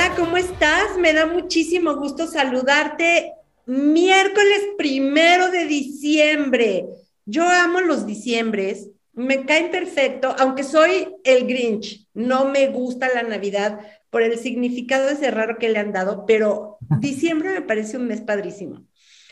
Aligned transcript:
Hola, 0.00 0.16
¿cómo 0.16 0.38
estás? 0.38 0.96
Me 0.96 1.12
da 1.12 1.26
muchísimo 1.26 1.94
gusto 1.96 2.26
saludarte. 2.26 3.34
Miércoles 3.66 4.68
primero 4.78 5.50
de 5.50 5.66
diciembre. 5.66 6.86
Yo 7.26 7.46
amo 7.46 7.82
los 7.82 8.06
diciembres, 8.06 8.88
me 9.12 9.44
caen 9.44 9.70
perfecto, 9.70 10.34
aunque 10.38 10.64
soy 10.64 11.06
el 11.22 11.46
Grinch, 11.46 12.06
no 12.14 12.46
me 12.46 12.68
gusta 12.68 13.10
la 13.12 13.24
Navidad 13.24 13.78
por 14.08 14.22
el 14.22 14.38
significado 14.38 15.10
ese 15.10 15.30
raro 15.30 15.58
que 15.58 15.68
le 15.68 15.78
han 15.78 15.92
dado, 15.92 16.24
pero 16.24 16.78
diciembre 16.98 17.50
me 17.50 17.60
parece 17.60 17.98
un 17.98 18.06
mes 18.06 18.22
padrísimo. 18.22 18.86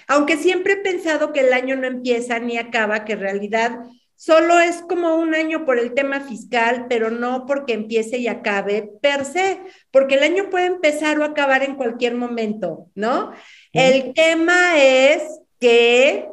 Aunque 0.06 0.36
siempre 0.36 0.74
he 0.74 0.82
pensado 0.82 1.32
que 1.32 1.40
el 1.40 1.54
año 1.54 1.76
no 1.76 1.86
empieza 1.86 2.40
ni 2.40 2.58
acaba, 2.58 3.06
que 3.06 3.14
en 3.14 3.20
realidad 3.20 3.78
solo 4.18 4.58
es 4.58 4.82
como 4.82 5.14
un 5.14 5.32
año 5.32 5.64
por 5.64 5.78
el 5.78 5.94
tema 5.94 6.20
fiscal, 6.20 6.86
pero 6.88 7.08
no 7.10 7.46
porque 7.46 7.72
empiece 7.72 8.18
y 8.18 8.26
acabe 8.26 8.90
per 9.00 9.24
se, 9.24 9.60
porque 9.92 10.16
el 10.16 10.24
año 10.24 10.50
puede 10.50 10.66
empezar 10.66 11.20
o 11.20 11.24
acabar 11.24 11.62
en 11.62 11.76
cualquier 11.76 12.16
momento, 12.16 12.88
¿no? 12.96 13.32
El 13.72 14.12
tema 14.14 14.76
es 14.82 15.22
que 15.60 16.26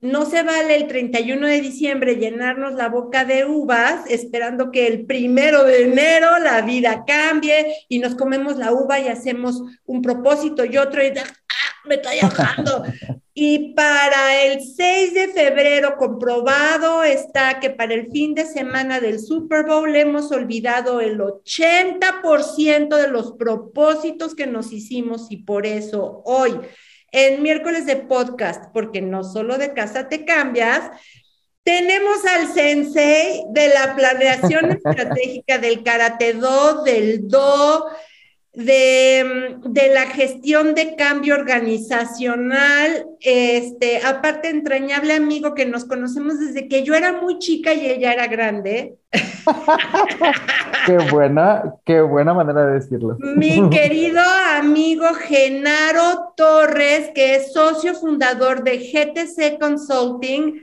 no 0.00 0.26
se 0.26 0.42
vale 0.42 0.74
el 0.74 0.88
31 0.88 1.46
de 1.46 1.60
diciembre 1.60 2.16
llenarnos 2.16 2.74
la 2.74 2.88
boca 2.88 3.24
de 3.24 3.44
uvas 3.44 4.04
esperando 4.10 4.72
que 4.72 4.88
el 4.88 5.06
primero 5.06 5.62
de 5.62 5.84
enero 5.84 6.40
la 6.40 6.60
vida 6.62 7.04
cambie 7.06 7.74
y 7.88 8.00
nos 8.00 8.16
comemos 8.16 8.56
la 8.56 8.72
uva 8.72 8.98
y 8.98 9.06
hacemos 9.06 9.62
un 9.86 10.02
propósito 10.02 10.64
y 10.64 10.76
otro 10.76 11.02
y 11.02 11.06
¡ah! 11.06 11.73
Me 11.84 11.96
está 11.96 12.10
dejando. 12.10 12.84
Y 13.32 13.74
para 13.74 14.44
el 14.44 14.60
6 14.60 15.14
de 15.14 15.28
febrero 15.28 15.96
comprobado 15.96 17.02
está 17.02 17.58
que 17.58 17.70
para 17.70 17.94
el 17.94 18.10
fin 18.10 18.34
de 18.34 18.46
semana 18.46 19.00
del 19.00 19.18
Super 19.18 19.64
Bowl 19.64 19.94
hemos 19.96 20.30
olvidado 20.30 21.00
el 21.00 21.18
80% 21.18 22.96
de 22.96 23.08
los 23.08 23.32
propósitos 23.32 24.34
que 24.34 24.46
nos 24.46 24.72
hicimos 24.72 25.26
y 25.30 25.38
por 25.38 25.66
eso 25.66 26.22
hoy, 26.24 26.54
en 27.10 27.42
miércoles 27.42 27.86
de 27.86 27.96
podcast, 27.96 28.72
porque 28.72 29.00
no 29.02 29.24
solo 29.24 29.58
de 29.58 29.72
casa 29.72 30.08
te 30.08 30.24
cambias, 30.24 30.90
tenemos 31.64 32.24
al 32.26 32.52
sensei 32.52 33.42
de 33.50 33.68
la 33.68 33.96
planeación 33.96 34.70
estratégica 34.84 35.58
del 35.58 35.82
karate 35.82 36.34
do, 36.34 36.84
del 36.84 37.26
do, 37.26 37.86
de, 38.54 39.56
de, 39.64 39.88
la 39.92 40.06
gestión 40.06 40.74
de 40.74 40.94
cambio 40.96 41.34
organizacional, 41.34 43.06
este, 43.20 44.04
aparte 44.04 44.48
entrañable 44.48 45.14
amigo 45.14 45.54
que 45.54 45.66
nos 45.66 45.84
conocemos 45.84 46.38
desde 46.38 46.68
que 46.68 46.84
yo 46.84 46.94
era 46.94 47.20
muy 47.20 47.38
chica 47.38 47.74
y 47.74 47.86
ella 47.86 48.12
era 48.12 48.28
grande. 48.28 48.96
qué 50.86 50.98
buena, 51.10 51.74
qué 51.84 52.00
buena 52.00 52.32
manera 52.32 52.66
de 52.66 52.74
decirlo. 52.74 53.16
Mi 53.36 53.68
querido 53.70 54.22
amigo 54.56 55.06
Genaro 55.14 56.32
Torres, 56.36 57.10
que 57.14 57.36
es 57.36 57.52
socio 57.52 57.94
fundador 57.94 58.62
de 58.62 58.78
GTC 58.78 59.58
Consulting, 59.58 60.62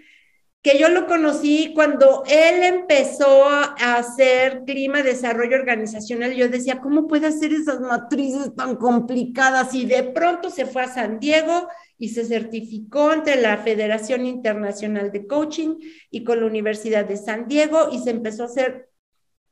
que 0.61 0.77
yo 0.77 0.89
lo 0.89 1.07
conocí 1.07 1.71
cuando 1.73 2.23
él 2.27 2.63
empezó 2.63 3.45
a 3.45 3.73
hacer 3.97 4.63
clima, 4.65 5.01
desarrollo 5.01 5.57
organizacional. 5.57 6.33
Yo 6.33 6.49
decía, 6.49 6.79
¿cómo 6.79 7.07
puede 7.07 7.27
hacer 7.27 7.51
esas 7.51 7.79
matrices 7.79 8.55
tan 8.55 8.75
complicadas? 8.75 9.73
Y 9.73 9.85
de 9.85 10.03
pronto 10.03 10.51
se 10.51 10.67
fue 10.67 10.83
a 10.83 10.93
San 10.93 11.19
Diego 11.19 11.67
y 11.97 12.09
se 12.09 12.25
certificó 12.25 13.11
entre 13.11 13.41
la 13.41 13.57
Federación 13.57 14.25
Internacional 14.25 15.11
de 15.11 15.25
Coaching 15.25 15.77
y 16.11 16.23
con 16.23 16.39
la 16.39 16.45
Universidad 16.45 17.05
de 17.05 17.17
San 17.17 17.47
Diego 17.47 17.89
y 17.91 17.97
se 17.97 18.11
empezó 18.11 18.43
a 18.43 18.47
hacer 18.47 18.89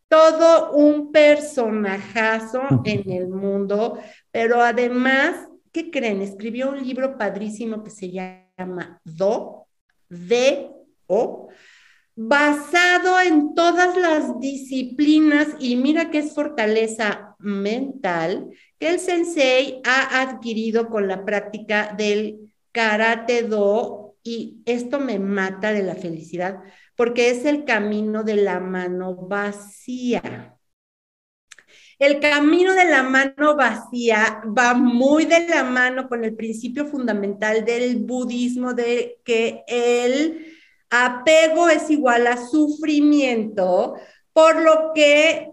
todo 0.09 0.73
un 0.73 1.12
personajazo 1.12 2.62
en 2.83 3.12
el 3.12 3.29
mundo, 3.29 4.00
pero 4.31 4.62
además, 4.62 5.47
¿qué 5.72 5.91
creen? 5.91 6.22
Escribió 6.22 6.69
un 6.69 6.83
libro 6.83 7.17
padrísimo 7.17 7.83
que 7.83 7.91
se 7.91 8.09
llama 8.12 9.00
Do, 9.03 9.67
de 10.09 10.72
o 11.09 11.49
basado 12.15 13.19
en 13.19 13.53
todas 13.55 13.97
las 13.97 14.39
disciplinas 14.39 15.47
y 15.59 15.75
mira 15.75 16.11
que 16.11 16.19
es 16.19 16.33
fortaleza 16.33 17.35
mental 17.39 18.49
que 18.77 18.89
el 18.89 18.99
sensei 18.99 19.81
ha 19.85 20.21
adquirido 20.21 20.89
con 20.89 21.07
la 21.07 21.25
práctica 21.25 21.93
del 21.97 22.53
karate 22.71 23.43
do 23.43 24.17
y 24.21 24.61
esto 24.65 24.99
me 24.99 25.17
mata 25.17 25.71
de 25.71 25.83
la 25.83 25.95
felicidad 25.95 26.59
porque 26.95 27.29
es 27.29 27.45
el 27.45 27.63
camino 27.63 28.23
de 28.23 28.35
la 28.35 28.59
mano 28.59 29.15
vacía. 29.15 30.57
El 31.97 32.19
camino 32.19 32.73
de 32.73 32.85
la 32.85 33.03
mano 33.03 33.55
vacía 33.55 34.41
va 34.45 34.73
muy 34.73 35.25
de 35.25 35.47
la 35.47 35.63
mano 35.63 36.09
con 36.09 36.25
el 36.25 36.35
principio 36.35 36.85
fundamental 36.85 37.63
del 37.63 37.97
budismo 37.97 38.73
de 38.73 39.19
que 39.23 39.63
el 39.67 40.58
Apego 40.89 41.69
es 41.69 41.89
igual 41.89 42.25
a 42.27 42.38
sufrimiento, 42.38 43.95
por 44.33 44.61
lo 44.61 44.91
que 44.95 45.51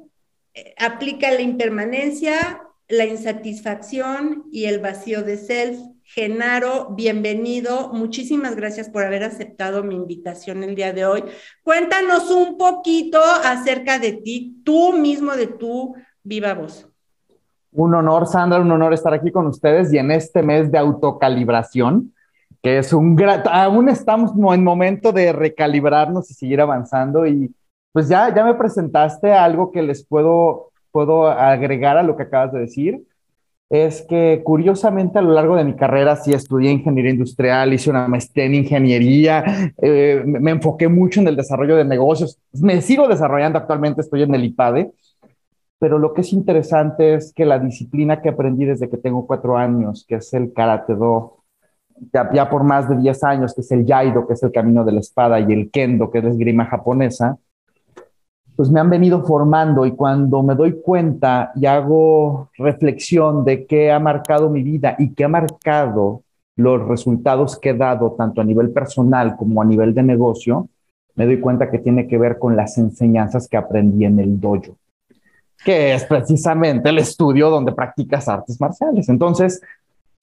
eh, 0.55 0.75
aplica 0.79 1.31
la 1.31 1.43
impermanencia, 1.43 2.63
la 2.89 3.05
insatisfacción 3.05 4.45
y 4.51 4.65
el 4.65 4.81
vacío 4.81 5.23
de 5.23 5.37
self. 5.37 5.79
Genaro, 6.05 6.91
bienvenido. 6.95 7.91
Muchísimas 7.93 8.55
gracias 8.55 8.89
por 8.89 9.03
haber 9.03 9.25
aceptado 9.25 9.83
mi 9.83 9.97
invitación 9.97 10.63
el 10.63 10.75
día 10.75 10.93
de 10.93 11.05
hoy. 11.05 11.25
Cuéntanos 11.65 12.31
un 12.31 12.57
poquito 12.57 13.21
acerca 13.45 13.99
de 13.99 14.13
ti, 14.13 14.63
tú 14.65 14.93
mismo, 14.93 15.33
de 15.33 15.49
tu 15.49 15.97
viva 16.23 16.55
voz. 16.55 16.89
Un 17.73 17.95
honor, 17.95 18.27
Sandra, 18.27 18.61
un 18.61 18.71
honor 18.71 18.95
estar 18.95 19.13
aquí 19.13 19.31
con 19.31 19.49
ustedes 19.49 19.93
y 19.93 19.99
en 19.99 20.13
este 20.13 20.43
mes 20.43 20.71
de 20.71 20.79
autocalibración 20.79 22.15
que 22.67 22.79
es 22.79 22.93
un 22.93 23.15
gran, 23.15 23.45
aún 23.49 23.89
estamos 23.89 24.33
en 24.53 24.65
momento 24.65 25.13
de 25.13 25.33
recalibrarnos 25.33 26.29
y 26.33 26.35
seguir 26.35 26.61
avanzando 26.61 27.25
y 27.25 27.55
pues 27.93 28.09
ya, 28.09 28.35
ya 28.35 28.45
me 28.45 28.55
presentaste 28.55 29.33
algo 29.33 29.71
que 29.71 29.83
les 29.83 30.05
puedo, 30.05 30.73
puedo 30.91 31.29
agregar 31.29 31.97
a 31.97 32.03
lo 32.03 32.17
que 32.17 32.25
acabas 32.25 32.53
de 32.53 32.59
decir. 32.59 33.05
Es 33.71 34.03
que 34.03 34.41
curiosamente 34.43 35.17
a 35.17 35.23
lo 35.23 35.31
largo 35.31 35.55
de 35.55 35.63
mi 35.63 35.77
carrera 35.77 36.17
sí 36.17 36.33
estudié 36.33 36.73
ingeniería 36.73 37.13
industrial, 37.13 37.73
hice 37.73 37.89
una 37.89 38.09
maestría 38.09 38.47
en 38.47 38.57
ingeniería, 38.57 39.45
eh, 39.81 40.25
me 40.27 40.51
enfoqué 40.51 40.89
mucho 40.89 41.21
en 41.21 41.29
el 41.29 41.37
desarrollo 41.37 41.77
de 41.77 41.85
negocios, 41.85 42.37
me 42.53 42.83
sigo 42.83 43.07
desarrollando 43.07 43.61
actualmente, 43.61 44.01
estoy 44.01 44.23
en 44.23 44.35
el 44.35 44.43
IPADE, 44.43 44.91
pero 45.79 46.01
lo 46.01 46.13
que 46.13 46.23
es 46.23 46.33
interesante 46.33 47.15
es 47.15 47.33
que 47.33 47.45
la 47.45 47.61
disciplina 47.61 48.21
que 48.21 48.31
aprendí 48.31 48.65
desde 48.65 48.91
que 48.91 48.97
tengo 48.97 49.25
cuatro 49.25 49.57
años, 49.57 50.05
que 50.09 50.17
es 50.17 50.35
el 50.35 50.53
Karate 50.53 50.97
Do, 50.97 51.45
ya, 52.33 52.49
por 52.49 52.63
más 52.63 52.89
de 52.89 52.97
10 52.97 53.25
años, 53.25 53.55
que 53.55 53.61
es 53.61 53.71
el 53.73 53.85
Yaido, 53.85 54.27
que 54.27 54.35
es 54.35 54.43
el 54.43 54.53
camino 54.53 54.85
de 54.85 54.93
la 54.93 55.01
espada, 55.01 55.41
y 55.41 55.53
el 55.53 55.71
Kendo, 55.71 56.11
que 56.11 56.19
es 56.19 56.25
la 56.25 56.31
esgrima 56.31 56.67
japonesa, 56.67 57.39
pues 58.57 58.71
me 58.71 58.81
han 58.81 58.89
venido 58.89 59.23
formando 59.23 59.85
y 59.85 59.93
cuando 59.93 60.43
me 60.43 60.55
doy 60.55 60.81
cuenta 60.81 61.53
y 61.55 61.67
hago 61.67 62.49
reflexión 62.57 63.45
de 63.45 63.67
qué 63.67 63.93
ha 63.93 64.01
marcado 64.01 64.49
mi 64.49 64.63
vida 64.63 64.97
y 64.99 65.13
qué 65.13 65.25
ha 65.25 65.29
marcado 65.29 66.23
los 66.57 66.89
resultados 66.89 67.59
que 67.59 67.71
he 67.71 67.75
dado 67.75 68.13
tanto 68.13 68.41
a 68.41 68.45
nivel 68.45 68.71
personal 68.71 69.37
como 69.37 69.61
a 69.61 69.65
nivel 69.67 69.93
de 69.95 70.03
negocio, 70.03 70.71
me 71.15 71.27
doy 71.27 71.39
cuenta 71.39 71.71
que 71.71 71.79
tiene 71.79 72.09
que 72.09 72.17
ver 72.17 72.39
con 72.39 72.57
las 72.57 72.79
enseñanzas 72.79 73.47
que 73.47 73.59
aprendí 73.59 74.07
en 74.07 74.19
el 74.19 74.41
dojo, 74.41 74.79
que 75.63 75.95
es 75.95 76.05
precisamente 76.05 76.89
el 76.89 76.99
estudio 76.99 77.51
donde 77.51 77.73
practicas 77.73 78.27
artes 78.27 78.59
marciales. 78.59 79.09
Entonces, 79.11 79.61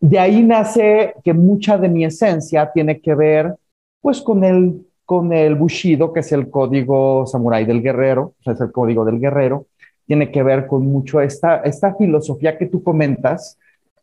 de 0.03 0.19
ahí 0.19 0.44
nace 0.44 1.13
que 1.23 1.33
mucha 1.33 1.77
de 1.77 1.88
mi 1.88 2.03
esencia 2.03 2.69
tiene 2.73 3.00
que 3.00 3.15
ver 3.15 3.55
pues 4.01 4.21
con 4.21 4.44
el, 4.44 4.85
con 5.05 5.31
el 5.31 5.55
Bushido, 5.55 6.11
que 6.11 6.19
es 6.19 6.33
el 6.33 6.50
código 6.50 7.25
samurái 7.25 7.63
del 7.63 7.81
guerrero, 7.81 8.33
es 8.45 8.59
el 8.59 8.69
código 8.73 9.05
del 9.05 9.21
guerrero, 9.21 9.67
tiene 10.05 10.29
que 10.29 10.44
ver 10.44 10.67
con 10.67 10.85
mucho 10.85 11.21
esta, 11.21 11.61
esta 11.61 11.95
filosofía 11.95 12.57
que 12.57 12.65
tú 12.65 12.83
comentas, 12.83 13.57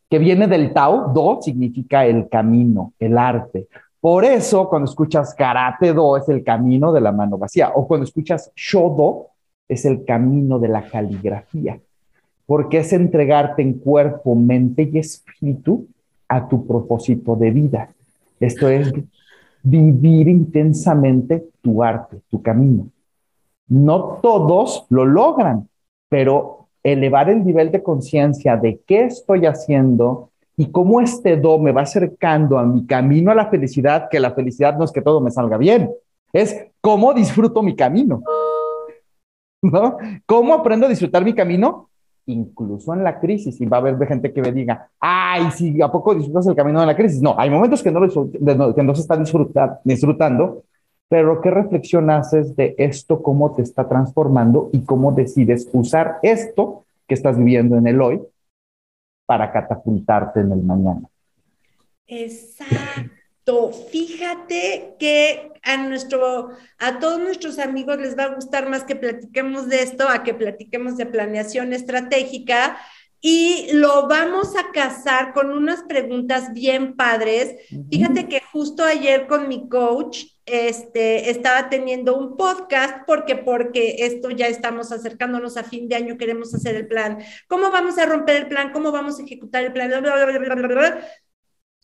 que 0.09 0.19
viene 0.19 0.47
del 0.47 0.73
Tao, 0.73 1.13
Do 1.13 1.43
significa 1.43 2.07
el 2.07 2.31
camino, 2.31 2.95
el 2.99 3.19
arte. 3.19 3.69
Por 4.01 4.25
eso, 4.25 4.71
cuando 4.71 4.89
escuchas 4.89 5.35
Karate 5.35 5.93
Do 5.93 6.17
es 6.17 6.27
el 6.31 6.43
camino 6.43 6.95
de 6.95 7.03
la 7.03 7.13
mano 7.13 7.37
vacía, 7.37 7.73
o 7.75 7.87
cuando 7.87 8.05
escuchas 8.05 8.51
Shodo 8.57 9.27
es 9.69 9.85
el 9.85 10.07
camino 10.07 10.59
de 10.59 10.69
la 10.69 10.81
caligrafía 10.89 11.79
porque 12.51 12.79
es 12.79 12.93
entregarte 12.93 13.63
en 13.63 13.75
cuerpo, 13.75 14.35
mente 14.35 14.91
y 14.93 14.99
espíritu 14.99 15.87
a 16.27 16.49
tu 16.49 16.67
propósito 16.67 17.37
de 17.37 17.53
vida. 17.53 17.91
Esto 18.41 18.69
es 18.69 18.93
vivir 19.63 20.27
intensamente 20.27 21.47
tu 21.63 21.81
arte, 21.81 22.17
tu 22.29 22.43
camino. 22.43 22.89
No 23.69 24.19
todos 24.21 24.85
lo 24.89 25.05
logran, 25.05 25.69
pero 26.09 26.67
elevar 26.83 27.31
el 27.31 27.45
nivel 27.45 27.71
de 27.71 27.85
conciencia 27.85 28.57
de 28.57 28.81
qué 28.85 29.05
estoy 29.05 29.47
haciendo 29.47 30.31
y 30.57 30.73
cómo 30.73 31.01
este 31.01 31.37
do 31.37 31.57
me 31.61 31.71
va 31.71 31.83
acercando 31.83 32.59
a 32.59 32.65
mi 32.65 32.85
camino 32.85 33.31
a 33.31 33.37
la 33.37 33.47
felicidad, 33.47 34.09
que 34.11 34.19
la 34.19 34.33
felicidad 34.33 34.77
no 34.77 34.85
es 34.85 34.91
que 34.91 35.03
todo 35.03 35.21
me 35.21 35.31
salga 35.31 35.57
bien, 35.57 35.89
es 36.33 36.67
cómo 36.81 37.15
disfruto 37.15 37.63
mi 37.63 37.77
camino. 37.77 38.25
¿No? 39.63 39.99
¿Cómo 40.27 40.53
aprendo 40.53 40.87
a 40.87 40.89
disfrutar 40.89 41.23
mi 41.25 41.33
camino? 41.33 41.90
Incluso 42.27 42.95
en 42.95 43.05
la 43.05 43.19
crisis. 43.19 43.61
Y 43.61 43.67
va 43.67 43.79
a 43.79 43.81
haber 43.81 44.07
gente 44.07 44.33
que 44.33 44.41
me 44.41 44.53
diga, 44.53 44.89
ay, 44.99 45.51
si 45.53 45.81
¿a 45.83 45.91
poco 45.91 46.15
disfrutas 46.15 46.47
el 46.47 46.55
camino 46.55 46.81
de 46.81 46.87
la 46.87 46.97
crisis? 46.97 47.21
No, 47.21 47.35
hay 47.39 47.51
momentos 47.51 47.83
que 47.83 47.91
no, 47.91 48.01
que 48.75 48.83
no 48.83 48.95
se 48.95 49.01
están 49.01 49.25
disfrutando, 49.85 50.65
pero 51.09 51.41
¿qué 51.41 51.51
reflexión 51.51 52.11
haces 52.11 52.55
de 52.57 52.75
esto, 52.79 53.23
cómo 53.23 53.55
te 53.55 53.63
está 53.63 53.89
transformando 53.89 54.71
y 54.73 54.85
cómo 54.85 55.13
decides 55.13 55.69
usar 55.73 56.19
esto 56.23 56.85
que 57.09 57.15
estás 57.15 57.37
viviendo 57.37 57.77
en 57.77 57.87
el 57.87 58.01
hoy 58.01 58.23
para 59.27 59.51
catapultarte 59.51 60.41
en 60.41 60.53
el 60.53 60.63
mañana? 60.63 61.09
Exacto. 62.07 63.20
Fíjate 63.91 64.97
que 64.99 65.53
a 65.63 65.77
nuestro, 65.77 66.51
a 66.79 66.99
todos 66.99 67.19
nuestros 67.21 67.59
amigos 67.59 67.99
les 67.99 68.17
va 68.19 68.25
a 68.25 68.35
gustar 68.35 68.69
más 68.69 68.85
que 68.85 68.97
platiquemos 68.97 69.69
de 69.69 69.83
esto, 69.83 70.09
a 70.09 70.23
que 70.23 70.35
platiquemos 70.35 70.97
de 70.97 71.07
planeación 71.07 71.73
estratégica 71.73 72.79
y 73.21 73.69
lo 73.75 74.09
vamos 74.09 74.57
a 74.57 74.73
casar 74.73 75.35
con 75.35 75.51
unas 75.51 75.83
preguntas 75.83 76.55
bien 76.55 76.97
padres. 76.97 77.55
Fíjate 77.91 78.29
que 78.29 78.41
justo 78.41 78.83
ayer 78.83 79.27
con 79.27 79.47
mi 79.47 79.69
coach 79.69 80.25
este, 80.47 81.31
estaba 81.31 81.69
teniendo 81.69 82.17
un 82.17 82.37
podcast 82.37 83.05
porque 83.07 83.37
porque 83.37 84.07
esto 84.07 84.31
ya 84.31 84.47
estamos 84.47 84.91
acercándonos 84.91 85.59
a 85.59 85.65
fin 85.65 85.87
de 85.89 85.97
año, 85.97 86.17
queremos 86.17 86.55
hacer 86.55 86.77
el 86.77 86.89
plan. 86.89 87.19
¿Cómo 87.47 87.71
vamos 87.71 87.99
a 87.99 88.07
romper 88.07 88.37
el 88.37 88.49
plan? 88.49 88.73
¿Cómo 88.73 88.91
vamos 88.91 89.19
a 89.19 89.23
ejecutar 89.23 89.65
el 89.65 89.73
plan? 89.73 89.93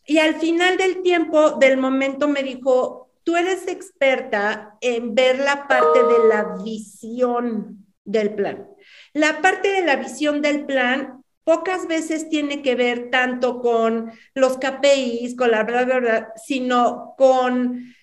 Y 0.06 0.18
al 0.18 0.36
final 0.36 0.76
del 0.76 1.02
tiempo, 1.02 1.52
del 1.52 1.76
momento, 1.76 2.28
me 2.28 2.42
dijo, 2.42 3.10
tú 3.24 3.36
eres 3.36 3.66
experta 3.66 4.78
en 4.80 5.14
ver 5.14 5.40
la 5.40 5.66
parte 5.66 6.02
de 6.02 6.28
la 6.28 6.56
visión 6.62 7.84
del 8.04 8.34
plan. 8.34 8.68
La 9.12 9.42
parte 9.42 9.68
de 9.68 9.84
la 9.84 9.96
visión 9.96 10.42
del 10.42 10.64
plan 10.64 11.24
pocas 11.42 11.86
veces 11.86 12.28
tiene 12.28 12.62
que 12.62 12.74
ver 12.74 13.10
tanto 13.10 13.60
con 13.60 14.12
los 14.34 14.58
KPIs, 14.58 15.36
con 15.36 15.50
la 15.50 15.64
bla, 15.64 15.84
bla, 15.84 16.32
sino 16.36 17.14
con 17.16 17.94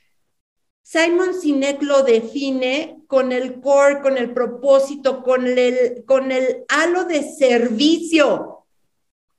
Simon 0.82 1.34
Sinek 1.34 1.82
lo 1.82 2.04
define 2.04 3.02
con 3.08 3.32
el 3.32 3.62
core, 3.62 4.02
con 4.02 4.18
el 4.18 4.34
propósito, 4.34 5.24
con 5.24 5.48
el, 5.48 6.04
con 6.06 6.32
el 6.32 6.66
halo 6.68 7.06
de 7.06 7.24
servicio 7.24 8.66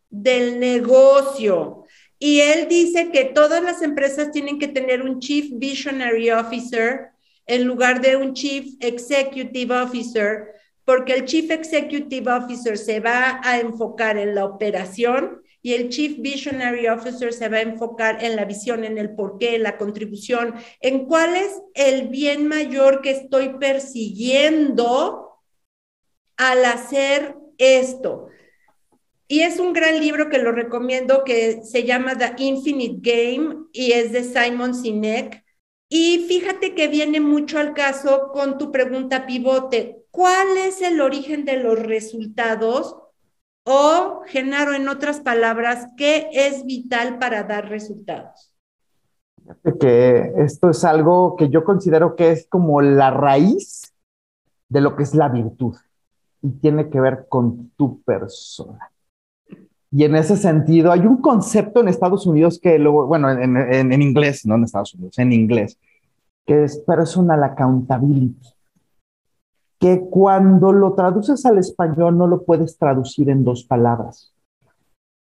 del 0.08 0.58
negocio. 0.58 1.83
Y 2.24 2.40
él 2.40 2.68
dice 2.68 3.10
que 3.10 3.26
todas 3.26 3.62
las 3.62 3.82
empresas 3.82 4.30
tienen 4.30 4.58
que 4.58 4.68
tener 4.68 5.02
un 5.02 5.20
Chief 5.20 5.50
Visionary 5.56 6.30
Officer 6.30 7.10
en 7.44 7.64
lugar 7.64 8.00
de 8.00 8.16
un 8.16 8.32
Chief 8.32 8.76
Executive 8.80 9.82
Officer, 9.82 10.54
porque 10.86 11.12
el 11.12 11.26
Chief 11.26 11.50
Executive 11.50 12.32
Officer 12.32 12.78
se 12.78 13.00
va 13.00 13.42
a 13.44 13.60
enfocar 13.60 14.16
en 14.16 14.34
la 14.34 14.46
operación 14.46 15.42
y 15.60 15.74
el 15.74 15.90
Chief 15.90 16.16
Visionary 16.18 16.88
Officer 16.88 17.30
se 17.30 17.50
va 17.50 17.58
a 17.58 17.60
enfocar 17.60 18.24
en 18.24 18.36
la 18.36 18.46
visión, 18.46 18.84
en 18.84 18.96
el 18.96 19.14
porqué, 19.14 19.56
en 19.56 19.62
la 19.62 19.76
contribución, 19.76 20.54
en 20.80 21.04
cuál 21.04 21.36
es 21.36 21.60
el 21.74 22.08
bien 22.08 22.48
mayor 22.48 23.02
que 23.02 23.10
estoy 23.10 23.50
persiguiendo 23.58 25.42
al 26.38 26.64
hacer 26.64 27.36
esto. 27.58 28.30
Y 29.34 29.42
es 29.42 29.58
un 29.58 29.72
gran 29.72 29.98
libro 29.98 30.28
que 30.28 30.38
lo 30.38 30.52
recomiendo 30.52 31.25
que 31.25 31.64
se 31.64 31.82
llama 31.82 32.16
The 32.16 32.40
Infinite 32.40 33.00
Game 33.00 33.64
y 33.72 33.90
es 33.90 34.12
de 34.12 34.22
Simon 34.22 34.76
Sinek. 34.76 35.44
Y 35.88 36.26
fíjate 36.28 36.76
que 36.76 36.86
viene 36.86 37.20
mucho 37.20 37.58
al 37.58 37.75
caso 37.75 38.31
con 38.32 38.58
tu 38.58 38.70
pregunta 38.70 39.26
pivote. 39.26 40.04
¿Cuál 40.12 40.56
es 40.64 40.82
el 40.82 41.00
origen 41.00 41.44
de 41.44 41.56
los 41.56 41.76
resultados? 41.81 42.96
O, 43.64 44.22
Genaro, 44.26 44.72
en 44.72 44.88
otras 44.88 45.19
palabras, 45.19 45.88
¿qué 45.96 46.28
es 46.32 46.64
vital 46.64 47.19
para 47.19 47.42
dar 47.42 47.69
resultados? 47.69 48.52
Que 49.81 50.32
esto 50.36 50.70
es 50.70 50.84
algo 50.84 51.34
que 51.34 51.48
yo 51.48 51.64
considero 51.64 52.14
que 52.14 52.31
es 52.31 52.46
como 52.46 52.81
la 52.82 53.10
raíz 53.10 53.92
de 54.69 54.81
lo 54.81 54.94
que 54.94 55.02
es 55.02 55.12
la 55.12 55.28
virtud 55.28 55.75
y 56.40 56.50
tiene 56.50 56.88
que 56.88 57.00
ver 57.00 57.26
con 57.28 57.70
tu 57.70 58.00
persona. 58.02 58.92
Y 59.96 60.02
en 60.02 60.17
ese 60.17 60.37
sentido, 60.37 60.91
hay 60.91 61.06
un 61.06 61.19
concepto 61.19 61.79
en 61.79 61.87
Estados 61.87 62.26
Unidos 62.26 62.58
que, 62.61 62.81
luego, 62.81 63.06
bueno, 63.06 63.31
en, 63.31 63.56
en, 63.56 64.02
inglés, 64.02 64.44
no 64.44 64.56
en 64.56 64.64
Estados 64.64 64.93
Unidos, 64.94 65.17
en 65.20 65.32
inglés, 65.32 65.79
que 66.44 66.64
es 66.64 66.79
personal 66.79 67.44
accountability, 67.44 68.49
que 69.79 70.00
cuando 70.11 70.73
lo 70.73 70.94
traduces 70.94 71.46
al 71.46 71.58
español 71.58 72.19
no 72.19 72.26
lo 72.26 72.43
puedes 72.43 72.76
traducir 72.76 73.31
en 73.31 73.44
dos 73.44 73.62
palabras. 73.62 74.35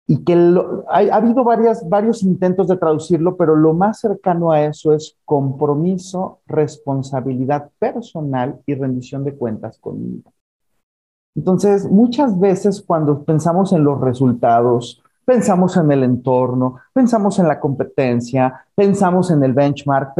Y 0.07 0.23
que 0.23 0.35
ha, 0.35 0.99
ha, 0.99 1.15
habido 1.17 1.43
varias, 1.43 1.89
varios 1.89 2.23
intentos 2.23 2.69
de 2.69 2.77
traducirlo, 2.77 3.35
pero 3.35 3.57
lo 3.57 3.73
más 3.73 3.99
cercano 3.99 4.53
a 4.53 4.63
eso 4.63 4.93
es 4.93 5.17
compromiso, 5.25 6.39
responsabilidad 6.47 7.69
personal 7.77 8.61
y 8.65 8.75
rendición 8.75 9.25
de 9.25 9.35
cuentas 9.35 9.77
conmigo. 9.79 10.31
Entonces, 11.35 11.89
muchas 11.89 12.39
veces 12.39 12.81
cuando 12.81 13.23
pensamos 13.23 13.71
en 13.73 13.83
los 13.83 13.99
resultados, 14.01 15.01
pensamos 15.25 15.77
en 15.77 15.91
el 15.91 16.03
entorno, 16.03 16.77
pensamos 16.93 17.39
en 17.39 17.47
la 17.47 17.59
competencia, 17.59 18.65
pensamos 18.75 19.31
en 19.31 19.43
el 19.43 19.53
benchmark, 19.53 20.13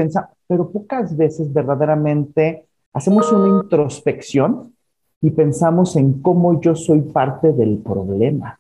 pero 0.47 0.69
pocas 0.69 1.15
veces 1.15 1.51
verdaderamente 1.51 2.65
hacemos 2.93 3.31
una 3.31 3.61
introspección 3.61 4.73
y 5.21 5.31
pensamos 5.31 5.95
en 5.95 6.21
cómo 6.21 6.61
yo 6.61 6.75
soy 6.75 7.01
parte 7.01 7.51
del 7.51 7.79
problema 7.79 8.57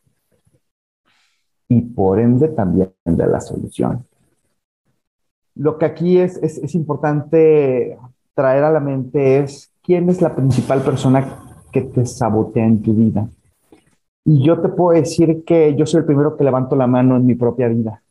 y 1.69 1.81
por 1.81 2.19
ende 2.19 2.49
también 2.49 2.91
de 3.05 3.27
la 3.27 3.39
solución. 3.39 4.05
Lo 5.55 5.77
que 5.77 5.85
aquí 5.85 6.17
es, 6.17 6.37
es, 6.37 6.57
es 6.57 6.75
importante 6.75 7.97
traer 8.33 8.63
a 8.63 8.71
la 8.71 8.79
mente 8.79 9.39
es 9.39 9.71
quién 9.81 10.09
es 10.09 10.21
la 10.21 10.35
principal 10.35 10.81
persona 10.81 11.50
que 11.71 11.81
te 11.81 12.05
sabotea 12.05 12.65
en 12.65 12.81
tu 12.81 12.93
vida. 12.93 13.27
Y 14.23 14.43
yo 14.43 14.61
te 14.61 14.69
puedo 14.69 14.99
decir 14.99 15.43
que 15.45 15.75
yo 15.75 15.85
soy 15.85 15.99
el 15.99 16.05
primero 16.05 16.37
que 16.37 16.43
levanto 16.43 16.75
la 16.75 16.87
mano 16.87 17.15
en 17.17 17.25
mi 17.25 17.35
propia 17.35 17.67
vida. 17.67 18.01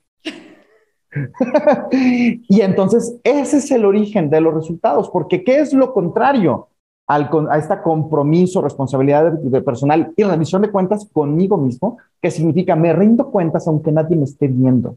y 1.93 2.61
entonces 2.61 3.19
ese 3.25 3.59
es 3.59 3.71
el 3.71 3.85
origen 3.85 4.31
de 4.31 4.41
los 4.41 4.55
resultados, 4.55 5.11
porque 5.11 5.43
¿qué 5.43 5.61
es 5.61 5.73
lo 5.73 5.93
contrario 5.93 6.69
al, 7.07 7.29
a 7.51 7.59
este 7.59 7.81
compromiso, 7.83 8.63
responsabilidad 8.63 9.33
de, 9.33 9.63
personal 9.63 10.13
y 10.17 10.23
rendición 10.23 10.63
de 10.63 10.71
cuentas 10.71 11.09
conmigo 11.13 11.57
mismo? 11.57 11.99
Que 12.21 12.31
significa 12.31 12.77
me 12.77 12.93
rindo 12.93 13.31
cuentas 13.31 13.67
aunque 13.67 13.93
nadie 13.93 14.17
me 14.17 14.25
esté 14.25 14.49
viendo, 14.49 14.97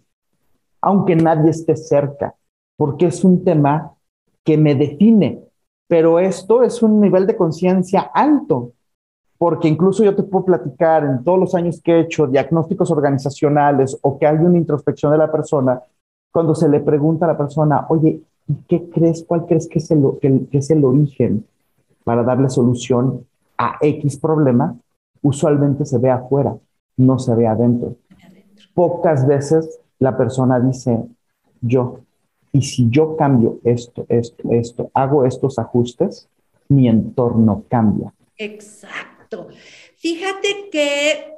aunque 0.81 1.15
nadie 1.15 1.51
esté 1.51 1.75
cerca, 1.75 2.35
porque 2.77 3.07
es 3.07 3.23
un 3.23 3.43
tema 3.43 3.93
que 4.43 4.57
me 4.57 4.75
define, 4.75 5.41
pero 5.87 6.19
esto 6.19 6.63
es 6.63 6.81
un 6.81 6.99
nivel 6.99 7.27
de 7.27 7.35
conciencia 7.35 8.01
alto, 8.13 8.71
porque 9.37 9.67
incluso 9.67 10.03
yo 10.03 10.15
te 10.15 10.23
puedo 10.23 10.45
platicar 10.45 11.03
en 11.03 11.23
todos 11.23 11.39
los 11.39 11.55
años 11.55 11.81
que 11.83 11.93
he 11.93 11.99
hecho 12.01 12.27
diagnósticos 12.27 12.89
organizacionales 12.91 13.97
o 14.01 14.17
que 14.17 14.25
hay 14.25 14.37
una 14.37 14.57
introspección 14.57 15.11
de 15.11 15.17
la 15.17 15.31
persona, 15.31 15.81
cuando 16.31 16.55
se 16.55 16.69
le 16.69 16.79
pregunta 16.79 17.25
a 17.25 17.29
la 17.29 17.37
persona, 17.37 17.85
oye, 17.89 18.21
¿qué 18.67 18.89
crees? 18.89 19.23
¿Cuál 19.27 19.45
crees 19.45 19.67
que 19.67 19.79
es 19.79 19.91
el, 19.91 20.03
que, 20.21 20.47
es 20.51 20.69
el 20.71 20.83
origen 20.83 21.45
para 22.03 22.23
darle 22.23 22.49
solución 22.49 23.25
a 23.57 23.77
X 23.81 24.17
problema? 24.17 24.75
Usualmente 25.21 25.85
se 25.85 25.97
ve 25.99 26.09
afuera, 26.09 26.55
no 26.97 27.19
se 27.19 27.35
ve 27.35 27.47
adentro. 27.47 27.95
Pocas 28.73 29.27
veces 29.27 29.79
la 29.99 30.17
persona 30.17 30.59
dice, 30.59 31.05
yo, 31.61 31.99
y 32.53 32.61
si 32.61 32.87
yo 32.89 33.17
cambio 33.17 33.59
esto, 33.63 34.05
esto, 34.09 34.43
esto, 34.51 34.91
hago 34.93 35.25
estos 35.25 35.57
ajustes, 35.57 36.29
mi 36.69 36.87
entorno 36.87 37.65
cambia. 37.67 38.13
Exacto. 38.37 39.47
Fíjate 39.97 40.69
que 40.71 41.33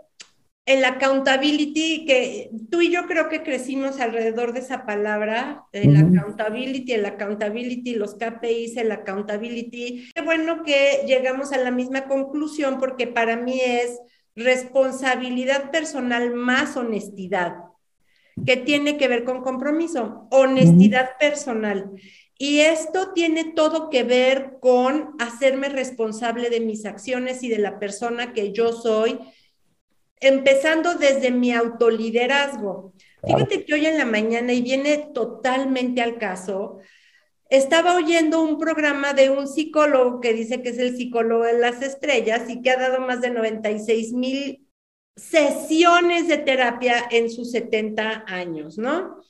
el 0.65 0.83
accountability, 0.83 2.05
que 2.05 2.51
tú 2.69 2.81
y 2.81 2.91
yo 2.91 3.05
creo 3.07 3.29
que 3.29 3.43
crecimos 3.43 4.01
alrededor 4.01 4.51
de 4.51 4.59
esa 4.59 4.85
palabra, 4.85 5.63
el 5.71 5.95
accountability, 5.95 6.91
el 6.91 7.05
accountability, 7.05 7.95
los 7.95 8.15
KPIs, 8.15 8.75
el 8.75 8.91
accountability. 8.91 10.09
Qué 10.13 10.21
bueno 10.21 10.63
que 10.63 11.03
llegamos 11.07 11.53
a 11.53 11.57
la 11.57 11.71
misma 11.71 12.07
conclusión 12.07 12.77
porque 12.77 13.07
para 13.07 13.37
mí 13.37 13.61
es 13.61 14.01
responsabilidad 14.35 15.71
personal 15.71 16.33
más 16.33 16.75
honestidad 16.75 17.64
que 18.45 18.57
tiene 18.57 18.97
que 18.97 19.07
ver 19.07 19.23
con 19.23 19.41
compromiso, 19.41 20.27
honestidad 20.31 21.17
personal. 21.19 21.91
Y 22.37 22.59
esto 22.59 23.13
tiene 23.13 23.53
todo 23.53 23.89
que 23.89 24.03
ver 24.03 24.57
con 24.59 25.15
hacerme 25.19 25.69
responsable 25.69 26.49
de 26.49 26.59
mis 26.59 26.85
acciones 26.85 27.43
y 27.43 27.49
de 27.49 27.59
la 27.59 27.79
persona 27.79 28.33
que 28.33 28.51
yo 28.51 28.73
soy, 28.73 29.19
empezando 30.19 30.95
desde 30.95 31.31
mi 31.31 31.53
autoliderazgo. 31.53 32.93
Fíjate 33.25 33.63
que 33.63 33.73
hoy 33.73 33.85
en 33.85 33.97
la 33.97 34.05
mañana, 34.05 34.53
y 34.53 34.61
viene 34.61 35.09
totalmente 35.13 36.01
al 36.01 36.17
caso, 36.17 36.79
estaba 37.49 37.95
oyendo 37.95 38.41
un 38.43 38.57
programa 38.57 39.13
de 39.13 39.29
un 39.29 39.47
psicólogo 39.47 40.19
que 40.19 40.33
dice 40.33 40.61
que 40.61 40.69
es 40.69 40.77
el 40.77 40.97
psicólogo 40.97 41.43
de 41.43 41.57
las 41.57 41.81
estrellas 41.81 42.49
y 42.49 42.61
que 42.61 42.71
ha 42.71 42.77
dado 42.77 42.99
más 42.99 43.21
de 43.21 43.29
96 43.29 44.13
mil 44.13 44.64
sesiones 45.15 46.27
de 46.27 46.37
terapia 46.37 47.07
en 47.09 47.29
sus 47.29 47.51
70 47.51 48.25
años, 48.27 48.77
¿no? 48.77 49.21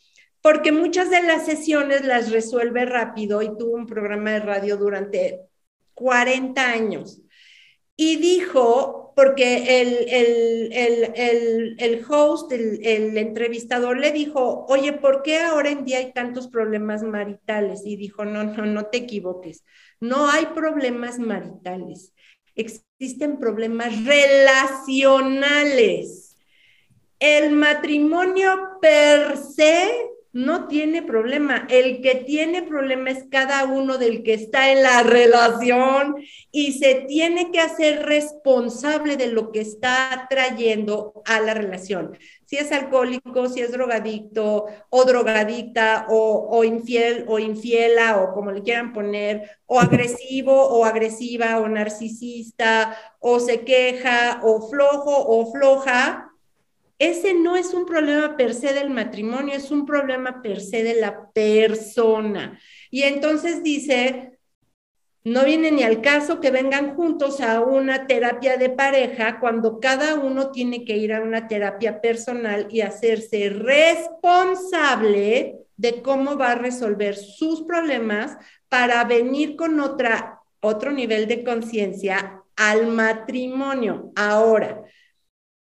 Porque 0.42 0.72
muchas 0.72 1.10
de 1.10 1.24
las 1.24 1.46
sesiones 1.46 2.06
las 2.06 2.32
resuelve 2.32 2.86
rápido 2.86 3.42
y 3.42 3.56
tuvo 3.58 3.76
un 3.76 3.88
programa 3.88 4.32
de 4.32 4.40
radio 4.40 4.78
durante 4.78 5.42
40 5.94 6.70
años. 6.70 7.22
Y 7.96 8.18
dijo, 8.18 9.06
porque 9.16 9.82
el, 9.82 10.74
el, 11.80 12.06
host, 12.08 12.52
el, 12.52 13.18
entrevistador 13.18 13.98
le 13.98 14.12
dijo, 14.12 14.66
oye, 14.68 14.92
¿por 14.94 15.24
qué 15.24 15.40
ahora 15.40 15.70
en 15.70 15.86
día 15.86 16.00
hay 16.00 16.12
tantos 16.12 16.50
problemas 16.50 17.02
maritales? 17.02 17.84
Y 17.86 17.96
dijo, 17.96 18.26
no, 18.26 18.44
no, 18.44 18.66
no 18.66 18.88
te 18.88 18.98
equivoques, 18.98 19.64
no 20.02 20.30
hay 20.30 20.48
problemas 20.48 21.18
maritales, 21.18 22.14
existen 22.56 23.40
problemas 23.40 24.06
relacionales. 24.06 26.38
El 27.20 27.52
matrimonio 27.52 28.78
per 28.82 29.38
se 29.38 30.15
no 30.36 30.68
tiene 30.68 31.02
problema. 31.02 31.66
El 31.70 32.02
que 32.02 32.16
tiene 32.16 32.62
problema 32.62 33.10
es 33.10 33.24
cada 33.32 33.64
uno 33.64 33.98
del 33.98 34.22
que 34.22 34.34
está 34.34 34.70
en 34.70 34.84
la 34.84 35.02
relación 35.02 36.18
y 36.52 36.74
se 36.74 37.06
tiene 37.08 37.52
que 37.54 37.62
hacer 37.62 38.06
responsable 38.06 39.16
de 39.16 39.28
lo 39.28 39.54
que 39.54 39.62
está 39.62 40.28
trayendo 40.30 41.24
a 41.26 41.40
la 41.40 41.54
relación. 41.54 42.18
Si 42.44 42.58
es 42.58 42.74
alcohólico, 42.74 43.48
si 43.48 43.62
es 43.62 43.72
drogadicto 43.72 44.66
o 44.90 45.06
drogadicta 45.06 46.06
o, 46.10 46.66
infiel 46.66 47.24
o 47.30 47.40
infiela 47.40 48.22
o 48.22 48.34
como 48.34 48.52
le 48.52 48.62
quieran 48.62 48.92
poner, 48.92 49.50
o 49.68 49.80
agresivo 49.80 50.54
o 50.54 50.84
agresiva 50.84 51.62
o 51.62 51.70
narcisista 51.70 52.98
o 53.22 53.40
se 53.40 53.62
queja 53.62 54.42
o 54.44 54.70
flojo 54.70 55.16
o 55.16 55.50
floja, 55.50 56.35
ese 56.98 57.34
no 57.34 57.56
es 57.56 57.74
un 57.74 57.86
problema 57.86 58.38
per 58.38 58.54
se 58.54 58.74
del 58.74 58.90
matrimonio, 58.90 59.56
es 59.56 59.72
un 59.72 59.86
problema 59.86 60.42
per 60.42 60.62
se 60.62 60.84
de 60.84 60.96
la 60.96 61.30
persona. 61.32 62.60
Y 62.90 63.04
entonces 63.04 63.64
dice, 63.64 64.40
no 65.26 65.44
viene 65.44 65.72
ni 65.72 65.84
al 65.84 66.02
caso 66.02 66.40
que 66.40 66.52
vengan 66.52 66.96
juntos 66.96 67.42
a 67.42 67.60
una 67.60 68.08
terapia 68.08 68.58
de 68.58 68.70
pareja 68.70 69.40
cuando 69.40 69.80
cada 69.80 70.16
uno 70.16 70.52
tiene 70.52 70.86
que 70.86 70.96
ir 70.96 71.14
a 71.14 71.22
una 71.22 71.48
terapia 71.48 72.00
personal 72.00 72.68
y 72.70 72.82
hacerse 72.82 73.50
responsable 73.50 75.66
de 75.78 76.02
cómo 76.02 76.38
va 76.38 76.52
a 76.52 76.56
resolver 76.56 77.18
sus 77.18 77.64
problemas 77.64 78.38
para 78.70 79.04
venir 79.04 79.56
con 79.56 79.80
otra, 79.80 80.42
otro 80.62 80.92
nivel 80.92 81.28
de 81.28 81.44
conciencia 81.44 82.44
al 82.56 82.88
matrimonio. 82.88 84.12
Ahora, 84.16 84.84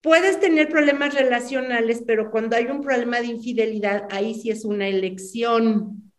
Puedes 0.02 0.40
tener 0.40 0.68
problemas 0.68 1.14
relacionales, 1.14 2.02
pero 2.04 2.32
cuando 2.32 2.56
hay 2.56 2.66
un 2.66 2.82
problema 2.82 3.21
de 3.21 3.26
infidelidad, 3.26 4.09
ahí 4.11 4.35
sí 4.35 4.50
es 4.50 4.64
una 4.64 4.88
elección. 4.88 6.12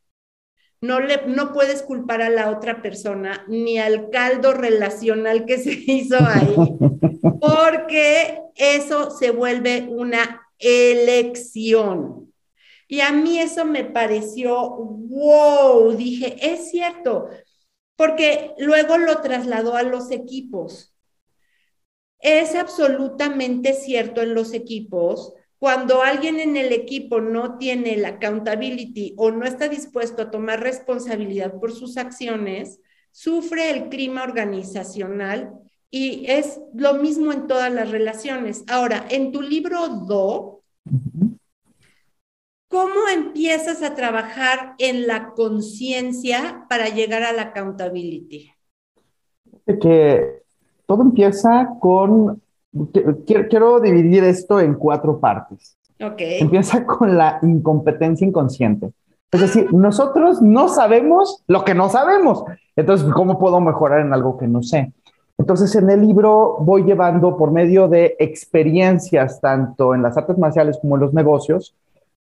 No, 0.80 1.02
le, 1.02 1.28
no 1.28 1.52
puedes 1.52 1.82
culpar 1.82 2.22
a 2.22 2.30
la 2.30 2.50
otra 2.50 2.82
persona 2.82 3.46
ni 3.50 3.80
al 3.80 4.10
caldo 4.10 4.54
relacional 4.54 5.46
que 5.46 5.58
se 5.58 5.74
hizo 5.88 6.16
ahí, 6.20 6.56
porque 7.42 8.40
eso 8.56 9.12
se 9.12 9.32
vuelve 9.32 9.86
una 9.90 10.48
elección. 10.60 12.34
Y 12.88 13.02
a 13.02 13.12
mí 13.12 13.38
eso 13.40 13.66
me 13.66 13.84
pareció, 13.84 14.76
wow, 14.78 15.92
dije, 15.92 16.38
es 16.40 16.70
cierto, 16.70 17.28
porque 17.98 18.52
luego 18.60 18.98
lo 18.98 19.20
trasladó 19.20 19.76
a 19.76 19.84
los 19.84 20.10
equipos 20.12 20.93
es 22.24 22.56
absolutamente 22.56 23.74
cierto 23.74 24.22
en 24.22 24.34
los 24.34 24.54
equipos. 24.54 25.34
Cuando 25.60 26.02
alguien 26.02 26.40
en 26.40 26.58
el 26.58 26.72
equipo 26.72 27.22
no 27.22 27.58
tiene 27.58 27.98
la 27.98 28.10
accountability 28.10 29.14
o 29.18 29.32
no 29.32 29.46
está 29.46 29.68
dispuesto 29.68 30.24
a 30.24 30.32
tomar 30.32 30.62
responsabilidad 30.62 31.60
por 31.60 31.74
sus 31.74 31.98
acciones, 31.98 32.80
sufre 33.12 33.70
el 33.72 33.90
clima 33.90 34.24
organizacional 34.24 35.54
y 35.92 36.26
es 36.28 36.60
lo 36.74 36.96
mismo 36.96 37.34
en 37.34 37.48
todas 37.48 37.72
las 37.72 37.92
relaciones. 37.92 38.64
Ahora, 38.68 39.06
en 39.10 39.32
tu 39.32 39.42
libro 39.42 39.88
Do, 39.90 40.64
¿cómo 42.70 43.08
empiezas 43.14 43.84
a 43.84 43.96
trabajar 43.96 44.76
en 44.80 45.08
la 45.08 45.34
conciencia 45.34 46.66
para 46.70 46.88
llegar 46.88 47.24
a 47.24 47.34
la 47.34 47.44
accountability? 47.44 48.52
Que 49.66 50.44
todo 50.86 51.02
empieza 51.02 51.70
con, 51.80 52.42
quiero, 53.26 53.80
dividir 53.80 54.24
esto 54.24 54.60
en 54.60 54.76
cuatro 54.76 55.20
partes. 55.20 55.78
Okay. 56.00 56.40
Empieza 56.40 56.86
con 56.86 57.18
la 57.18 57.40
incompetencia 57.42 58.28
inconsciente. 58.28 58.92
Es 59.32 59.42
decir, 59.42 59.74
nosotros 59.74 60.42
no 60.42 60.68
sabemos 60.68 61.44
lo 61.48 61.64
que 61.64 61.74
no 61.74 61.90
sabemos. 61.90 62.44
Entonces, 62.76 63.12
¿cómo 63.14 63.40
puedo 63.40 63.60
mejorar 63.60 64.02
en 64.02 64.14
algo 64.14 64.38
que 64.38 64.48
no 64.48 64.62
sé? 64.62 64.92
Entonces, 65.38 65.76
en 65.76 65.90
el 65.90 66.02
libro 66.02 66.58
voy 66.60 66.84
llevando 66.84 67.36
por 67.36 67.52
medio 67.52 67.88
de 67.88 68.16
experiencias, 68.20 69.42
tanto 69.42 69.96
en 69.96 70.04
las 70.04 70.16
artes 70.18 70.38
marciales 70.38 70.78
como 70.80 70.96
en 70.96 71.02
los 71.02 71.14
negocios, 71.14 71.76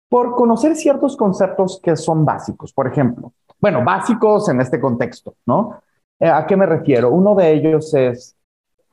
por 0.08 0.34
conocer 0.34 0.76
ciertos 0.76 1.16
conceptos 1.16 1.80
que 1.82 1.96
son 1.96 2.24
básicos. 2.24 2.72
Por 2.72 2.86
ejemplo, 2.86 3.32
bueno, 3.60 3.84
básicos 3.84 4.48
en 4.48 4.60
este 4.60 4.80
contexto, 4.80 5.34
¿no? 5.46 5.82
Eh, 6.18 6.28
¿A 6.28 6.46
qué 6.46 6.56
me 6.56 6.66
refiero? 6.66 7.10
Uno 7.10 7.34
de 7.34 7.52
ellos 7.52 7.92
es 7.94 8.36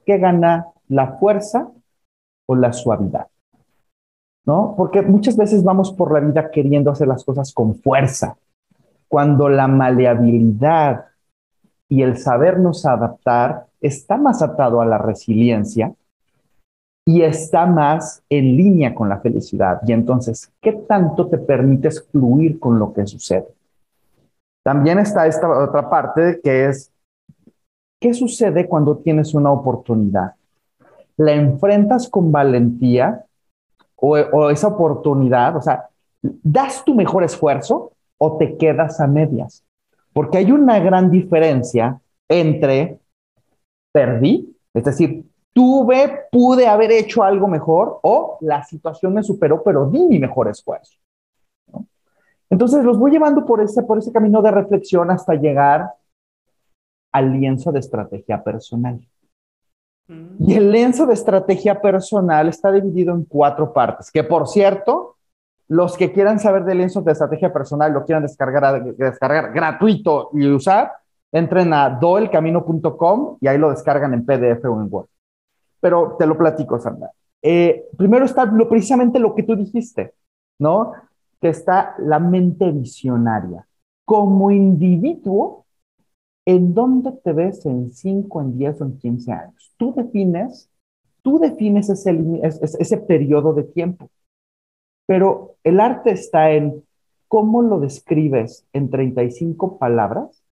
¿qué 0.10 0.18
gana 0.18 0.66
la 0.88 1.18
fuerza 1.18 1.70
o 2.48 2.56
la 2.56 2.74
suavidad? 2.74 3.28
¿No? 4.44 4.74
Porque 4.76 5.04
muchas 5.04 5.38
veces 5.38 5.64
vamos 5.64 5.94
por 5.94 6.12
la 6.12 6.20
vida 6.20 6.50
queriendo 6.50 6.90
hacer 6.90 7.08
las 7.08 7.24
cosas 7.24 7.54
con 7.54 7.76
fuerza, 7.76 8.36
cuando 9.08 9.50
la 9.50 9.68
maleabilidad 9.68 11.06
y 11.88 12.02
el 12.02 12.18
sabernos 12.18 12.88
adaptar 12.88 13.68
está 13.82 14.18
más 14.18 14.42
atado 14.42 14.82
a 14.82 14.86
la 14.88 14.98
resiliencia 14.98 15.94
y 17.06 17.22
está 17.22 17.68
más 17.68 18.24
en 18.30 18.58
línea 18.58 18.96
con 18.96 19.10
la 19.10 19.20
felicidad. 19.20 19.80
Y 19.86 19.94
entonces, 19.94 20.52
¿qué 20.60 20.72
tanto 20.72 21.28
te 21.28 21.38
permites 21.38 22.08
fluir 22.12 22.60
con 22.60 22.80
lo 22.80 22.94
que 22.94 23.06
sucede? 23.06 23.50
También 24.64 24.98
está 24.98 25.28
esta 25.28 25.48
otra 25.48 25.88
parte 25.88 26.40
que 26.44 26.66
es 26.66 26.92
¿Qué 28.00 28.14
sucede 28.14 28.68
cuando 28.68 28.98
tienes 28.98 29.34
una 29.34 29.52
oportunidad? 29.52 30.34
¿La 31.18 31.34
enfrentas 31.34 32.08
con 32.08 32.32
valentía 32.32 33.26
o, 33.96 34.50
esa 34.50 34.68
oportunidad? 34.68 35.58
O 35.58 35.62
sea, 35.62 35.90
¿das 36.22 36.84
tu 36.86 36.96
mejor 36.96 37.24
esfuerzo 37.24 37.92
o 38.18 38.38
te 38.38 38.56
quedas 38.56 39.02
a 39.02 39.08
medias? 39.08 39.66
Porque 40.14 40.38
hay 40.38 40.52
una 40.52 40.80
gran 40.80 41.12
diferencia 41.12 42.00
entre 42.30 43.00
perdí, 43.92 44.56
es 44.74 44.84
decir, 44.84 45.26
tuve, 45.52 46.28
pude 46.32 46.68
haber 46.68 46.92
hecho 46.92 47.24
algo 47.24 47.48
mejor 47.48 48.00
o 48.04 48.38
la 48.42 48.64
situación 48.64 49.14
me 49.14 49.24
superó, 49.24 49.62
pero 49.62 49.90
di 49.90 50.00
mi 50.06 50.20
mejor 50.20 50.48
esfuerzo. 50.48 50.94
Entonces 52.50 52.84
los 52.84 52.98
voy 52.98 53.12
llevando 53.12 53.46
por 53.46 53.62
ese, 53.62 53.84
por 53.84 53.98
ese 53.98 54.12
camino 54.12 54.42
de 54.42 54.52
reflexión 54.52 55.12
hasta 55.12 55.34
llegar 55.34 55.92
al 57.12 57.34
lienzo 57.34 57.72
de 57.72 57.80
estrategia 57.80 58.44
personal. 58.44 59.00
Mm. 60.08 60.36
Y 60.40 60.54
el 60.54 60.72
lienzo 60.72 61.06
de 61.06 61.14
estrategia 61.14 61.82
personal 61.82 62.50
está 62.50 62.72
dividido 62.72 63.14
en 63.14 63.26
cuatro 63.26 63.74
partes, 63.74 64.12
que 64.12 64.24
por 64.24 64.48
cierto, 64.48 65.18
los 65.68 65.96
que 65.96 66.12
quieran 66.12 66.40
saber 66.40 66.64
del 66.66 66.80
lienzo 66.80 67.02
de 67.02 67.12
estrategia 67.12 67.54
personal, 67.54 67.94
lo 67.94 68.04
quieran 68.04 68.24
descargar, 68.24 68.84
descargar 68.96 69.54
gratuito 69.54 70.32
y 70.34 70.48
usar, 70.48 70.94
entren 71.32 71.72
a 71.74 71.92
doelcamino.com 71.92 73.38
y 73.40 73.48
ahí 73.48 73.58
lo 73.60 73.70
descargan 73.70 74.16
en 74.16 74.26
PDF 74.26 74.66
o 74.66 74.82
en 74.82 74.88
Word. 74.90 75.08
Pero 75.80 76.16
te 76.18 76.26
lo 76.26 76.38
platico, 76.38 76.80
Sandra. 76.80 77.12
Eh, 77.42 77.86
primero 77.96 78.26
está 78.26 78.46
lo, 78.46 78.68
precisamente 78.68 79.20
lo 79.20 79.36
que 79.36 79.44
tú 79.44 79.56
dijiste, 79.56 80.14
¿no? 80.58 80.94
Que 81.40 81.50
está 81.50 81.96
la 82.00 82.20
mente 82.20 82.72
visionaria. 82.72 83.66
Como 84.06 84.50
individuo, 84.50 85.59
¿En 86.50 86.74
dónde 86.74 87.12
te 87.12 87.32
ves 87.32 87.64
en 87.68 87.92
5, 87.92 88.42
en 88.42 88.58
10 88.58 88.82
o 88.82 88.86
en 88.86 88.98
15 88.98 89.32
años? 89.32 89.72
Tú 89.78 89.94
defines, 89.96 90.68
tú 91.22 91.38
defines 91.38 91.92
ese, 91.92 92.20
ese 92.42 92.98
periodo 92.98 93.54
de 93.54 93.66
tiempo. 93.66 94.10
Pero 95.06 95.58
el 95.64 95.80
arte 95.80 96.10
está 96.10 96.50
en 96.50 96.84
cómo 97.28 97.62
lo 97.62 97.80
describes 97.80 98.66
en 98.74 98.90
35 98.90 99.78
palabras, 99.78 100.44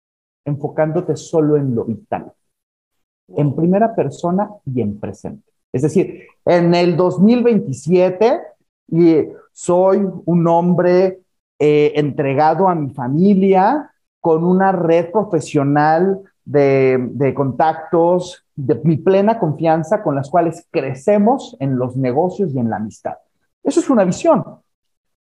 enfocándote 0.45 1.15
solo 1.15 1.57
en 1.57 1.73
lo 1.73 1.85
vital, 1.85 2.31
en 3.29 3.55
primera 3.55 3.95
persona 3.95 4.51
y 4.65 4.81
en 4.81 4.99
presente. 4.99 5.51
Es 5.73 5.81
decir, 5.81 6.27
en 6.45 6.75
el 6.75 6.95
2027 6.95 8.39
y 8.91 9.23
soy 9.51 10.07
un 10.25 10.47
hombre 10.47 11.21
eh, 11.57 11.93
entregado 11.95 12.69
a 12.69 12.75
mi 12.75 12.91
familia, 12.91 13.91
con 14.27 14.43
una 14.43 14.73
red 14.73 15.09
profesional 15.09 16.19
de, 16.43 17.33
contactos, 17.33 18.45
de 18.57 18.75
mi 18.83 18.97
plena 18.97 19.39
confianza 19.39 20.03
con 20.03 20.15
las 20.15 20.29
cuales 20.29 20.67
crecemos 20.69 21.55
en 21.61 21.77
los 21.77 21.95
negocios 21.95 22.53
y 22.53 22.59
en 22.59 22.69
la 22.69 22.75
amistad. 22.75 23.13
Eso 23.63 23.79
es 23.79 23.89
una 23.89 24.03
visión. 24.03 24.43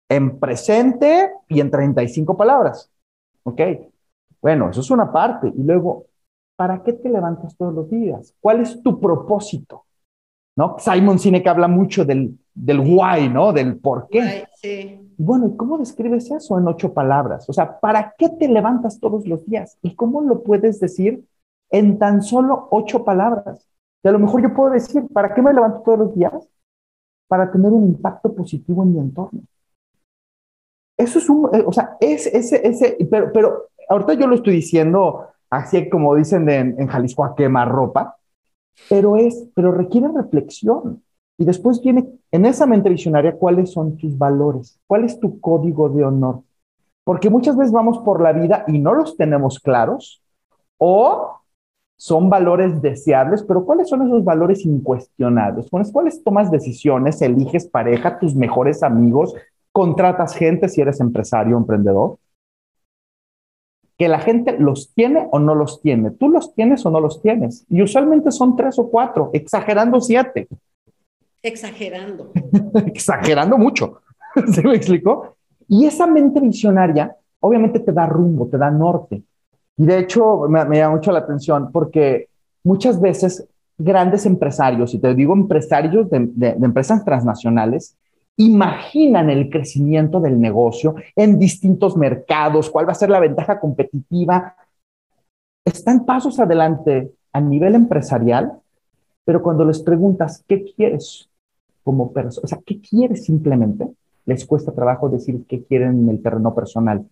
En 0.08 0.40
presente 0.40 1.32
y 1.50 1.60
en 1.60 1.72
35 1.72 2.38
palabras. 2.38 2.92
¿Ok? 3.42 3.62
Bueno, 4.40 4.70
eso 4.70 4.82
es 4.82 4.92
una 4.92 5.12
parte. 5.12 5.52
Y 5.58 5.64
luego, 5.64 6.06
¿para 6.56 6.84
qué 6.84 6.94
te 6.94 7.10
levantas 7.10 7.58
todos 7.58 7.74
los 7.74 7.90
días? 7.90 8.36
¿Cuál 8.40 8.62
es 8.62 8.84
tu 8.84 9.00
propósito? 9.00 9.86
¿No? 10.56 10.76
Simon 10.78 11.18
Sinek 11.18 11.48
habla 11.48 11.68
mucho 11.68 12.06
del, 12.06 12.38
del 12.54 12.80
why, 12.80 13.30
¿no? 13.30 13.54
Del 13.54 13.78
por 13.78 14.08
qué. 14.10 14.48
Sí. 14.56 15.00
Bueno, 15.18 15.48
¿y 15.48 15.56
cómo 15.56 15.78
describes 15.78 16.30
eso 16.32 16.58
en 16.58 16.68
ocho 16.68 16.94
palabras? 16.94 17.50
O 17.50 17.54
sea, 17.54 17.80
¿para 17.80 18.14
qué 18.18 18.30
te 18.30 18.48
levantas 18.48 19.00
todos 19.00 19.26
los 19.28 19.46
días? 19.46 19.78
¿Y 19.82 19.96
cómo 19.96 20.22
lo 20.22 20.44
puedes 20.44 20.80
decir 20.80 21.24
en 21.70 21.98
tan 21.98 22.22
solo 22.22 22.68
ocho 22.72 23.04
palabras? 23.04 23.68
Y 24.04 24.08
a 24.08 24.12
lo 24.12 24.20
mejor 24.20 24.42
yo 24.42 24.54
puedo 24.54 24.72
decir, 24.72 25.04
¿para 25.14 25.34
qué 25.34 25.42
me 25.42 25.54
levanto 25.54 25.82
todos 25.82 26.00
los 26.00 26.16
días? 26.16 26.34
Para 27.28 27.52
tener 27.52 27.72
un 27.72 27.86
impacto 27.86 28.34
positivo 28.34 28.84
en 28.84 28.94
mi 28.94 29.00
entorno. 29.00 29.42
Eso 30.98 31.20
es 31.20 31.30
un, 31.30 31.50
eh, 31.54 31.64
o 31.66 31.72
sea, 31.72 31.98
es 32.00 32.28
ese, 32.28 32.68
ese, 32.68 32.98
pero, 33.10 33.32
pero 33.34 33.70
ahorita 33.90 34.14
yo 34.14 34.28
lo 34.28 34.36
estoy 34.36 34.54
diciendo 34.56 35.28
así 35.50 35.90
como 35.90 36.16
dicen 36.16 36.50
en, 36.50 36.80
en 36.80 36.88
Jalisco 36.88 37.24
a 37.24 37.36
quemar 37.36 37.70
ropa, 37.70 38.18
pero 38.90 39.18
es, 39.18 39.48
pero 39.56 39.72
requiere 39.72 40.08
reflexión. 40.14 41.04
Y 41.38 41.46
después 41.46 41.82
viene 41.82 42.08
en 42.32 42.46
esa 42.46 42.66
mente 42.66 42.90
visionaria 42.90 43.36
cuáles 43.36 43.72
son 43.72 43.98
tus 43.98 44.18
valores, 44.18 44.80
cuál 44.88 45.04
es 45.04 45.20
tu 45.20 45.40
código 45.40 45.90
de 45.90 46.04
honor. 46.04 46.42
Porque 47.04 47.30
muchas 47.30 47.58
veces 47.58 47.72
vamos 47.72 48.00
por 48.00 48.22
la 48.22 48.32
vida 48.32 48.64
y 48.68 48.80
no 48.80 48.94
los 48.94 49.18
tenemos 49.18 49.60
claros 49.60 50.22
o 50.78 51.40
son 51.98 52.30
valores 52.30 52.82
deseables, 52.82 53.44
pero 53.44 53.66
¿cuáles 53.66 53.88
son 53.88 54.06
esos 54.06 54.24
valores 54.24 54.66
incuestionables? 54.66 55.70
¿Con 55.70 55.80
los 55.80 55.92
cuales 55.92 56.24
tomas 56.24 56.52
decisiones, 56.52 57.22
eliges 57.22 57.68
pareja, 57.68 58.20
tus 58.20 58.36
mejores 58.36 58.84
amigos, 58.84 59.34
contratas 59.72 60.36
gente 60.36 60.68
si 60.68 60.82
eres 60.82 61.00
empresario 61.00 61.56
o 61.56 61.60
emprendedor? 61.60 62.18
Que 63.98 64.08
la 64.08 64.20
gente 64.20 64.58
los 64.60 64.94
tiene 64.94 65.28
o 65.32 65.40
no 65.40 65.56
los 65.56 65.82
tiene. 65.82 66.12
Tú 66.12 66.28
los 66.28 66.54
tienes 66.54 66.86
o 66.86 66.92
no 66.92 67.00
los 67.00 67.22
tienes. 67.22 67.66
Y 67.70 67.82
usualmente 67.82 68.32
son 68.32 68.56
tres 68.58 68.78
o 68.80 68.90
cuatro, 68.90 69.30
exagerando 69.32 70.02
siete. 70.02 70.48
Exagerando. 71.44 72.32
Exagerando 72.86 73.58
mucho. 73.58 74.02
¿Se 74.52 74.64
me 74.64 74.76
explicó? 74.76 75.36
Y 75.68 75.86
esa 75.86 76.08
mente 76.08 76.40
visionaria, 76.40 77.16
obviamente 77.42 77.80
te 77.80 77.92
da 77.92 78.06
rumbo, 78.06 78.48
te 78.48 78.58
da 78.58 78.72
norte. 78.72 79.22
Y 79.76 79.86
de 79.86 80.00
hecho, 80.00 80.48
me, 80.48 80.78
llama 80.78 80.96
mucho 80.96 81.12
la 81.12 81.20
atención 81.20 81.72
porque 81.72 82.30
muchas 82.64 83.00
veces 83.02 83.46
grandes 83.78 84.26
empresarios, 84.26 84.94
y 84.94 85.00
te 85.00 85.14
digo 85.14 85.34
empresarios 85.34 86.10
de, 86.10 86.28
de 86.34 86.66
empresas 86.66 87.04
transnacionales, 87.04 87.98
imaginan 88.38 89.30
el 89.30 89.50
crecimiento 89.50 90.20
del 90.20 90.40
negocio 90.40 90.96
en 91.16 91.38
distintos 91.38 91.98
mercados, 91.98 92.70
cuál 92.70 92.88
va 92.88 92.94
a 92.94 92.96
ser 92.96 93.10
la 93.10 93.20
ventaja 93.20 93.60
competitiva. 93.60 94.56
Están 95.66 96.06
pasos 96.06 96.40
adelante 96.40 97.12
a 97.32 97.42
nivel 97.42 97.76
empresarial, 97.76 98.54
pero 99.26 99.42
cuando 99.42 99.66
les 99.66 99.82
preguntas, 99.82 100.44
¿qué 100.48 100.64
quieres? 100.76 101.30
Como 101.84 102.12
persona, 102.12 102.46
o 102.46 102.48
sea, 102.48 102.60
¿qué 102.66 102.80
quieres 102.80 103.26
simplemente? 103.26 103.88
Les 104.26 104.46
cuesta 104.46 104.72
trabajo 104.72 105.10
decir 105.10 105.44
qué 105.48 105.64
quieren 105.64 106.00
en 106.00 106.10
el 106.10 106.22
terreno 106.22 106.56
personal, 106.56 107.06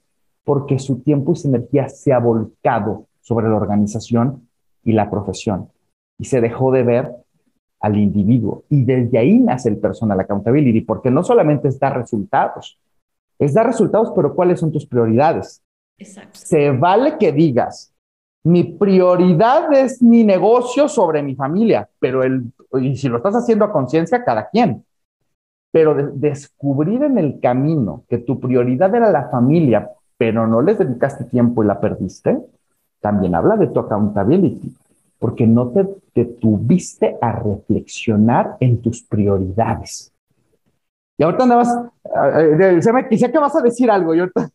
porque 0.44 0.80
su 0.80 1.00
tiempo 1.00 1.34
y 1.34 1.36
su 1.36 1.48
energía 1.50 1.90
se 1.90 2.14
ha 2.14 2.20
volcado 2.20 3.08
sobre 3.22 3.50
la 3.50 3.56
organización 3.56 4.48
y 4.84 4.94
la 4.94 5.10
profesión, 5.10 5.70
y 6.18 6.26
se 6.26 6.42
dejó 6.42 6.72
de 6.72 6.84
ver 6.84 7.12
al 7.80 7.98
individuo. 7.98 8.64
Y 8.70 8.84
desde 8.84 9.18
ahí 9.18 9.40
nace 9.40 9.70
el 9.70 9.78
personal 9.78 10.20
accountability, 10.20 10.82
porque 10.82 11.12
no 11.12 11.24
solamente 11.24 11.68
es 11.68 11.80
dar 11.80 11.98
resultados, 11.98 12.80
es 13.38 13.54
dar 13.54 13.66
resultados, 13.66 14.12
pero 14.16 14.36
¿cuáles 14.36 14.60
son 14.60 14.72
tus 14.72 14.86
prioridades? 14.86 15.62
Exacto. 15.98 16.40
Se 16.40 16.72
vale 16.72 17.18
que 17.18 17.32
digas, 17.32 17.91
mi 18.44 18.64
prioridad 18.64 19.72
es 19.74 20.02
mi 20.02 20.24
negocio 20.24 20.88
sobre 20.88 21.22
mi 21.22 21.36
familia, 21.36 21.88
pero 22.00 22.24
el, 22.24 22.52
y 22.80 22.96
si 22.96 23.08
lo 23.08 23.18
estás 23.18 23.36
haciendo 23.36 23.66
a 23.66 23.72
conciencia, 23.72 24.24
cada 24.24 24.50
quien. 24.50 24.84
Pero 25.72 25.96
descubrir 26.14 27.04
en 27.04 27.18
el 27.18 27.40
camino 27.40 28.04
que 28.10 28.18
tu 28.18 28.40
prioridad 28.40 28.94
era 28.94 29.12
la 29.12 29.30
familia, 29.30 29.90
pero 30.18 30.48
no 30.48 30.62
les 30.62 30.80
dedicaste 30.80 31.26
tiempo 31.26 31.64
y 31.64 31.68
la 31.68 31.80
perdiste, 31.80 32.40
también 33.00 33.36
habla 33.36 33.56
de 33.58 33.68
tu 33.68 33.80
accountability, 33.80 34.76
porque 35.20 35.48
no 35.48 35.70
te 35.70 35.88
detuviste 36.14 37.18
a 37.22 37.32
reflexionar 37.32 38.58
en 38.60 38.82
tus 38.82 39.04
prioridades. 39.04 40.12
Y 41.18 41.24
ahorita 41.24 41.46
nada 41.46 41.64
más, 41.64 42.84
se 42.84 42.94
me 42.94 43.08
que 43.08 43.40
vas 43.40 43.56
a 43.56 43.62
decir 43.62 43.92
algo. 43.92 44.16
Y 44.16 44.20
ahorita... 44.22 44.50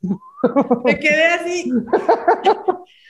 Me 0.85 0.99
quedé 0.99 1.27
así. 1.27 1.73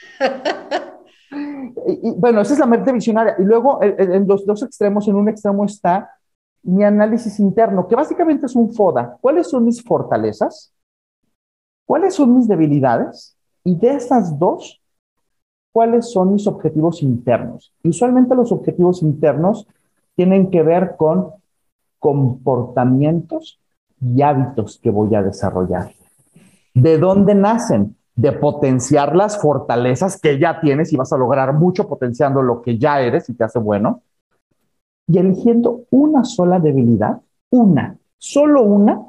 bueno, 2.16 2.40
esa 2.40 2.54
es 2.54 2.58
la 2.58 2.66
mente 2.66 2.92
visionaria. 2.92 3.36
Y 3.38 3.42
luego 3.42 3.80
en, 3.82 4.26
los 4.26 4.44
dos 4.46 4.62
extremos, 4.62 5.06
en 5.08 5.16
un 5.16 5.28
extremo 5.28 5.64
está 5.64 6.10
mi 6.62 6.82
análisis 6.84 7.38
interno, 7.38 7.86
que 7.86 7.94
básicamente 7.94 8.46
es 8.46 8.56
un 8.56 8.74
FODA. 8.74 9.18
¿Cuáles 9.20 9.48
son 9.48 9.64
mis 9.64 9.82
fortalezas? 9.82 10.72
¿Cuáles 11.84 12.14
son 12.14 12.36
mis 12.36 12.48
debilidades? 12.48 13.36
Y 13.62 13.76
de 13.76 13.94
esas 13.94 14.38
dos, 14.38 14.82
¿cuáles 15.72 16.10
son 16.10 16.32
mis 16.32 16.46
objetivos 16.46 17.02
internos? 17.02 17.72
Y 17.82 17.90
usualmente 17.90 18.34
los 18.34 18.50
objetivos 18.50 19.02
internos 19.02 19.66
tienen 20.16 20.50
que 20.50 20.62
ver 20.62 20.96
con 20.96 21.32
comportamientos 21.98 23.60
y 24.00 24.22
hábitos 24.22 24.78
que 24.82 24.90
voy 24.90 25.14
a 25.14 25.22
desarrollar. 25.22 25.92
¿De 26.74 26.98
dónde 26.98 27.34
nacen? 27.34 27.95
De 28.16 28.32
potenciar 28.32 29.14
las 29.14 29.40
fortalezas 29.40 30.18
que 30.18 30.38
ya 30.38 30.58
tienes 30.60 30.92
y 30.92 30.96
vas 30.96 31.12
a 31.12 31.18
lograr 31.18 31.52
mucho 31.52 31.86
potenciando 31.86 32.42
lo 32.42 32.62
que 32.62 32.78
ya 32.78 33.00
eres 33.00 33.28
y 33.28 33.34
te 33.34 33.44
hace 33.44 33.58
bueno, 33.58 34.02
y 35.06 35.18
eligiendo 35.18 35.82
una 35.90 36.24
sola 36.24 36.58
debilidad, 36.58 37.20
una, 37.50 37.96
solo 38.16 38.62
una, 38.62 39.02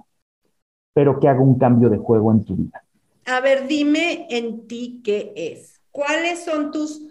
pero 0.93 1.19
que 1.19 1.29
haga 1.29 1.39
un 1.39 1.57
cambio 1.57 1.89
de 1.89 1.97
juego 1.97 2.31
en 2.31 2.43
tu 2.43 2.55
vida. 2.55 2.83
A 3.25 3.39
ver, 3.39 3.67
dime 3.67 4.27
en 4.29 4.67
ti 4.67 5.01
qué 5.03 5.33
es. 5.35 5.79
¿Cuáles 5.91 6.43
son 6.43 6.71
tus, 6.71 7.01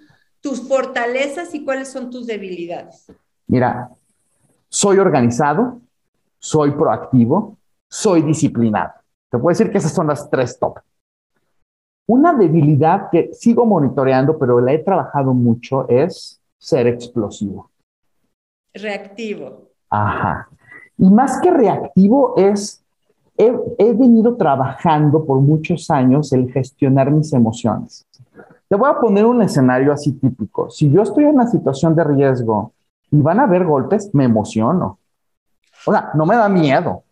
tus 0.41 0.69
fortalezas 0.69 1.55
y 1.55 1.65
cuáles 1.65 1.89
son 1.89 2.11
tus 2.11 2.27
debilidades? 2.27 3.11
Mira, 3.47 3.91
soy 4.69 4.99
organizado, 4.99 5.81
soy 6.39 6.73
proactivo, 6.73 7.57
soy 7.89 8.23
disciplinado. 8.23 8.93
Te 9.31 9.39
puedo 9.39 9.49
decir 9.49 9.71
que 9.71 9.79
esas 9.79 9.93
son 9.93 10.07
las 10.09 10.29
tres 10.31 10.59
top. 10.59 10.79
Una 12.07 12.33
debilidad 12.35 13.11
que 13.11 13.31
sigo 13.33 13.67
monitoreando, 13.67 14.39
pero 14.39 14.61
la 14.61 14.73
he 14.73 14.79
trabajado 14.79 15.35
mucho, 15.35 15.89
es 15.89 16.41
ser 16.59 16.87
explosivo. 16.87 17.71
Reactivo. 18.73 19.71
Ajá. 19.91 20.49
Y 20.99 21.11
más 21.11 21.41
que 21.41 21.51
reactivo 21.51 22.35
es, 22.37 22.85
he, 23.37 23.53
he, 23.79 23.93
venido 23.93 24.37
trabajando 24.37 25.25
por 25.25 25.41
muchos 25.41 25.91
años 25.91 26.33
el 26.33 26.51
gestionar 26.53 27.11
mis 27.11 27.33
emociones. 27.33 28.07
Te 28.69 28.77
voy 28.77 28.91
a 28.91 28.99
poner 28.99 29.25
un 29.27 29.43
escenario 29.43 29.93
así 29.93 30.13
típico. 30.13 30.71
Si 30.71 30.91
yo 30.91 31.03
estoy 31.03 31.25
en 31.25 31.35
una 31.35 31.47
situación 31.47 31.95
de 31.95 32.05
riesgo 32.05 32.73
y 33.11 33.21
van 33.21 33.41
a 33.41 33.45
haber 33.45 33.65
golpes, 33.65 34.11
me 34.15 34.25
emociono. 34.25 34.99
O 35.87 35.93
sea, 35.93 36.11
no 36.15 36.27
me 36.27 36.37
da 36.37 36.49
miedo, 36.49 37.05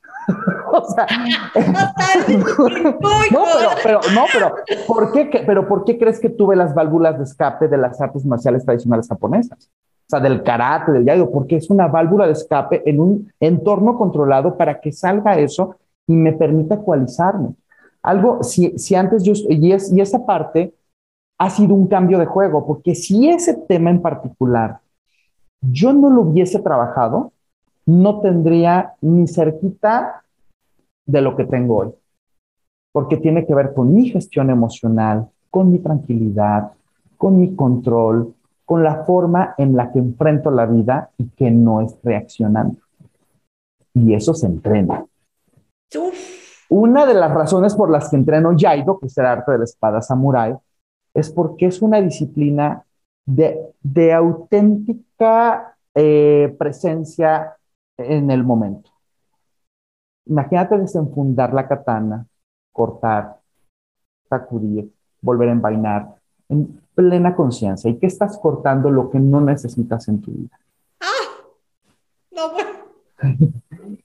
o 0.86 0.94
sea, 0.94 1.06
no, 3.30 3.44
pero, 3.82 4.00
no, 4.14 4.24
pero, 4.32 4.54
¿por 4.86 5.12
qué, 5.12 5.42
pero 5.46 5.66
¿por 5.66 5.84
qué 5.84 5.98
crees 5.98 6.20
que 6.20 6.30
tuve 6.30 6.56
las 6.56 6.74
válvulas 6.74 7.18
de 7.18 7.24
escape 7.24 7.68
de 7.68 7.76
las 7.76 8.00
artes 8.00 8.24
marciales 8.24 8.64
tradicionales 8.64 9.08
japonesas? 9.08 9.70
O 10.06 10.08
sea, 10.08 10.20
del 10.20 10.42
karate, 10.42 10.92
del 10.92 11.04
yaido, 11.04 11.30
porque 11.30 11.56
es 11.56 11.70
una 11.70 11.88
válvula 11.88 12.26
de 12.26 12.32
escape 12.32 12.82
en 12.88 13.00
un 13.00 13.32
entorno 13.40 13.96
controlado 13.96 14.56
para 14.56 14.80
que 14.80 14.92
salga 14.92 15.38
eso 15.38 15.76
y 16.06 16.14
me 16.14 16.32
permita 16.32 16.74
ecualizarme. 16.74 17.54
Algo, 18.02 18.42
si, 18.42 18.78
si 18.78 18.94
antes 18.94 19.22
yo, 19.22 19.32
y, 19.48 19.72
es, 19.72 19.90
y 19.90 20.00
esa 20.00 20.26
parte 20.26 20.74
ha 21.38 21.48
sido 21.48 21.74
un 21.74 21.88
cambio 21.88 22.18
de 22.18 22.26
juego, 22.26 22.66
porque 22.66 22.94
si 22.94 23.28
ese 23.28 23.54
tema 23.54 23.90
en 23.90 24.02
particular 24.02 24.80
yo 25.60 25.92
no 25.92 26.10
lo 26.10 26.22
hubiese 26.22 26.60
trabajado, 26.60 27.32
no 27.86 28.20
tendría 28.20 28.94
ni 29.00 29.26
cerquita 29.26 30.23
de 31.06 31.20
lo 31.20 31.36
que 31.36 31.44
tengo 31.44 31.78
hoy, 31.78 31.94
porque 32.92 33.16
tiene 33.16 33.46
que 33.46 33.54
ver 33.54 33.74
con 33.74 33.94
mi 33.94 34.08
gestión 34.08 34.50
emocional, 34.50 35.28
con 35.50 35.72
mi 35.72 35.78
tranquilidad, 35.78 36.72
con 37.16 37.40
mi 37.40 37.54
control, 37.54 38.34
con 38.64 38.82
la 38.82 39.04
forma 39.04 39.54
en 39.58 39.76
la 39.76 39.92
que 39.92 39.98
enfrento 39.98 40.50
la 40.50 40.66
vida 40.66 41.10
y 41.18 41.28
que 41.30 41.50
no 41.50 41.80
es 41.80 41.96
reaccionando. 42.02 42.78
Y 43.92 44.14
eso 44.14 44.34
se 44.34 44.46
entrena. 44.46 45.04
Una 46.68 47.06
de 47.06 47.14
las 47.14 47.32
razones 47.32 47.74
por 47.74 47.90
las 47.90 48.08
que 48.08 48.16
entreno 48.16 48.56
Yaido, 48.56 48.98
que 48.98 49.06
es 49.06 49.18
el 49.18 49.26
arte 49.26 49.52
de 49.52 49.58
la 49.58 49.64
espada 49.64 50.02
samurai, 50.02 50.56
es 51.12 51.30
porque 51.30 51.66
es 51.66 51.80
una 51.82 52.00
disciplina 52.00 52.84
de, 53.24 54.12
auténtica 54.12 55.76
eh, 55.94 56.54
presencia 56.58 57.56
en 57.96 58.30
el 58.30 58.42
momento. 58.42 58.90
Imagínate 60.26 60.78
desenfundar 60.78 61.52
la 61.52 61.68
katana, 61.68 62.26
cortar, 62.72 63.38
sacudir, 64.28 64.90
volver 65.20 65.48
a 65.48 65.52
envainar 65.52 66.14
en 66.48 66.80
plena 66.94 67.34
conciencia. 67.34 67.90
¿Y 67.90 67.98
qué 67.98 68.06
estás 68.06 68.38
cortando 68.38 68.90
lo 68.90 69.10
que 69.10 69.20
no 69.20 69.40
necesitas 69.40 70.08
en 70.08 70.20
tu 70.20 70.30
vida? 70.32 70.58
¡Ah! 71.00 71.06
No, 72.30 72.50
bueno. 72.52 72.70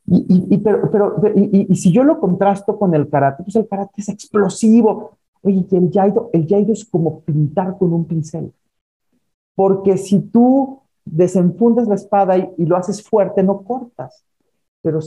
y, 0.05 0.57
pero, 0.57 0.89
pero, 0.91 1.21
y, 1.35 1.75
si 1.75 1.91
yo 1.91 2.03
lo 2.03 2.19
contrasto 2.19 2.77
con 2.77 2.93
el 2.93 3.09
karate, 3.09 3.43
pues 3.43 3.55
el 3.55 3.67
karate 3.67 3.93
es 3.97 4.09
explosivo. 4.09 5.17
Oye, 5.41 5.65
y 5.69 5.75
el 5.75 5.89
yaido, 5.89 6.29
el 6.33 6.45
yaido 6.45 6.73
es 6.73 6.85
como 6.85 7.21
pintar 7.21 7.77
con 7.77 7.93
un 7.93 8.05
pincel. 8.05 8.53
Porque 9.55 9.97
si 9.97 10.19
tú 10.19 10.81
desenfundas 11.05 11.87
la 11.87 11.95
espada 11.95 12.37
y, 12.37 12.65
lo 12.65 12.77
haces 12.77 13.03
fuerte, 13.03 13.43
no 13.43 13.61
cortas. 13.63 14.23
Pero, 14.81 14.99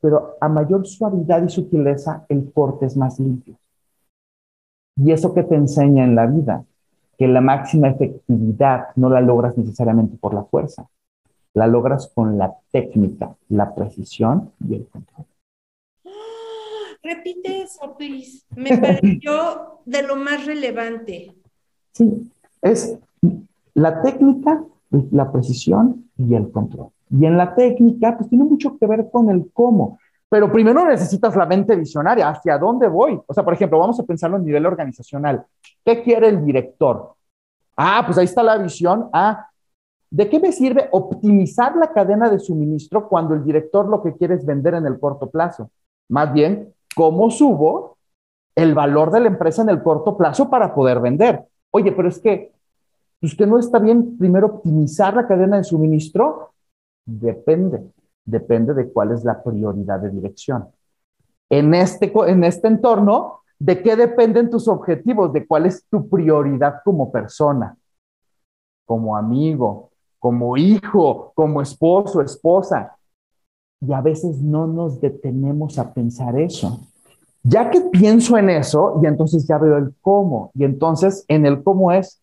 pero 0.00 0.36
a 0.40 0.48
mayor 0.48 0.86
suavidad 0.86 1.42
y 1.44 1.48
sutileza, 1.48 2.24
el 2.28 2.52
corte 2.52 2.86
es 2.86 2.96
más 2.96 3.18
limpio. 3.20 3.56
Y 4.96 5.12
eso 5.12 5.32
que 5.32 5.44
te 5.44 5.54
enseña 5.54 6.04
en 6.04 6.14
la 6.14 6.26
vida, 6.26 6.64
que 7.16 7.28
la 7.28 7.40
máxima 7.40 7.88
efectividad 7.88 8.88
no 8.96 9.08
la 9.08 9.20
logras 9.20 9.56
necesariamente 9.56 10.16
por 10.16 10.34
la 10.34 10.44
fuerza, 10.44 10.88
la 11.54 11.66
logras 11.66 12.10
con 12.14 12.38
la 12.38 12.54
técnica, 12.70 13.36
la 13.48 13.74
precisión 13.74 14.52
y 14.66 14.74
el 14.74 14.86
control. 14.88 15.26
Repite 17.02 17.62
eso, 17.62 17.94
please. 17.96 18.44
Me 18.56 18.76
pareció 18.78 19.80
de 19.84 20.02
lo 20.02 20.16
más 20.16 20.46
relevante. 20.46 21.34
Sí, 21.92 22.30
es 22.62 22.98
la 23.74 24.02
técnica, 24.02 24.64
la 25.10 25.30
precisión 25.32 26.10
y 26.16 26.34
el 26.34 26.50
control. 26.50 26.90
Y 27.10 27.26
en 27.26 27.36
la 27.36 27.54
técnica, 27.54 28.16
pues 28.16 28.28
tiene 28.28 28.44
mucho 28.44 28.78
que 28.78 28.86
ver 28.86 29.10
con 29.10 29.30
el 29.30 29.50
cómo. 29.52 29.98
Pero 30.28 30.50
primero 30.52 30.86
necesitas 30.86 31.34
la 31.34 31.44
mente 31.44 31.74
visionaria, 31.74 32.28
¿hacia 32.28 32.56
dónde 32.56 32.86
voy? 32.86 33.20
O 33.26 33.34
sea, 33.34 33.44
por 33.44 33.52
ejemplo, 33.52 33.80
vamos 33.80 33.98
a 33.98 34.04
pensarlo 34.04 34.36
a 34.36 34.40
nivel 34.40 34.64
organizacional. 34.64 35.44
¿Qué 35.84 36.02
quiere 36.02 36.28
el 36.28 36.44
director? 36.44 37.14
Ah, 37.76 38.02
pues 38.06 38.16
ahí 38.18 38.26
está 38.26 38.42
la 38.42 38.56
visión. 38.58 39.08
Ah, 39.12 39.48
¿de 40.08 40.28
qué 40.28 40.38
me 40.38 40.52
sirve 40.52 40.88
optimizar 40.92 41.76
la 41.76 41.92
cadena 41.92 42.30
de 42.30 42.38
suministro 42.38 43.08
cuando 43.08 43.34
el 43.34 43.44
director 43.44 43.88
lo 43.88 44.02
que 44.02 44.14
quiere 44.14 44.34
es 44.34 44.46
vender 44.46 44.74
en 44.74 44.86
el 44.86 45.00
corto 45.00 45.28
plazo? 45.28 45.70
Más 46.08 46.32
bien, 46.32 46.72
¿cómo 46.94 47.30
subo 47.30 47.96
el 48.54 48.74
valor 48.74 49.10
de 49.10 49.20
la 49.20 49.28
empresa 49.28 49.62
en 49.62 49.70
el 49.70 49.82
corto 49.82 50.16
plazo 50.16 50.48
para 50.48 50.72
poder 50.72 51.00
vender? 51.00 51.44
Oye, 51.72 51.90
pero 51.90 52.08
es 52.08 52.20
que 52.20 52.52
pues 53.20 53.34
que 53.34 53.46
no 53.46 53.58
está 53.58 53.78
bien 53.78 54.16
primero 54.16 54.46
optimizar 54.46 55.14
la 55.14 55.26
cadena 55.26 55.58
de 55.58 55.64
suministro. 55.64 56.49
Depende, 57.04 57.90
depende 58.24 58.74
de 58.74 58.90
cuál 58.92 59.12
es 59.12 59.24
la 59.24 59.42
prioridad 59.42 60.00
de 60.00 60.10
dirección. 60.10 60.68
En 61.48 61.74
este, 61.74 62.12
en 62.26 62.44
este 62.44 62.68
entorno, 62.68 63.40
¿de 63.58 63.82
qué 63.82 63.96
dependen 63.96 64.50
tus 64.50 64.68
objetivos? 64.68 65.32
¿De 65.32 65.46
cuál 65.46 65.66
es 65.66 65.84
tu 65.88 66.08
prioridad 66.08 66.76
como 66.84 67.10
persona? 67.10 67.76
Como 68.84 69.16
amigo, 69.16 69.90
como 70.18 70.56
hijo, 70.56 71.32
como 71.34 71.60
esposo, 71.60 72.20
esposa. 72.20 72.96
Y 73.80 73.92
a 73.92 74.00
veces 74.00 74.40
no 74.40 74.66
nos 74.66 75.00
detenemos 75.00 75.78
a 75.78 75.92
pensar 75.92 76.38
eso. 76.38 76.80
Ya 77.42 77.70
que 77.70 77.80
pienso 77.80 78.36
en 78.36 78.50
eso, 78.50 79.00
y 79.02 79.06
entonces 79.06 79.46
ya 79.46 79.58
veo 79.58 79.78
el 79.78 79.94
cómo. 80.00 80.50
Y 80.54 80.64
entonces 80.64 81.24
en 81.26 81.46
el 81.46 81.62
cómo 81.62 81.90
es, 81.90 82.20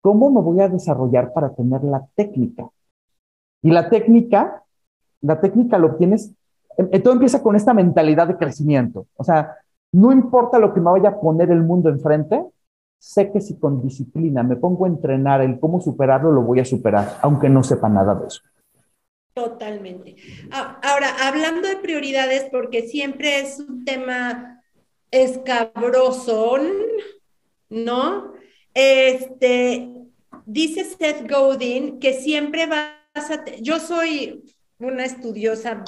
¿Cómo 0.00 0.30
me 0.30 0.40
voy 0.40 0.60
a 0.60 0.68
desarrollar 0.68 1.32
para 1.32 1.54
tener 1.54 1.84
la 1.84 2.06
técnica? 2.14 2.68
Y 3.62 3.70
la 3.70 3.88
técnica, 3.90 4.62
la 5.20 5.40
técnica 5.40 5.78
lo 5.78 5.88
obtienes, 5.88 6.32
em, 6.76 6.88
eh, 6.92 7.00
todo 7.00 7.14
empieza 7.14 7.42
con 7.42 7.56
esta 7.56 7.74
mentalidad 7.74 8.28
de 8.28 8.36
crecimiento. 8.36 9.06
O 9.16 9.24
sea, 9.24 9.56
no 9.92 10.12
importa 10.12 10.58
lo 10.58 10.72
que 10.72 10.80
me 10.80 10.90
vaya 10.90 11.10
a 11.10 11.20
poner 11.20 11.50
el 11.50 11.62
mundo 11.62 11.88
enfrente, 11.88 12.44
sé 12.98 13.32
que 13.32 13.40
si 13.40 13.58
con 13.58 13.82
disciplina 13.82 14.42
me 14.42 14.56
pongo 14.56 14.84
a 14.84 14.88
entrenar 14.88 15.40
el 15.40 15.58
cómo 15.58 15.80
superarlo, 15.80 16.30
lo 16.30 16.42
voy 16.42 16.60
a 16.60 16.64
superar, 16.64 17.18
aunque 17.22 17.48
no 17.48 17.62
sepa 17.62 17.88
nada 17.88 18.14
de 18.14 18.26
eso. 18.26 18.42
Totalmente. 19.32 20.16
Ah, 20.50 20.78
ahora, 20.82 21.08
hablando 21.26 21.68
de 21.68 21.76
prioridades, 21.76 22.46
porque 22.50 22.82
siempre 22.82 23.40
es 23.40 23.58
un 23.60 23.84
tema 23.84 24.62
escabroso, 25.10 26.58
¿no? 27.70 28.32
Este, 28.74 29.92
dice 30.46 30.84
Seth 30.84 31.30
Godin 31.30 31.98
que 31.98 32.14
siempre 32.14 32.66
vas 32.66 32.99
a, 33.28 33.44
yo 33.60 33.80
soy 33.80 34.44
una 34.78 35.04
estudiosa 35.04 35.84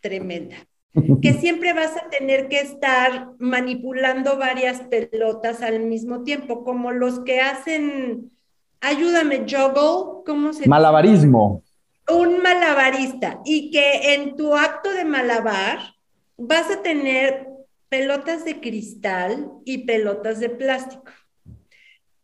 tremenda, 0.00 0.56
que 1.22 1.32
siempre 1.32 1.72
vas 1.72 1.96
a 1.96 2.10
tener 2.10 2.48
que 2.48 2.60
estar 2.60 3.30
manipulando 3.38 4.36
varias 4.36 4.80
pelotas 4.82 5.62
al 5.62 5.80
mismo 5.80 6.24
tiempo, 6.24 6.64
como 6.64 6.92
los 6.92 7.20
que 7.20 7.40
hacen, 7.40 8.32
ayúdame, 8.80 9.46
juggle, 9.48 10.24
¿cómo 10.26 10.52
se 10.52 10.68
Malabarismo. 10.68 11.62
Un 12.08 12.42
malabarista, 12.42 13.40
y 13.44 13.70
que 13.70 14.14
en 14.14 14.36
tu 14.36 14.54
acto 14.54 14.92
de 14.92 15.04
malabar 15.04 15.78
vas 16.36 16.70
a 16.70 16.82
tener 16.82 17.48
pelotas 17.88 18.44
de 18.44 18.60
cristal 18.60 19.50
y 19.64 19.78
pelotas 19.78 20.40
de 20.40 20.50
plástico. 20.50 21.12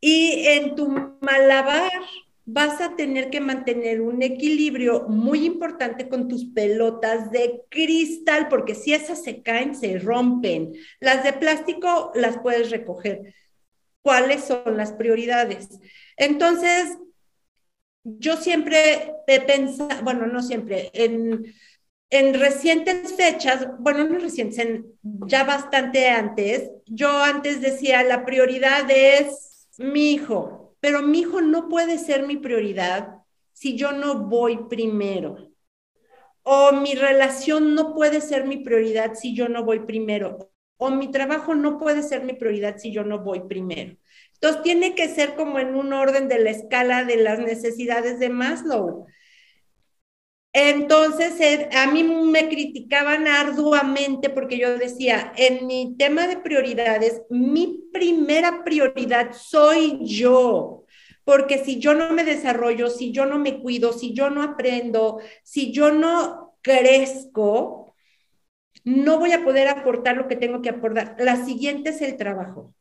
Y 0.00 0.46
en 0.46 0.74
tu 0.74 0.88
malabar 1.20 1.90
vas 2.44 2.80
a 2.80 2.96
tener 2.96 3.30
que 3.30 3.40
mantener 3.40 4.00
un 4.00 4.22
equilibrio 4.22 5.08
muy 5.08 5.44
importante 5.46 6.08
con 6.08 6.28
tus 6.28 6.46
pelotas 6.46 7.30
de 7.30 7.62
cristal, 7.68 8.48
porque 8.48 8.74
si 8.74 8.92
esas 8.94 9.22
se 9.22 9.42
caen, 9.42 9.74
se 9.74 9.98
rompen. 9.98 10.72
Las 11.00 11.24
de 11.24 11.32
plástico 11.32 12.12
las 12.14 12.38
puedes 12.38 12.70
recoger. 12.70 13.34
¿Cuáles 14.02 14.44
son 14.44 14.76
las 14.76 14.92
prioridades? 14.92 15.68
Entonces, 16.16 16.98
yo 18.04 18.36
siempre 18.36 19.14
he 19.26 19.40
pensado, 19.40 20.02
bueno, 20.02 20.26
no 20.26 20.42
siempre, 20.42 20.90
en, 20.92 21.54
en 22.10 22.34
recientes 22.34 23.14
fechas, 23.14 23.68
bueno, 23.78 24.04
no 24.04 24.18
recientes, 24.18 24.82
ya 25.02 25.44
bastante 25.44 26.08
antes, 26.08 26.70
yo 26.86 27.10
antes 27.22 27.60
decía, 27.60 28.02
la 28.02 28.24
prioridad 28.24 28.90
es 28.90 29.68
mi 29.78 30.12
hijo, 30.12 30.61
pero 30.82 31.00
mi 31.00 31.20
hijo 31.20 31.40
no 31.40 31.68
puede 31.68 31.96
ser 31.96 32.26
mi 32.26 32.38
prioridad 32.38 33.22
si 33.52 33.76
yo 33.76 33.92
no 33.92 34.26
voy 34.26 34.64
primero. 34.68 35.36
O 36.42 36.72
mi 36.72 36.96
relación 36.96 37.76
no 37.76 37.94
puede 37.94 38.20
ser 38.20 38.46
mi 38.46 38.64
prioridad 38.64 39.14
si 39.14 39.32
yo 39.32 39.48
no 39.48 39.62
voy 39.64 39.86
primero. 39.86 40.50
O 40.78 40.90
mi 40.90 41.08
trabajo 41.08 41.54
no 41.54 41.78
puede 41.78 42.02
ser 42.02 42.24
mi 42.24 42.32
prioridad 42.32 42.78
si 42.78 42.92
yo 42.92 43.04
no 43.04 43.20
voy 43.20 43.42
primero. 43.48 43.96
Entonces 44.34 44.62
tiene 44.62 44.96
que 44.96 45.06
ser 45.06 45.36
como 45.36 45.60
en 45.60 45.76
un 45.76 45.92
orden 45.92 46.26
de 46.26 46.40
la 46.40 46.50
escala 46.50 47.04
de 47.04 47.16
las 47.18 47.38
necesidades 47.38 48.18
de 48.18 48.30
Maslow. 48.30 49.06
Entonces, 50.54 51.66
a 51.74 51.90
mí 51.90 52.04
me 52.04 52.48
criticaban 52.48 53.26
arduamente 53.26 54.28
porque 54.28 54.58
yo 54.58 54.76
decía, 54.76 55.32
en 55.36 55.66
mi 55.66 55.96
tema 55.96 56.26
de 56.26 56.36
prioridades, 56.36 57.22
mi 57.30 57.84
primera 57.92 58.62
prioridad 58.62 59.32
soy 59.32 59.98
yo. 60.02 60.84
Porque 61.24 61.64
si 61.64 61.78
yo 61.78 61.94
no 61.94 62.12
me 62.12 62.24
desarrollo, 62.24 62.90
si 62.90 63.12
yo 63.12 63.26
no 63.26 63.38
me 63.38 63.60
cuido, 63.62 63.92
si 63.92 64.12
yo 64.12 64.28
no 64.28 64.42
aprendo, 64.42 65.20
si 65.42 65.72
yo 65.72 65.92
no 65.92 66.56
crezco, 66.60 67.94
no 68.84 69.18
voy 69.18 69.32
a 69.32 69.44
poder 69.44 69.68
aportar 69.68 70.16
lo 70.16 70.28
que 70.28 70.36
tengo 70.36 70.60
que 70.60 70.70
aportar. 70.70 71.16
La 71.18 71.44
siguiente 71.44 71.90
es 71.90 72.02
el 72.02 72.16
trabajo. 72.16 72.74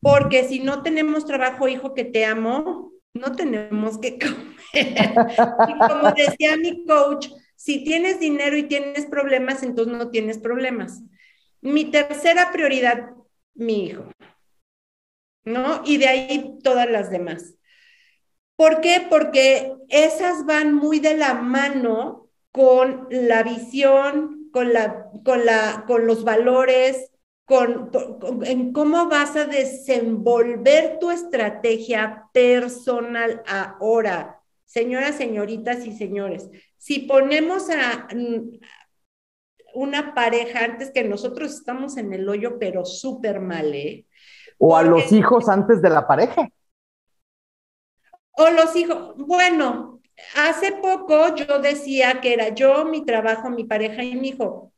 Porque 0.00 0.44
si 0.44 0.58
no 0.60 0.82
tenemos 0.82 1.26
trabajo, 1.26 1.68
hijo 1.68 1.94
que 1.94 2.04
te 2.04 2.24
amo, 2.24 2.91
no 3.14 3.32
tenemos 3.36 3.98
que 3.98 4.18
comer. 4.72 5.14
y 5.68 5.78
como 5.78 6.12
decía 6.12 6.56
mi 6.56 6.84
coach, 6.86 7.28
si 7.56 7.84
tienes 7.84 8.18
dinero 8.18 8.56
y 8.56 8.64
tienes 8.64 9.06
problemas, 9.06 9.62
entonces 9.62 9.96
no 9.96 10.10
tienes 10.10 10.38
problemas. 10.38 11.02
Mi 11.60 11.84
tercera 11.84 12.50
prioridad, 12.50 13.10
mi 13.54 13.86
hijo. 13.86 14.10
¿No? 15.44 15.82
Y 15.84 15.98
de 15.98 16.08
ahí 16.08 16.58
todas 16.62 16.90
las 16.90 17.10
demás. 17.10 17.54
¿Por 18.56 18.80
qué? 18.80 19.06
Porque 19.08 19.74
esas 19.88 20.44
van 20.44 20.74
muy 20.74 20.98
de 21.00 21.16
la 21.16 21.34
mano 21.34 22.28
con 22.50 23.06
la 23.10 23.42
visión, 23.42 24.50
con, 24.52 24.72
la, 24.72 25.06
con, 25.24 25.44
la, 25.46 25.84
con 25.86 26.06
los 26.06 26.24
valores, 26.24 27.11
con, 27.44 27.90
en 28.44 28.72
cómo 28.72 29.08
vas 29.08 29.36
a 29.36 29.46
desenvolver 29.46 30.98
tu 30.98 31.10
estrategia 31.10 32.28
personal 32.32 33.42
ahora. 33.46 34.40
Señoras, 34.64 35.16
señoritas 35.16 35.84
y 35.84 35.92
señores, 35.92 36.48
si 36.78 37.00
ponemos 37.00 37.68
a 37.68 38.08
mm, 38.14 38.58
una 39.74 40.14
pareja 40.14 40.64
antes 40.64 40.90
que 40.90 41.04
nosotros 41.04 41.52
estamos 41.52 41.96
en 41.96 42.12
el 42.12 42.28
hoyo, 42.28 42.58
pero 42.58 42.84
súper 42.84 43.40
mal, 43.40 43.74
¿eh? 43.74 44.06
O 44.58 44.76
a 44.76 44.82
los 44.82 45.12
hijos 45.12 45.48
antes 45.48 45.82
de 45.82 45.90
la 45.90 46.06
pareja. 46.06 46.48
O 48.32 48.50
los 48.50 48.74
hijos, 48.76 49.14
bueno, 49.16 50.00
hace 50.36 50.72
poco 50.72 51.34
yo 51.34 51.58
decía 51.58 52.20
que 52.20 52.32
era 52.32 52.50
yo, 52.50 52.84
mi 52.84 53.04
trabajo, 53.04 53.50
mi 53.50 53.64
pareja 53.64 54.02
y 54.02 54.14
mi 54.14 54.28
hijo. 54.28 54.71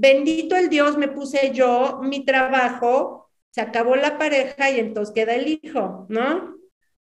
Bendito 0.00 0.56
el 0.56 0.70
Dios, 0.70 0.96
me 0.96 1.08
puse 1.08 1.52
yo, 1.52 2.00
mi 2.02 2.24
trabajo, 2.24 3.28
se 3.50 3.60
acabó 3.60 3.96
la 3.96 4.16
pareja 4.16 4.70
y 4.70 4.80
entonces 4.80 5.14
queda 5.14 5.34
el 5.34 5.60
hijo, 5.62 6.06
¿no? 6.08 6.56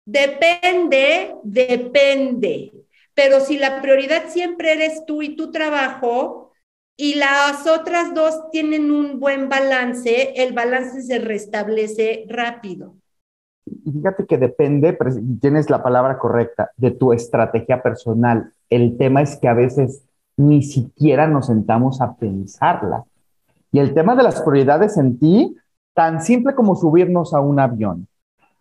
Depende, 0.05 1.33
depende. 1.41 2.73
Pero 3.13 3.39
si 3.39 3.57
la 3.57 3.81
prioridad 3.81 4.23
siempre 4.27 4.73
eres 4.73 5.05
tú 5.05 5.21
y 5.21 5.37
tu 5.37 5.51
trabajo 5.51 6.51
y 6.97 7.13
las 7.13 7.65
otras 7.65 8.13
dos 8.13 8.49
tienen 8.51 8.91
un 8.91 9.21
buen 9.21 9.47
balance, 9.47 10.33
el 10.35 10.51
balance 10.51 11.01
se 11.01 11.19
restablece 11.19 12.25
rápido. 12.27 12.95
Fíjate 13.85 14.25
que 14.25 14.37
depende, 14.37 14.97
tienes 15.39 15.69
la 15.69 15.81
palabra 15.81 16.19
correcta, 16.19 16.71
de 16.75 16.91
tu 16.91 17.13
estrategia 17.13 17.81
personal. 17.81 18.51
El 18.69 18.97
tema 18.97 19.21
es 19.21 19.37
que 19.37 19.47
a 19.47 19.53
veces 19.53 20.03
ni 20.37 20.63
siquiera 20.63 21.27
nos 21.27 21.47
sentamos 21.47 22.01
a 22.01 22.15
pensarla. 22.15 23.03
Y 23.71 23.79
el 23.79 23.93
tema 23.93 24.15
de 24.15 24.23
las 24.23 24.41
prioridades 24.41 24.97
en 24.97 25.17
ti, 25.17 25.55
tan 25.93 26.21
simple 26.21 26.55
como 26.55 26.75
subirnos 26.75 27.33
a 27.33 27.39
un 27.39 27.59
avión. 27.59 28.07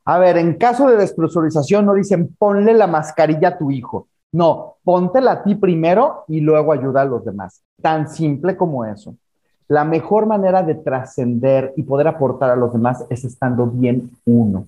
A 0.05 0.19
ver, 0.19 0.39
en 0.39 0.55
caso 0.55 0.89
de 0.89 0.97
despresurización 0.97 1.87
no 1.87 1.95
dicen 1.95 2.35
ponle 2.39 2.75
la 2.75 2.87
mascarilla 2.87 3.49
a 3.49 3.59
tu 3.59 3.71
hijo. 3.71 4.09
No, 4.33 4.77
póntela 4.85 5.33
a 5.33 5.43
ti 5.43 5.55
primero 5.57 6.25
y 6.29 6.41
luego 6.41 6.73
ayuda 6.73 7.03
a 7.03 7.07
los 7.07 7.25
demás. 7.25 7.63
Tan 7.81 8.09
simple 8.09 8.57
como 8.57 8.85
eso. 8.85 9.15
La 9.69 9.85
mejor 9.85 10.27
manera 10.27 10.63
de 10.63 10.75
trascender 10.75 11.73
y 11.77 11.83
poder 11.83 12.09
aportar 12.09 12.51
a 12.51 12.57
los 12.57 12.73
demás 12.73 13.05
es 13.09 13.25
estando 13.25 13.67
bien 13.67 14.11
uno. 14.25 14.67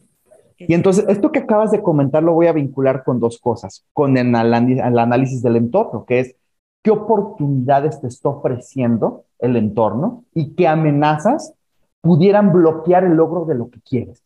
Y 0.59 0.75
entonces, 0.75 1.05
esto 1.09 1.33
que 1.33 1.41
acabas 1.41 1.71
de 1.73 1.83
comentar 1.83 2.23
lo 2.23 2.35
voy 2.35 2.47
a 2.47 2.53
vincular 2.53 3.03
con 3.03 3.19
dos 3.19 3.39
cosas, 3.41 3.85
con 3.93 4.17
el, 4.17 4.35
análisis 4.35 5.43
del 5.43 5.57
entorno, 5.57 6.05
que 6.05 6.21
es 6.21 6.37
qué 6.83 6.91
oportunidades 6.91 8.01
te 8.01 8.09
está 8.09 8.29
ofreciendo 8.29 9.25
el 9.39 9.57
entorno 9.57 10.25
y 10.35 10.55
qué 10.55 10.69
amenazas 10.69 11.55
pudieran 12.01 12.53
bloquear 12.53 13.05
el 13.05 13.15
logro 13.15 13.45
de 13.45 13.55
lo 13.55 13.71
que 13.71 13.81
quieres. 13.81 14.25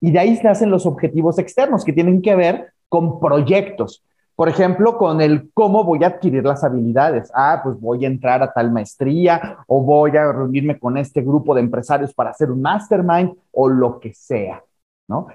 Y 0.00 0.10
de 0.10 0.18
ahí 0.18 0.38
nacen 0.42 0.70
los 0.70 0.86
objetivos 0.86 1.38
externos 1.38 1.84
que 1.84 1.92
tienen 1.92 2.22
que 2.22 2.34
ver 2.34 2.72
con 2.88 3.20
proyectos. 3.20 4.02
Por 4.34 4.48
ejemplo, 4.48 4.96
con 4.96 5.20
el 5.20 5.52
cómo 5.52 5.84
voy 5.84 6.02
a 6.02 6.08
adquirir 6.08 6.42
las 6.44 6.64
habilidades. 6.64 7.30
Ah, 7.34 7.60
pues 7.62 7.78
voy 7.78 8.04
a 8.04 8.08
entrar 8.08 8.42
a 8.42 8.52
tal 8.52 8.72
maestría 8.72 9.58
o 9.66 9.82
voy 9.82 10.16
a 10.16 10.32
reunirme 10.32 10.78
con 10.78 10.96
este 10.96 11.20
grupo 11.20 11.54
de 11.54 11.60
empresarios 11.60 12.14
para 12.14 12.30
hacer 12.30 12.50
un 12.50 12.62
mastermind 12.62 13.34
o 13.52 13.68
lo 13.68 14.00
que 14.00 14.12
sea, 14.14 14.64
¿no? 15.08 15.28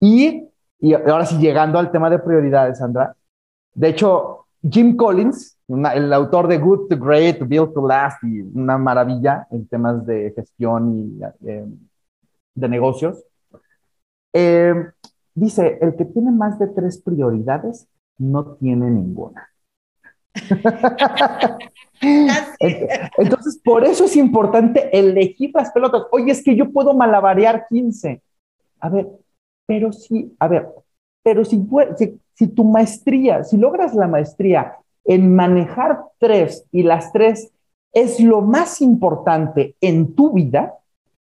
Y, 0.00 0.48
ahora 1.08 1.26
sí, 1.26 1.36
llegando 1.38 1.78
al 1.78 1.90
tema 1.90 2.08
de 2.08 2.18
prioridades, 2.18 2.78
Sandra, 2.78 3.14
de 3.74 3.88
hecho, 3.88 4.46
Jim 4.68 4.96
Collins, 4.96 5.58
el 5.94 6.12
autor 6.12 6.48
de 6.48 6.58
Good 6.58 6.88
to 6.88 6.98
Great, 6.98 7.38
to 7.38 7.46
Build 7.46 7.72
to 7.72 7.86
Last, 7.86 8.22
y 8.24 8.40
una 8.40 8.78
maravilla 8.78 9.46
en 9.50 9.66
temas 9.66 10.04
de 10.06 10.32
gestión 10.34 10.96
y 10.96 11.20
eh, 11.48 11.66
de 12.54 12.68
negocios, 12.68 13.24
eh, 14.32 14.74
dice, 15.34 15.78
el 15.80 15.96
que 15.96 16.04
tiene 16.04 16.30
más 16.30 16.58
de 16.58 16.68
tres 16.68 17.00
prioridades 17.00 17.86
no 18.18 18.54
tiene 18.56 18.90
ninguna. 18.90 19.48
Entonces, 23.18 23.60
por 23.62 23.84
eso 23.84 24.04
es 24.04 24.16
importante 24.16 24.96
elegir 24.96 25.52
las 25.54 25.70
pelotas. 25.70 26.04
Oye, 26.10 26.32
es 26.32 26.42
que 26.42 26.56
yo 26.56 26.70
puedo 26.70 26.94
malabarear 26.94 27.66
15. 27.68 28.22
A 28.80 28.88
ver, 28.88 29.08
pero 29.66 29.92
sí, 29.92 30.34
a 30.38 30.48
ver, 30.48 30.68
pero 31.22 31.44
si, 31.44 31.64
si, 32.34 32.48
tu 32.48 32.64
maestría, 32.64 33.44
si 33.44 33.56
logras 33.56 33.94
la 33.94 34.08
maestría 34.08 34.76
en 35.04 35.34
manejar 35.34 36.04
tres 36.18 36.64
y 36.72 36.82
las 36.82 37.12
tres 37.12 37.52
es 37.92 38.20
lo 38.20 38.40
más 38.40 38.80
importante 38.80 39.76
en 39.80 40.14
tu 40.14 40.32
vida, 40.32 40.78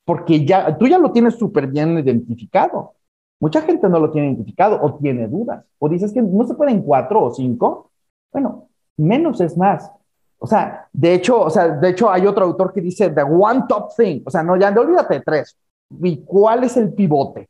porque 0.04 0.44
ya 0.44 0.76
tú 0.76 0.86
ya 0.86 0.98
lo 0.98 1.12
tienes 1.12 1.36
súper 1.36 1.66
bien 1.66 1.98
identificado. 1.98 2.94
Mucha 3.40 3.60
gente 3.62 3.88
no 3.88 4.00
lo 4.00 4.10
tiene 4.10 4.28
identificado 4.28 4.80
o 4.80 4.94
tiene 4.94 5.28
dudas 5.28 5.64
o 5.78 5.88
dices 5.88 6.12
que 6.12 6.22
no 6.22 6.46
se 6.46 6.54
pueden 6.54 6.82
cuatro 6.82 7.24
o 7.24 7.34
cinco. 7.34 7.90
Bueno, 8.32 8.68
menos 8.96 9.40
es 9.40 9.56
más. 9.56 9.90
O 10.38 10.46
sea, 10.46 10.88
de 10.92 11.14
hecho, 11.14 11.40
o 11.40 11.50
sea, 11.50 11.68
de 11.68 11.90
hecho 11.90 12.10
hay 12.10 12.26
otro 12.26 12.44
autor 12.44 12.72
que 12.72 12.80
dice 12.80 13.10
the 13.10 13.22
one 13.22 13.64
top 13.68 13.90
thing. 13.96 14.22
O 14.24 14.30
sea, 14.30 14.42
no, 14.42 14.56
ya 14.56 14.70
no 14.70 14.82
olvídate 14.82 15.14
de 15.14 15.20
tres. 15.20 15.56
¿Y 16.02 16.18
cuál 16.24 16.64
es 16.64 16.76
el 16.76 16.92
pivote? 16.92 17.48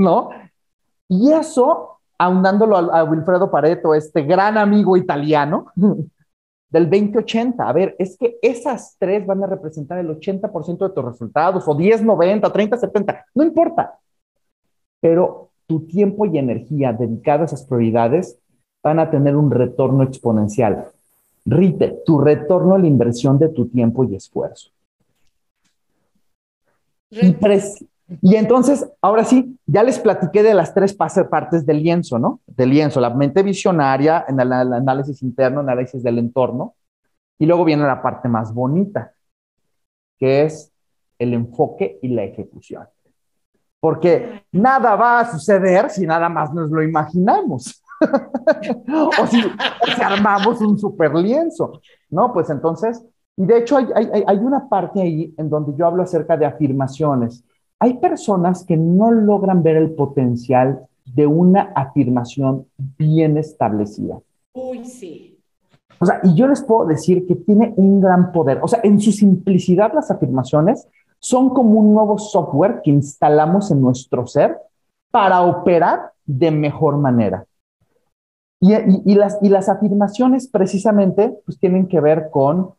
¿no? 0.00 0.30
Y 1.08 1.32
eso, 1.32 1.99
aunándolo 2.20 2.76
a, 2.76 3.02
Wilfredo 3.04 3.50
Pareto, 3.50 3.94
este 3.94 4.22
gran 4.22 4.58
amigo 4.58 4.94
italiano 4.94 5.72
del 6.68 6.90
2080, 6.90 7.66
a 7.66 7.72
ver, 7.72 7.96
es 7.98 8.18
que 8.18 8.36
esas 8.42 8.96
tres 8.98 9.26
van 9.26 9.42
a 9.42 9.46
representar 9.46 9.98
el 9.98 10.08
80% 10.08 10.78
de 10.86 10.94
tus 10.94 11.04
resultados, 11.04 11.66
o 11.66 11.74
10, 11.74 12.02
90, 12.02 12.52
30, 12.52 12.76
70, 12.76 13.26
no 13.34 13.42
importa. 13.42 13.98
Pero 15.00 15.48
tu 15.66 15.86
tiempo 15.86 16.26
y 16.26 16.36
energía 16.36 16.92
dedicada 16.92 17.42
a 17.42 17.44
esas 17.46 17.64
prioridades 17.64 18.38
van 18.82 18.98
a 18.98 19.10
tener 19.10 19.34
un 19.34 19.50
retorno 19.50 20.02
exponencial. 20.02 20.88
Rite, 21.46 22.02
tu 22.04 22.20
retorno 22.20 22.74
a 22.74 22.78
la 22.78 22.86
inversión 22.86 23.38
de 23.38 23.48
tu 23.48 23.66
tiempo 23.66 24.04
y 24.04 24.14
esfuerzo. 24.14 24.70
Y, 27.08 27.32
y 28.20 28.34
entonces, 28.34 28.90
ahora 29.00 29.24
sí, 29.24 29.56
ya 29.66 29.84
les 29.84 30.00
platiqué 30.00 30.42
de 30.42 30.54
las 30.54 30.74
tres 30.74 30.94
partes 30.94 31.64
del 31.64 31.82
lienzo, 31.82 32.18
¿no? 32.18 32.40
Del 32.46 32.70
lienzo, 32.70 33.00
la 33.00 33.10
mente 33.10 33.42
visionaria, 33.42 34.24
en 34.26 34.40
el, 34.40 34.52
análisis 34.52 35.22
interno, 35.22 35.60
análisis 35.60 36.02
del 36.02 36.18
entorno, 36.18 36.74
y 37.38 37.46
luego 37.46 37.64
viene 37.64 37.84
la 37.84 38.02
parte 38.02 38.28
más 38.28 38.52
bonita, 38.52 39.12
que 40.18 40.42
es 40.42 40.72
el 41.18 41.34
enfoque 41.34 42.00
y 42.02 42.08
la 42.08 42.24
ejecución. 42.24 42.84
Porque 43.78 44.44
nada 44.52 44.96
va 44.96 45.20
a 45.20 45.30
suceder 45.30 45.88
si 45.88 46.04
nada 46.04 46.28
más 46.28 46.52
nos 46.52 46.70
lo 46.70 46.82
imaginamos. 46.82 47.80
o, 49.20 49.26
si, 49.26 49.40
armamos 50.02 50.60
un 50.62 50.78
super 50.78 51.14
lienzo, 51.14 51.80
¿no? 52.10 52.32
Pues 52.32 52.50
entonces, 52.50 53.06
y 53.36 53.46
de 53.46 53.58
hecho 53.58 53.76
hay, 53.76 53.86
hay 54.26 54.38
una 54.38 54.68
parte 54.68 55.00
ahí 55.00 55.32
en 55.38 55.48
donde 55.48 55.76
yo 55.76 55.86
hablo 55.86 56.02
acerca 56.02 56.36
de 56.36 56.46
afirmaciones 56.46 57.44
hay 57.80 57.94
personas 57.94 58.64
que 58.64 58.76
no 58.76 59.10
logran 59.10 59.62
ver 59.62 59.76
el 59.76 59.92
potencial 59.92 60.86
de 61.06 61.26
una 61.26 61.72
afirmación 61.74 62.66
bien 62.76 63.38
establecida. 63.38 64.20
Uy, 64.52 64.84
sí. 64.84 65.38
O 65.98 66.06
sea, 66.06 66.20
y 66.22 66.34
yo 66.34 66.46
les 66.46 66.62
puedo 66.62 66.86
decir 66.86 67.26
que 67.26 67.36
tiene 67.36 67.72
un 67.76 68.00
gran 68.00 68.32
poder. 68.32 68.60
O 68.62 68.68
sea, 68.68 68.80
en 68.82 69.00
su 69.00 69.12
simplicidad 69.12 69.92
las 69.94 70.10
afirmaciones 70.10 70.86
son 71.18 71.50
como 71.50 71.80
un 71.80 71.94
nuevo 71.94 72.18
software 72.18 72.80
que 72.82 72.90
instalamos 72.90 73.70
en 73.70 73.82
nuestro 73.82 74.26
ser 74.26 74.58
para 75.10 75.42
operar 75.42 76.12
de 76.24 76.50
mejor 76.50 76.96
manera. 76.98 77.44
Y, 78.62 79.14
las, 79.14 79.38
y 79.40 79.48
las 79.48 79.70
afirmaciones 79.70 80.46
precisamente 80.46 81.34
pues 81.46 81.58
tienen 81.58 81.88
que 81.88 82.00
ver 82.00 82.28
con 82.30 82.74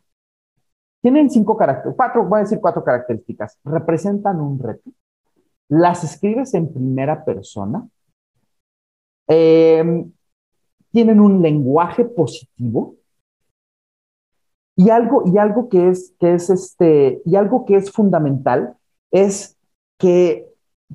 tienen 1.02 1.30
cinco 1.30 1.58
características, 1.58 1.96
cuatro, 1.96 2.26
voy 2.26 2.40
a 2.40 2.44
decir 2.44 2.60
cuatro 2.62 2.84
características. 2.84 3.58
Representan 3.64 4.40
un 4.40 4.60
reto. 4.60 4.92
Las 5.68 6.04
escribes 6.04 6.54
en 6.54 6.72
primera 6.72 7.26
persona. 7.26 7.88
Em, 9.28 10.12
tienen 10.92 11.20
un 11.20 11.42
lenguaje 11.42 12.06
positivo. 12.06 12.96
Y 14.76 14.90
algo, 14.90 15.24
y 15.26 15.38
algo 15.38 15.70
que 15.70 15.90
es, 15.90 16.14
que 16.20 16.34
es 16.36 16.50
este, 16.50 17.22
y 17.26 17.36
algo 17.36 17.66
que 17.66 17.76
es 17.76 17.92
fundamental 17.92 18.76
es 19.12 19.58
que 19.98 20.48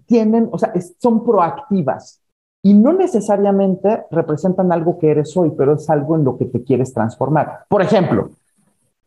tienen, 0.06 0.48
o 0.52 0.58
sea, 0.58 0.72
son 0.98 1.24
proactivas 1.24 2.22
y 2.62 2.74
no 2.74 2.92
necesariamente 2.92 4.04
representan 4.10 4.72
algo 4.72 4.98
que 4.98 5.10
eres 5.10 5.36
hoy, 5.36 5.52
pero 5.56 5.74
es 5.74 5.88
algo 5.88 6.16
en 6.16 6.24
lo 6.24 6.36
que 6.36 6.46
te 6.46 6.64
quieres 6.64 6.92
transformar. 6.92 7.64
Por 7.68 7.80
ejemplo, 7.80 8.30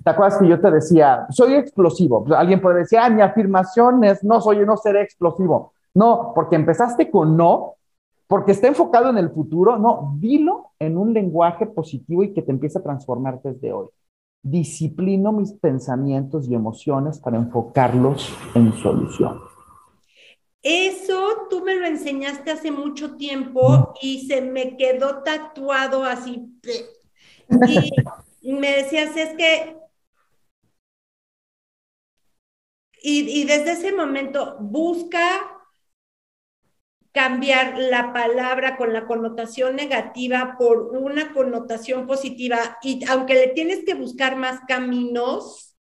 ¿Te 0.03 0.09
acuerdas 0.09 0.39
que 0.39 0.47
yo 0.47 0.59
te 0.62 0.71
decía, 0.71 1.27
soy 1.29 1.55
explosivo? 1.55 2.23
Pues, 2.23 2.38
alguien 2.39 2.62
puede 2.62 2.79
decir, 2.79 2.99
ah, 2.99 3.09
mi 3.09 3.21
afirmación 3.21 4.03
es, 4.03 4.23
no 4.23 4.39
soy, 4.39 4.65
no 4.65 4.77
seré 4.77 5.01
explosivo. 5.01 5.73
No, 5.93 6.31
porque 6.33 6.55
empezaste 6.55 7.12
con 7.12 7.35
no, 7.35 7.75
porque 8.27 8.53
está 8.53 8.67
enfocado 8.67 9.09
en 9.09 9.17
el 9.17 9.29
futuro. 9.31 9.77
No, 9.77 10.15
dilo 10.17 10.71
en 10.79 10.97
un 10.97 11.13
lenguaje 11.13 11.65
positivo 11.65 12.23
y 12.23 12.33
que 12.33 12.41
te 12.41 12.51
empiece 12.51 12.79
a 12.79 12.83
transformar 12.83 13.41
desde 13.43 13.73
hoy. 13.73 13.88
Disciplino 14.41 15.33
mis 15.33 15.51
pensamientos 15.51 16.47
y 16.47 16.55
emociones 16.55 17.19
para 17.19 17.38
enfocarlos 17.38 18.33
en 18.55 18.71
solución. 18.73 19.41
Eso 20.62 21.47
tú 21.49 21.63
me 21.63 21.75
lo 21.75 21.85
enseñaste 21.85 22.51
hace 22.51 22.71
mucho 22.71 23.15
tiempo 23.15 23.93
y 24.01 24.27
se 24.27 24.41
me 24.41 24.77
quedó 24.77 25.23
tatuado 25.23 26.05
así. 26.05 26.53
Y 28.41 28.53
me 28.53 28.71
decías, 28.71 29.17
es 29.17 29.35
que 29.35 29.75
y, 33.01 33.45
desde 33.45 33.73
ese 33.73 33.93
momento 33.93 34.57
busca 34.59 35.21
cambiar 37.12 37.77
la 37.77 38.13
palabra 38.13 38.77
con 38.77 38.93
la 38.93 39.07
connotación 39.07 39.75
negativa 39.75 40.55
por 40.57 40.95
una 40.95 41.33
connotación 41.33 42.05
positiva 42.05 42.57
y 42.83 43.03
aunque 43.09 43.33
le 43.33 43.47
tienes 43.47 43.83
que 43.83 43.95
buscar 43.95 44.35
más 44.35 44.59
caminos, 44.67 45.75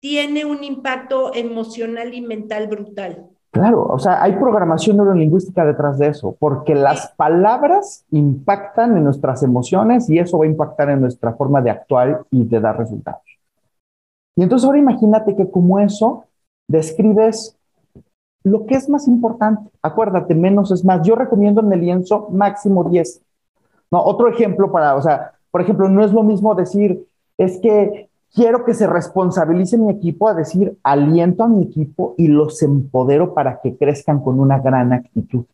tiene 0.00 0.44
un 0.44 0.64
impacto 0.64 1.34
emocional 1.34 2.12
y 2.14 2.20
mental 2.20 2.66
brutal. 2.68 3.28
Claro, 3.50 3.84
o 3.84 3.98
sea, 3.98 4.20
hay 4.20 4.32
programación 4.32 4.96
neurolingüística 4.96 5.64
detrás 5.64 5.96
de 5.98 6.08
eso, 6.08 6.36
porque 6.40 6.74
las 6.74 7.12
palabras 7.12 8.04
impactan 8.10 8.96
en 8.96 9.04
nuestras 9.04 9.44
emociones 9.44 10.10
y 10.10 10.18
eso 10.18 10.38
va 10.38 10.44
a 10.44 10.48
impactar 10.48 10.90
en 10.90 11.00
nuestra 11.00 11.34
forma 11.34 11.62
de 11.62 11.70
actuar 11.70 12.24
y 12.32 12.44
de 12.44 12.60
dar 12.60 12.76
resultados. 12.76 13.22
Y 14.36 14.42
entonces 14.42 14.66
ahora 14.66 14.78
imagínate 14.78 15.36
que 15.36 15.50
como 15.50 15.78
eso 15.78 16.24
describes 16.68 17.56
lo 18.42 18.66
que 18.66 18.74
es 18.74 18.88
más 18.88 19.08
importante. 19.08 19.70
Acuérdate, 19.82 20.34
menos 20.34 20.70
es 20.70 20.84
más. 20.84 21.06
Yo 21.06 21.14
recomiendo 21.14 21.60
en 21.60 21.72
el 21.72 21.80
lienzo 21.80 22.28
máximo 22.30 22.84
10. 22.84 23.22
No, 23.90 24.02
otro 24.02 24.28
ejemplo 24.28 24.70
para, 24.70 24.96
o 24.96 25.02
sea, 25.02 25.32
por 25.50 25.60
ejemplo, 25.60 25.88
no 25.88 26.04
es 26.04 26.12
lo 26.12 26.22
mismo 26.22 26.54
decir, 26.54 27.06
es 27.38 27.58
que 27.58 28.10
quiero 28.34 28.64
que 28.64 28.74
se 28.74 28.86
responsabilice 28.86 29.78
mi 29.78 29.90
equipo 29.90 30.28
a 30.28 30.34
decir, 30.34 30.76
aliento 30.82 31.44
a 31.44 31.48
mi 31.48 31.62
equipo 31.62 32.14
y 32.18 32.26
los 32.26 32.62
empodero 32.62 33.32
para 33.34 33.60
que 33.60 33.76
crezcan 33.76 34.20
con 34.20 34.40
una 34.40 34.58
gran 34.58 34.92
actitud. 34.92 35.44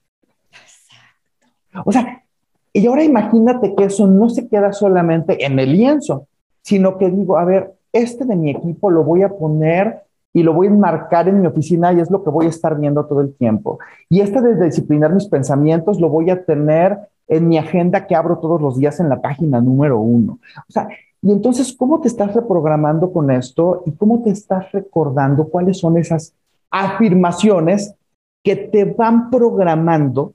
O 1.84 1.92
sea, 1.92 2.24
y 2.72 2.86
ahora 2.86 3.04
imagínate 3.04 3.74
que 3.74 3.84
eso 3.84 4.06
no 4.06 4.28
se 4.28 4.48
queda 4.48 4.72
solamente 4.72 5.44
en 5.44 5.58
el 5.58 5.72
lienzo, 5.72 6.26
sino 6.62 6.98
que 6.98 7.10
digo, 7.10 7.38
a 7.38 7.44
ver, 7.44 7.74
este 7.92 8.24
de 8.24 8.36
mi 8.36 8.50
equipo 8.50 8.90
lo 8.90 9.04
voy 9.04 9.22
a 9.22 9.30
poner 9.30 10.02
y 10.32 10.42
lo 10.42 10.54
voy 10.54 10.68
a 10.68 10.70
enmarcar 10.70 11.28
en 11.28 11.40
mi 11.40 11.46
oficina 11.46 11.92
y 11.92 12.00
es 12.00 12.10
lo 12.10 12.22
que 12.22 12.30
voy 12.30 12.46
a 12.46 12.50
estar 12.50 12.78
viendo 12.78 13.04
todo 13.06 13.20
el 13.20 13.34
tiempo. 13.34 13.78
Y 14.08 14.20
este 14.20 14.40
de 14.40 14.64
disciplinar 14.64 15.12
mis 15.12 15.26
pensamientos 15.26 16.00
lo 16.00 16.08
voy 16.08 16.30
a 16.30 16.44
tener 16.44 16.98
en 17.26 17.48
mi 17.48 17.58
agenda 17.58 18.06
que 18.06 18.14
abro 18.14 18.38
todos 18.38 18.60
los 18.60 18.76
días 18.76 19.00
en 19.00 19.08
la 19.08 19.20
página 19.20 19.60
número 19.60 20.00
uno. 20.00 20.38
O 20.68 20.72
sea, 20.72 20.88
y 21.22 21.32
entonces, 21.32 21.74
¿cómo 21.76 22.00
te 22.00 22.08
estás 22.08 22.34
reprogramando 22.34 23.12
con 23.12 23.30
esto 23.30 23.82
y 23.86 23.92
cómo 23.92 24.22
te 24.22 24.30
estás 24.30 24.72
recordando 24.72 25.48
cuáles 25.48 25.78
son 25.78 25.96
esas 25.98 26.34
afirmaciones 26.70 27.94
que 28.42 28.56
te 28.56 28.84
van 28.84 29.30
programando 29.30 30.34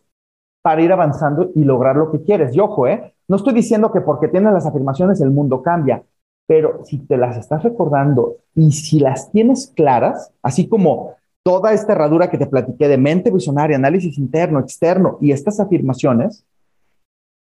para 0.61 0.81
ir 0.81 0.91
avanzando 0.91 1.51
y 1.55 1.63
lograr 1.63 1.95
lo 1.95 2.11
que 2.11 2.21
quieres? 2.21 2.55
Y 2.55 2.59
ojo, 2.59 2.87
¿eh? 2.87 3.13
No 3.27 3.37
estoy 3.37 3.53
diciendo 3.53 3.91
que 3.91 4.01
porque 4.01 4.27
tienes 4.27 4.53
las 4.53 4.65
afirmaciones 4.65 5.19
el 5.21 5.31
mundo 5.31 5.63
cambia. 5.63 6.03
Pero 6.47 6.83
si 6.85 6.99
te 6.99 7.17
las 7.17 7.37
estás 7.37 7.63
recordando 7.63 8.37
y 8.53 8.71
si 8.71 8.99
las 8.99 9.31
tienes 9.31 9.71
claras, 9.75 10.31
así 10.43 10.67
como 10.67 11.15
toda 11.43 11.73
esta 11.73 11.93
herradura 11.93 12.29
que 12.29 12.37
te 12.37 12.47
platiqué 12.47 12.87
de 12.87 12.97
mente 12.97 13.31
visionaria, 13.31 13.75
análisis 13.75 14.17
interno, 14.17 14.59
externo 14.59 15.17
y 15.21 15.31
estas 15.31 15.59
afirmaciones, 15.59 16.45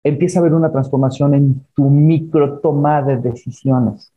empieza 0.04 0.38
a 0.38 0.40
haber 0.40 0.54
una 0.54 0.72
transformación 0.72 1.34
en 1.34 1.66
tu 1.74 1.88
micro 1.88 2.58
toma 2.58 3.02
de 3.02 3.18
decisiones. 3.18 4.12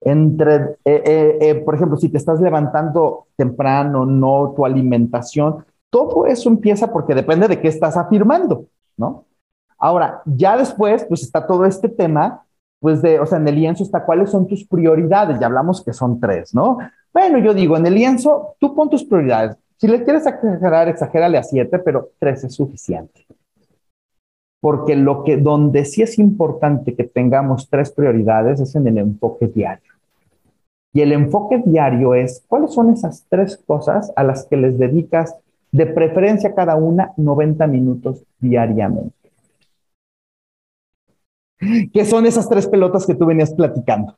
Entre, 0.00 0.54
eh, 0.84 1.02
eh, 1.04 1.38
eh, 1.40 1.54
por 1.64 1.74
ejemplo, 1.74 1.96
si 1.96 2.08
te 2.08 2.18
estás 2.18 2.40
levantando 2.40 3.26
temprano, 3.36 4.04
no, 4.04 4.52
tu 4.56 4.64
alimentación, 4.64 5.64
todo 5.90 6.26
eso 6.26 6.48
empieza 6.48 6.92
porque 6.92 7.14
depende 7.14 7.48
de 7.48 7.60
qué 7.60 7.68
estás 7.68 7.96
afirmando, 7.96 8.66
¿no? 8.96 9.26
Ahora, 9.78 10.22
ya 10.24 10.56
después, 10.56 11.04
pues 11.04 11.22
está 11.22 11.46
todo 11.46 11.64
este 11.64 11.88
tema 11.88 12.44
pues 12.82 13.00
de, 13.00 13.20
o 13.20 13.26
sea, 13.26 13.38
en 13.38 13.46
el 13.46 13.54
lienzo 13.54 13.84
está 13.84 14.04
cuáles 14.04 14.28
son 14.28 14.48
tus 14.48 14.66
prioridades, 14.66 15.38
ya 15.38 15.46
hablamos 15.46 15.84
que 15.84 15.92
son 15.92 16.18
tres, 16.18 16.52
¿no? 16.52 16.78
Bueno, 17.12 17.38
yo 17.38 17.54
digo, 17.54 17.76
en 17.76 17.86
el 17.86 17.94
lienzo, 17.94 18.56
tú 18.58 18.74
pon 18.74 18.90
tus 18.90 19.04
prioridades. 19.04 19.56
Si 19.76 19.86
le 19.86 20.02
quieres 20.02 20.26
exagerar, 20.26 20.88
exagérale 20.88 21.38
a 21.38 21.44
siete, 21.44 21.78
pero 21.78 22.10
tres 22.18 22.42
es 22.42 22.56
suficiente. 22.56 23.24
Porque 24.60 24.96
lo 24.96 25.22
que, 25.22 25.36
donde 25.36 25.84
sí 25.84 26.02
es 26.02 26.18
importante 26.18 26.96
que 26.96 27.04
tengamos 27.04 27.70
tres 27.70 27.92
prioridades 27.92 28.58
es 28.58 28.74
en 28.74 28.88
el 28.88 28.98
enfoque 28.98 29.46
diario. 29.46 29.92
Y 30.92 31.02
el 31.02 31.12
enfoque 31.12 31.62
diario 31.64 32.16
es, 32.16 32.42
¿cuáles 32.48 32.72
son 32.72 32.90
esas 32.90 33.24
tres 33.28 33.62
cosas 33.64 34.12
a 34.16 34.24
las 34.24 34.44
que 34.46 34.56
les 34.56 34.76
dedicas 34.76 35.36
de 35.70 35.86
preferencia 35.86 36.52
cada 36.52 36.74
una 36.74 37.12
90 37.16 37.64
minutos 37.68 38.24
diariamente? 38.40 39.21
Que 41.92 42.04
son 42.04 42.26
esas 42.26 42.48
tres 42.48 42.66
pelotas 42.66 43.06
que 43.06 43.14
tú 43.14 43.26
venías 43.26 43.52
platicando. 43.52 44.16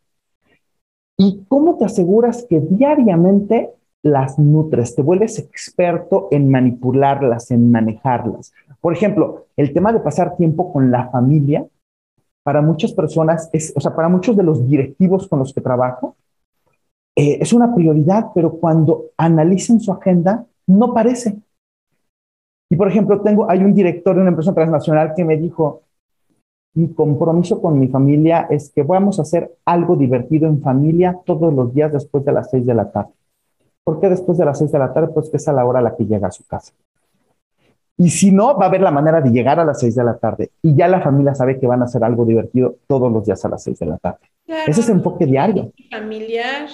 ¿Y 1.16 1.44
cómo 1.48 1.76
te 1.76 1.84
aseguras 1.84 2.44
que 2.48 2.60
diariamente 2.60 3.70
las 4.02 4.38
nutres? 4.38 4.94
Te 4.94 5.02
vuelves 5.02 5.38
experto 5.38 6.28
en 6.30 6.50
manipularlas, 6.50 7.50
en 7.50 7.70
manejarlas. 7.70 8.52
Por 8.80 8.92
ejemplo, 8.92 9.46
el 9.56 9.72
tema 9.72 9.92
de 9.92 10.00
pasar 10.00 10.36
tiempo 10.36 10.72
con 10.72 10.90
la 10.90 11.08
familia, 11.10 11.66
para 12.42 12.60
muchas 12.60 12.92
personas, 12.92 13.48
es, 13.52 13.72
o 13.76 13.80
sea, 13.80 13.94
para 13.94 14.08
muchos 14.08 14.36
de 14.36 14.42
los 14.42 14.68
directivos 14.68 15.28
con 15.28 15.38
los 15.38 15.54
que 15.54 15.60
trabajo, 15.60 16.16
eh, 17.16 17.38
es 17.40 17.52
una 17.52 17.74
prioridad, 17.74 18.26
pero 18.34 18.52
cuando 18.52 19.06
analizan 19.16 19.80
su 19.80 19.92
agenda, 19.92 20.44
no 20.66 20.92
parece. 20.92 21.38
Y 22.68 22.76
por 22.76 22.88
ejemplo, 22.88 23.20
tengo, 23.22 23.48
hay 23.48 23.60
un 23.60 23.72
director 23.72 24.14
de 24.16 24.20
una 24.22 24.30
empresa 24.30 24.52
transnacional 24.52 25.14
que 25.14 25.24
me 25.24 25.36
dijo, 25.36 25.82
mi 26.74 26.92
compromiso 26.92 27.62
con 27.62 27.78
mi 27.78 27.88
familia 27.88 28.46
es 28.50 28.70
que 28.70 28.82
vamos 28.82 29.18
a 29.18 29.22
hacer 29.22 29.54
algo 29.64 29.96
divertido 29.96 30.46
en 30.48 30.60
familia 30.60 31.18
todos 31.24 31.54
los 31.54 31.72
días 31.72 31.92
después 31.92 32.24
de 32.24 32.32
las 32.32 32.50
seis 32.50 32.66
de 32.66 32.74
la 32.74 32.90
tarde. 32.90 33.12
¿Por 33.84 34.00
qué 34.00 34.08
después 34.08 34.38
de 34.38 34.44
las 34.44 34.58
seis 34.58 34.72
de 34.72 34.78
la 34.78 34.92
tarde? 34.92 35.08
Pues 35.14 35.30
que 35.30 35.36
es 35.36 35.46
a 35.46 35.52
la 35.52 35.64
hora 35.64 35.78
a 35.78 35.82
la 35.82 35.94
que 35.94 36.04
llega 36.04 36.28
a 36.28 36.32
su 36.32 36.44
casa. 36.46 36.72
Y 37.96 38.10
si 38.10 38.32
no, 38.32 38.56
va 38.58 38.64
a 38.64 38.68
haber 38.68 38.80
la 38.80 38.90
manera 38.90 39.20
de 39.20 39.30
llegar 39.30 39.60
a 39.60 39.64
las 39.64 39.78
seis 39.78 39.94
de 39.94 40.02
la 40.02 40.16
tarde. 40.16 40.50
Y 40.62 40.74
ya 40.74 40.88
la 40.88 41.00
familia 41.00 41.34
sabe 41.34 41.60
que 41.60 41.66
van 41.68 41.82
a 41.82 41.84
hacer 41.84 42.02
algo 42.02 42.24
divertido 42.24 42.76
todos 42.88 43.12
los 43.12 43.24
días 43.24 43.44
a 43.44 43.48
las 43.48 43.62
seis 43.62 43.78
de 43.78 43.86
la 43.86 43.98
tarde. 43.98 44.26
Ese 44.66 44.80
es 44.80 44.88
enfoque 44.88 45.26
diario. 45.26 45.70
Familiar. 45.92 46.68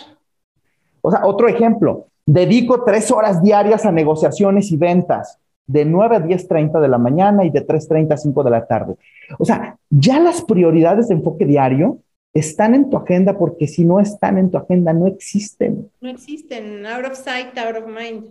O 1.03 1.11
sea, 1.11 1.27
otro 1.27 1.47
ejemplo. 1.47 2.07
Dedico 2.25 2.85
tres 2.85 3.11
horas 3.11 3.43
diarias 3.43 3.85
a 3.85 3.93
negociaciones 3.93 4.73
y 4.73 4.77
ventas 4.79 5.39
de 5.71 5.85
9 5.85 6.17
a 6.17 6.21
10.30 6.21 6.81
de 6.81 6.89
la 6.89 6.99
mañana 6.99 7.45
y 7.45 7.51
de 7.51 7.65
3.30 7.65 8.15
a 8.15 8.17
5 8.17 8.43
de 8.43 8.51
la 8.51 8.67
tarde. 8.67 8.97
O 9.39 9.45
sea, 9.45 9.79
ya 9.89 10.19
las 10.19 10.43
prioridades 10.43 11.09
de 11.09 11.15
enfoque 11.15 11.47
diario 11.47 11.99
están 12.35 12.75
en 12.75 12.91
tu 12.91 12.97
agenda 12.97 13.39
porque 13.39 13.69
si 13.69 13.85
no 13.85 14.01
están 14.01 14.39
en 14.39 14.51
tu 14.51 14.59
agenda 14.59 14.93
no 14.93 15.07
existen. 15.07 15.89
No 16.01 16.11
existen, 16.11 16.85
out 16.87 17.07
of 17.07 17.15
sight, 17.15 17.57
out 17.57 17.77
of 17.77 17.87
mind. 17.87 18.25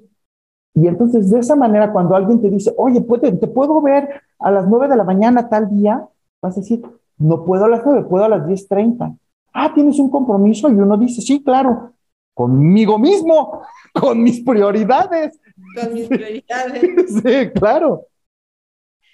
Y 0.73 0.87
entonces 0.87 1.29
de 1.29 1.39
esa 1.39 1.55
manera 1.55 1.91
cuando 1.93 2.15
alguien 2.15 2.41
te 2.41 2.49
dice, 2.49 2.73
oye, 2.77 2.99
¿te 2.99 3.47
puedo 3.47 3.81
ver 3.81 4.21
a 4.37 4.51
las 4.51 4.67
9 4.67 4.89
de 4.89 4.97
la 4.97 5.03
mañana 5.05 5.47
tal 5.47 5.69
día? 5.69 6.05
Vas 6.41 6.57
a 6.57 6.59
decir, 6.59 6.81
no 7.17 7.45
puedo 7.45 7.65
a 7.65 7.69
las 7.69 7.85
9, 7.85 8.05
puedo 8.09 8.25
a 8.25 8.29
las 8.29 8.45
10.30. 8.45 9.17
Ah, 9.53 9.73
tienes 9.73 9.97
un 9.97 10.09
compromiso 10.09 10.69
y 10.69 10.73
uno 10.73 10.97
dice, 10.97 11.21
sí, 11.21 11.41
claro, 11.41 11.93
conmigo 12.33 12.99
mismo, 12.99 13.61
con 13.93 14.21
mis 14.21 14.41
prioridades 14.41 15.39
con 15.75 15.93
mis 15.93 16.07
prioridades. 16.07 16.81
sí, 17.23 17.49
claro. 17.51 18.05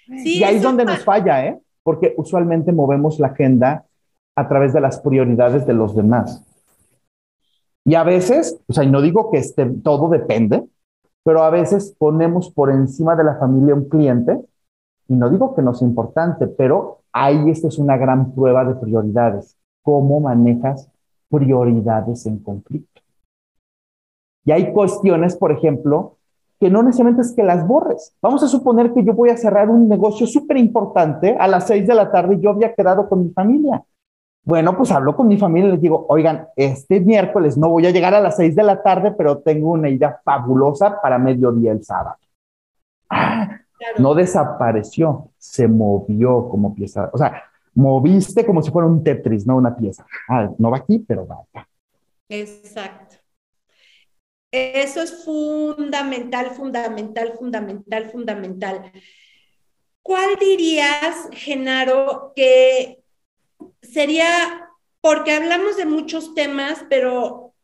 y 0.06 0.42
ahí 0.42 0.56
es 0.56 0.62
donde 0.62 0.84
nos 0.84 1.04
falla, 1.04 1.46
¿eh? 1.46 1.58
Porque 1.82 2.14
usualmente 2.16 2.72
movemos 2.72 3.18
la 3.18 3.28
agenda 3.28 3.84
a 4.36 4.48
través 4.48 4.72
de 4.72 4.80
las 4.80 5.00
prioridades 5.00 5.66
de 5.66 5.72
los 5.72 5.94
demás. 5.94 6.44
Y 7.84 7.94
a 7.94 8.02
veces, 8.02 8.58
o 8.66 8.72
sea, 8.72 8.84
y 8.84 8.90
no 8.90 9.00
digo 9.00 9.30
que 9.30 9.38
esté, 9.38 9.64
todo 9.82 10.08
depende, 10.08 10.64
pero 11.24 11.42
a 11.42 11.50
veces 11.50 11.94
ponemos 11.98 12.50
por 12.50 12.70
encima 12.70 13.16
de 13.16 13.24
la 13.24 13.36
familia 13.36 13.74
un 13.74 13.88
cliente, 13.88 14.44
y 15.08 15.14
no 15.14 15.30
digo 15.30 15.54
que 15.54 15.62
no 15.62 15.72
sea 15.72 15.86
importante, 15.86 16.48
pero 16.48 17.02
ahí 17.12 17.50
esta 17.50 17.68
es 17.68 17.78
una 17.78 17.96
gran 17.96 18.32
prueba 18.32 18.64
de 18.64 18.74
prioridades. 18.74 19.56
¿Cómo 19.82 20.20
manejas 20.20 20.90
prioridades 21.28 22.26
en 22.26 22.40
conflicto? 22.40 23.02
Y 24.44 24.52
hay 24.52 24.72
cuestiones, 24.72 25.36
por 25.36 25.52
ejemplo, 25.52 26.16
que 26.58 26.70
no 26.70 26.82
necesariamente 26.82 27.22
es 27.22 27.32
que 27.34 27.42
las 27.42 27.66
borres. 27.66 28.14
Vamos 28.22 28.42
a 28.42 28.48
suponer 28.48 28.92
que 28.92 29.04
yo 29.04 29.12
voy 29.12 29.30
a 29.30 29.36
cerrar 29.36 29.68
un 29.68 29.88
negocio 29.88 30.26
súper 30.26 30.56
importante 30.56 31.36
a 31.38 31.46
las 31.46 31.66
seis 31.66 31.86
de 31.86 31.94
la 31.94 32.10
tarde 32.10 32.36
y 32.36 32.40
yo 32.40 32.50
había 32.50 32.74
quedado 32.74 33.08
con 33.08 33.24
mi 33.24 33.30
familia. 33.30 33.82
Bueno, 34.44 34.76
pues 34.76 34.92
hablo 34.92 35.16
con 35.16 35.26
mi 35.26 35.36
familia 35.36 35.68
y 35.68 35.72
les 35.72 35.80
digo, 35.80 36.06
oigan, 36.08 36.46
este 36.54 37.00
miércoles 37.00 37.58
no 37.58 37.68
voy 37.68 37.86
a 37.86 37.90
llegar 37.90 38.14
a 38.14 38.20
las 38.20 38.36
seis 38.36 38.54
de 38.54 38.62
la 38.62 38.80
tarde, 38.80 39.10
pero 39.10 39.38
tengo 39.38 39.72
una 39.72 39.88
idea 39.88 40.20
fabulosa 40.24 41.00
para 41.00 41.18
mediodía 41.18 41.72
el 41.72 41.82
sábado. 41.82 42.16
Ah, 43.10 43.58
no 43.98 44.14
desapareció, 44.14 45.30
se 45.36 45.66
movió 45.66 46.48
como 46.48 46.74
pieza. 46.74 47.10
O 47.12 47.18
sea, 47.18 47.42
moviste 47.74 48.46
como 48.46 48.62
si 48.62 48.70
fuera 48.70 48.86
un 48.88 49.02
Tetris, 49.02 49.46
no 49.46 49.56
una 49.56 49.76
pieza. 49.76 50.06
Ah, 50.28 50.48
no 50.58 50.70
va 50.70 50.78
aquí, 50.78 50.98
pero 51.00 51.26
va 51.26 51.36
acá. 51.36 51.68
Exacto. 52.28 53.05
Eso 54.50 55.02
es 55.02 55.24
fundamental, 55.24 56.50
fundamental, 56.52 57.34
fundamental, 57.38 58.10
fundamental. 58.10 58.92
¿Cuál 60.02 60.36
dirías, 60.38 61.28
Genaro, 61.32 62.32
que 62.34 63.02
sería, 63.82 64.70
porque 65.00 65.32
hablamos 65.32 65.76
de 65.76 65.84
muchos 65.84 66.34
temas, 66.34 66.84
pero 66.88 67.54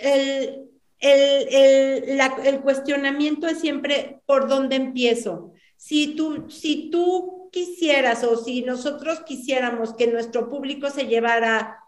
el, 0.00 0.68
el, 0.98 2.20
el, 2.44 2.60
cuestionamiento 2.60 3.46
es 3.46 3.60
siempre 3.60 4.20
por 4.26 4.48
dónde 4.48 4.76
empiezo. 4.76 5.52
Si 5.76 6.16
tú, 6.16 6.50
si 6.50 6.90
tú 6.90 7.48
quisieras 7.52 8.24
o 8.24 8.36
si 8.36 8.62
nosotros 8.62 9.20
quisiéramos 9.20 9.94
que 9.94 10.08
nuestro 10.08 10.48
público 10.48 10.90
se 10.90 11.06
llevara 11.06 11.78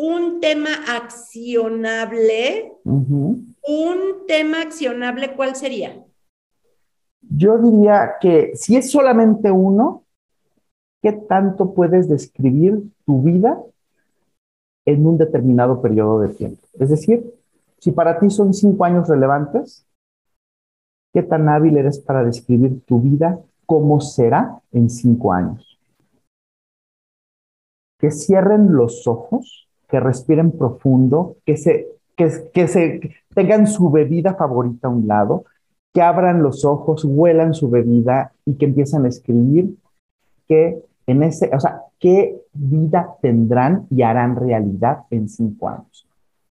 un 0.00 0.40
tema 0.40 0.70
accionable, 0.88 2.72
un 2.84 4.26
tema 4.26 4.62
accionable, 4.62 5.36
¿cuál 5.36 5.54
sería? 5.54 6.02
Yo 7.20 7.58
diría 7.58 8.12
que 8.18 8.52
si 8.54 8.76
es 8.76 8.90
solamente 8.90 9.50
uno, 9.50 10.04
¿qué 11.02 11.12
tanto 11.12 11.74
puedes 11.74 12.08
describir 12.08 12.82
tu 13.04 13.20
vida 13.20 13.62
en 14.86 15.06
un 15.06 15.18
determinado 15.18 15.82
periodo 15.82 16.20
de 16.20 16.30
tiempo? 16.30 16.66
Es 16.78 16.88
decir, 16.88 17.34
si 17.78 17.92
para 17.92 18.18
ti 18.18 18.30
son 18.30 18.54
cinco 18.54 18.86
años 18.86 19.06
relevantes, 19.06 19.86
¿qué 21.12 21.22
tan 21.22 21.46
hábil 21.50 21.76
eres 21.76 21.98
para 21.98 22.24
describir 22.24 22.80
tu 22.86 23.00
vida 23.00 23.38
cómo 23.66 24.00
será 24.00 24.62
en 24.72 24.88
cinco 24.88 25.34
años? 25.34 25.78
Que 27.98 28.10
cierren 28.10 28.72
los 28.72 29.06
ojos, 29.06 29.69
que 29.90 30.00
respiren 30.00 30.52
profundo, 30.52 31.36
que 31.44 31.56
se, 31.56 31.88
que, 32.16 32.68
se 32.68 33.00
tengan 33.34 33.66
su 33.66 33.90
bebida 33.90 34.34
favorita 34.34 34.88
a 34.88 34.90
un 34.90 35.06
lado, 35.06 35.44
que 35.92 36.02
abran 36.02 36.42
los 36.42 36.64
ojos, 36.64 37.04
huelan 37.04 37.54
su 37.54 37.68
bebida 37.68 38.32
y 38.44 38.54
que 38.54 38.66
empiezan 38.66 39.04
a 39.04 39.08
escribir 39.08 39.74
que 40.46 40.82
en 41.06 41.22
ese, 41.22 41.50
o 41.52 41.58
sea, 41.58 41.82
qué 41.98 42.40
vida 42.52 43.16
tendrán 43.20 43.86
y 43.90 44.02
harán 44.02 44.36
realidad 44.36 45.04
en 45.10 45.28
cinco 45.28 45.68
años 45.68 46.06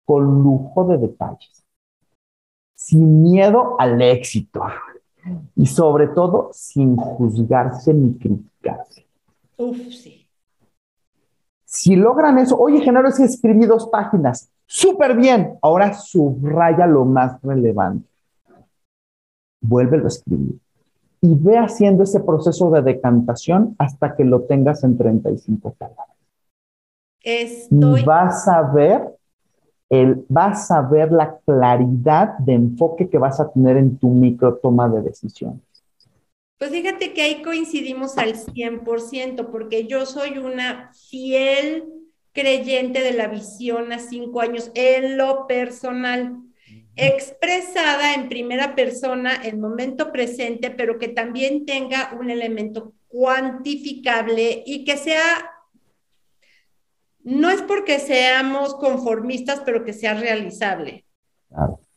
con 0.05 0.43
lujo 0.43 0.86
de 0.86 0.97
detalles, 0.97 1.64
sin 2.74 3.22
miedo 3.22 3.78
al 3.78 4.01
éxito 4.01 4.62
y 5.55 5.66
sobre 5.66 6.09
todo 6.09 6.49
sin 6.55 6.97
juzgarse 6.97 7.93
ni 7.93 8.14
criticarse. 8.14 9.07
Uf, 9.59 9.76
sí. 9.91 10.17
Si 11.70 11.96
logran 11.96 12.38
eso, 12.38 12.58
oye, 12.58 12.80
Genaro, 12.80 13.08
es 13.08 13.18
que 13.18 13.24
escribí 13.24 13.66
dos 13.66 13.88
páginas, 13.88 14.48
súper 14.64 15.14
bien, 15.14 15.58
ahora 15.60 15.92
subraya 15.92 16.86
lo 16.86 17.04
más 17.04 17.38
relevante. 17.42 18.08
Vuélvelo 19.60 20.06
a 20.06 20.08
escribir 20.08 20.58
y 21.20 21.34
ve 21.34 21.58
haciendo 21.58 22.04
ese 22.04 22.20
proceso 22.20 22.70
de 22.70 22.80
decantación 22.80 23.74
hasta 23.76 24.16
que 24.16 24.24
lo 24.24 24.44
tengas 24.44 24.82
en 24.82 24.96
35 24.96 25.74
palabras. 25.74 26.16
Estoy... 27.22 28.00
Y 28.00 28.04
vas 28.04 28.48
a 28.48 28.62
ver 28.62 29.14
el, 29.90 30.24
vas 30.30 30.70
a 30.70 30.80
ver 30.80 31.12
la 31.12 31.36
claridad 31.44 32.38
de 32.38 32.54
enfoque 32.54 33.10
que 33.10 33.18
vas 33.18 33.40
a 33.40 33.50
tener 33.50 33.76
en 33.76 33.98
tu 33.98 34.08
micro 34.08 34.56
toma 34.56 34.88
de 34.88 35.02
decisiones. 35.02 35.60
Pues 36.59 36.70
fíjate 36.70 37.12
que 37.14 37.22
ahí 37.22 37.42
coincidimos 37.42 38.18
al 38.18 38.34
100%, 38.34 39.50
porque 39.50 39.86
yo 39.86 40.06
soy 40.06 40.38
una 40.38 40.92
fiel 41.09 41.84
creyente 42.32 43.00
de 43.00 43.12
la 43.12 43.28
visión 43.28 43.92
a 43.92 43.98
cinco 43.98 44.40
años 44.40 44.70
en 44.74 45.16
lo 45.16 45.46
personal, 45.46 46.36
expresada 46.96 48.14
en 48.14 48.28
primera 48.28 48.74
persona, 48.74 49.40
en 49.42 49.61
momento 49.61 50.11
presente, 50.11 50.70
pero 50.70 50.98
que 50.98 51.09
también 51.09 51.64
tenga 51.64 52.16
un 52.18 52.30
elemento 52.30 52.94
cuantificable 53.06 54.62
y 54.66 54.84
que 54.84 54.96
sea 54.96 55.52
no 57.28 57.50
es 57.50 57.61
porque 57.61 57.98
seamos 57.98 58.74
conformistas, 58.74 59.61
pero 59.61 59.84
que 59.84 59.92
sea 59.92 60.14
realizable. 60.14 61.04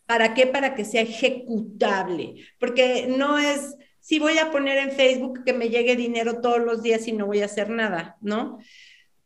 ¿Para 0.05 0.33
qué? 0.33 0.45
Para 0.45 0.75
que 0.75 0.83
sea 0.83 1.03
ejecutable. 1.03 2.35
Porque 2.59 3.07
no 3.07 3.37
es, 3.39 3.77
si 4.01 4.17
voy 4.17 4.39
a 4.39 4.51
poner 4.51 4.79
en 4.79 4.91
Facebook 4.91 5.43
que 5.45 5.53
me 5.53 5.69
llegue 5.69 5.95
dinero 5.95 6.41
todos 6.41 6.59
los 6.59 6.81
días 6.81 7.07
y 7.07 7.13
no 7.13 7.27
voy 7.27 7.41
a 7.41 7.45
hacer 7.45 7.69
nada, 7.69 8.17
¿no? 8.19 8.57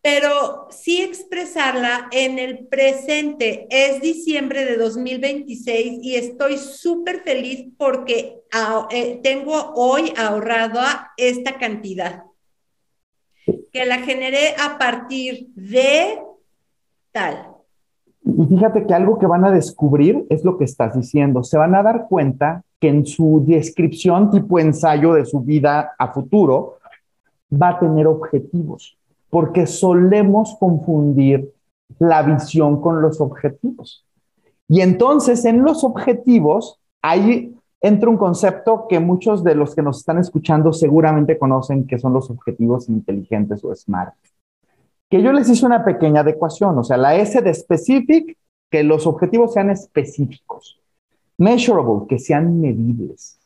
Pero 0.01 0.67
sí 0.69 1.01
expresarla 1.01 2.09
en 2.11 2.37
el 2.37 2.67
presente. 2.67 3.65
Es 3.71 4.01
diciembre 4.01 4.65
de 4.65 4.77
2026 4.77 5.99
y 6.03 6.15
estoy 6.15 6.57
súper 6.57 7.23
feliz 7.23 7.69
porque 7.77 8.41
eh, 8.91 9.19
tengo 9.23 9.73
hoy 9.75 10.13
ahorrado 10.15 10.81
esta 11.17 11.57
cantidad 11.57 12.23
que 13.71 13.85
la 13.85 13.99
generé 13.99 14.55
a 14.59 14.77
partir 14.77 15.47
de 15.55 16.19
tal. 17.11 17.47
Y 18.25 18.45
fíjate 18.45 18.85
que 18.85 18.93
algo 18.93 19.17
que 19.17 19.25
van 19.25 19.45
a 19.45 19.51
descubrir 19.51 20.25
es 20.29 20.43
lo 20.43 20.57
que 20.57 20.65
estás 20.65 20.95
diciendo. 20.95 21.43
Se 21.43 21.57
van 21.57 21.75
a 21.75 21.81
dar 21.81 22.07
cuenta 22.09 22.64
que 22.79 22.89
en 22.89 23.05
su 23.05 23.43
descripción 23.45 24.29
tipo 24.31 24.59
ensayo 24.59 25.13
de 25.13 25.25
su 25.25 25.39
vida 25.39 25.93
a 25.97 26.13
futuro 26.13 26.77
va 27.51 27.69
a 27.69 27.79
tener 27.79 28.07
objetivos, 28.07 28.97
porque 29.29 29.65
solemos 29.65 30.55
confundir 30.59 31.51
la 31.99 32.23
visión 32.23 32.81
con 32.81 33.01
los 33.01 33.21
objetivos. 33.21 34.05
Y 34.67 34.81
entonces 34.81 35.45
en 35.45 35.63
los 35.63 35.83
objetivos 35.83 36.79
hay 37.01 37.55
entra 37.81 38.09
un 38.09 38.17
concepto 38.17 38.87
que 38.89 38.99
muchos 38.99 39.43
de 39.43 39.53
los 39.53 39.75
que 39.75 39.83
nos 39.83 39.99
están 39.99 40.17
escuchando 40.17 40.73
seguramente 40.73 41.37
conocen, 41.37 41.85
que 41.85 41.99
son 41.99 42.13
los 42.13 42.31
objetivos 42.31 42.89
inteligentes 42.89 43.63
o 43.63 43.75
SMART. 43.75 44.15
Que 45.07 45.21
yo 45.21 45.31
les 45.31 45.47
hice 45.49 45.67
una 45.67 45.85
pequeña 45.85 46.21
adecuación, 46.21 46.75
o 46.79 46.83
sea, 46.83 46.97
la 46.97 47.15
S 47.15 47.39
de 47.39 47.53
specific, 47.53 48.37
que 48.71 48.83
los 48.83 49.05
objetivos 49.05 49.53
sean 49.53 49.69
específicos. 49.69 50.81
Measurable, 51.37 52.07
que 52.07 52.19
sean 52.19 52.59
medibles. 52.59 53.39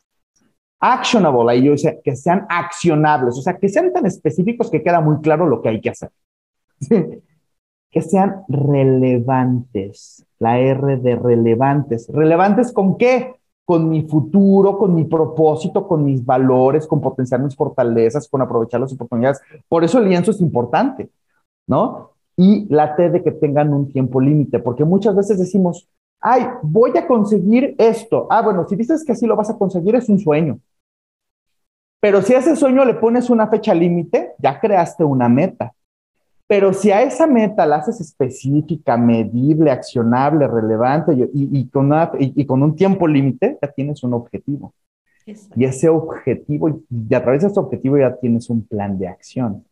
Actionable, 0.80 1.52
ahí 1.52 1.64
yo 1.64 1.72
decía, 1.72 2.00
que 2.02 2.16
sean 2.16 2.46
accionables, 2.50 3.38
o 3.38 3.42
sea, 3.42 3.58
que 3.58 3.68
sean 3.68 3.92
tan 3.92 4.06
específicos 4.06 4.72
que 4.72 4.82
queda 4.82 5.02
muy 5.02 5.20
claro 5.22 5.46
lo 5.46 5.62
que 5.62 5.70
hay 5.70 5.82
que 5.82 5.90
hacer. 5.90 6.12
que 7.92 8.02
sean 8.02 8.44
relevantes, 8.48 10.26
la 10.38 10.60
R 10.60 10.98
de 10.98 11.16
relevantes. 11.16 12.08
¿Relevantes 12.14 12.72
con 12.72 12.98
qué? 12.98 13.40
con 13.70 13.88
mi 13.88 14.02
futuro, 14.02 14.80
con 14.80 14.96
mi 14.96 15.04
propósito, 15.04 15.88
con 15.88 16.04
mis 16.04 16.26
valores, 16.26 16.88
con 16.88 17.00
potenciar 17.00 17.40
mis 17.40 17.56
fortalezas, 17.56 18.28
con 18.28 18.42
aprovechar 18.42 18.82
las 18.82 18.92
oportunidades. 18.94 19.40
Por 19.68 19.84
eso 19.84 20.00
el 20.00 20.10
lienzo 20.10 20.32
es 20.32 20.42
importante, 20.42 21.12
¿no? 21.68 22.10
Y 22.36 22.66
la 22.74 22.96
T 22.96 23.12
de 23.12 23.22
que 23.22 23.30
tengan 23.30 23.72
un 23.72 23.92
tiempo 23.92 24.20
límite, 24.20 24.58
porque 24.58 24.84
muchas 24.86 25.16
veces 25.16 25.38
decimos, 25.38 25.88
ay, 26.22 26.48
voy 26.62 26.98
a 26.98 27.08
conseguir 27.08 27.76
esto. 27.78 28.28
Ah, 28.30 28.42
bueno, 28.42 28.68
si 28.68 28.76
dices 28.76 29.04
que 29.04 29.14
así 29.14 29.26
lo 29.26 29.36
vas 29.36 29.50
a 29.50 29.58
conseguir, 29.58 29.96
es 29.96 30.10
un 30.10 30.20
sueño. 30.20 30.60
Pero 32.00 32.22
si 32.22 32.34
a 32.34 32.40
ese 32.40 32.56
sueño 32.56 32.86
le 32.86 32.94
pones 32.94 33.30
una 33.30 33.48
fecha 33.48 33.74
límite, 33.74 34.34
ya 34.38 34.60
creaste 34.60 35.04
una 35.04 35.28
meta. 35.28 35.74
Pero 36.48 36.74
si 36.74 36.92
a 36.92 37.04
esa 37.04 37.28
meta 37.28 37.66
la 37.66 37.78
haces 37.78 38.02
específica, 38.02 38.98
medible, 38.98 39.70
accionable, 39.70 40.48
relevante 40.48 41.14
y, 41.34 41.68
con, 41.68 41.92
y, 42.18 42.46
con, 42.46 42.64
un 42.64 42.76
tiempo 42.76 43.08
límite, 43.08 43.60
ya 43.62 43.72
tienes 43.72 44.02
un 44.04 44.14
objetivo. 44.14 44.74
Y 45.56 45.66
ese 45.66 45.90
objetivo, 45.90 46.82
y 46.90 47.14
a 47.14 47.22
través 47.22 47.44
de 47.44 47.50
ese 47.50 47.60
objetivo 47.60 48.00
ya 48.00 48.16
tienes 48.16 48.50
un 48.50 48.66
plan 48.66 48.98
de 48.98 49.08
acción. 49.08 49.64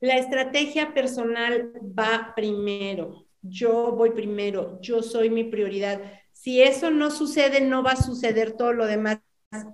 La 0.00 0.16
estrategia 0.16 0.94
personal 0.94 1.72
va 1.98 2.32
primero. 2.36 3.26
Yo 3.42 3.92
voy 3.92 4.10
primero. 4.10 4.80
Yo 4.80 5.02
soy 5.02 5.28
mi 5.28 5.44
prioridad. 5.44 6.00
Si 6.32 6.62
eso 6.62 6.90
no 6.90 7.10
sucede, 7.10 7.60
no 7.60 7.82
va 7.82 7.92
a 7.92 7.96
suceder 7.96 8.52
todo 8.52 8.72
lo 8.72 8.86
demás. 8.86 9.20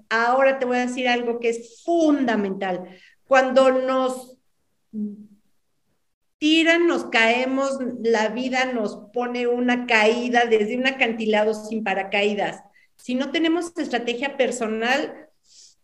Ahora 0.08 0.58
te 0.58 0.64
voy 0.64 0.78
a 0.78 0.86
decir 0.86 1.08
algo 1.08 1.40
que 1.40 1.50
es 1.50 1.82
fundamental. 1.84 2.88
Cuando 3.26 3.70
nos 3.70 4.38
tiran, 6.44 6.86
nos 6.86 7.06
caemos, 7.06 7.78
la 8.02 8.28
vida 8.28 8.66
nos 8.66 8.96
pone 9.14 9.46
una 9.46 9.86
caída 9.86 10.44
desde 10.44 10.76
un 10.76 10.86
acantilado 10.86 11.54
sin 11.54 11.82
paracaídas. 11.82 12.62
Si 12.96 13.14
no 13.14 13.30
tenemos 13.30 13.72
estrategia 13.78 14.36
personal, 14.36 15.30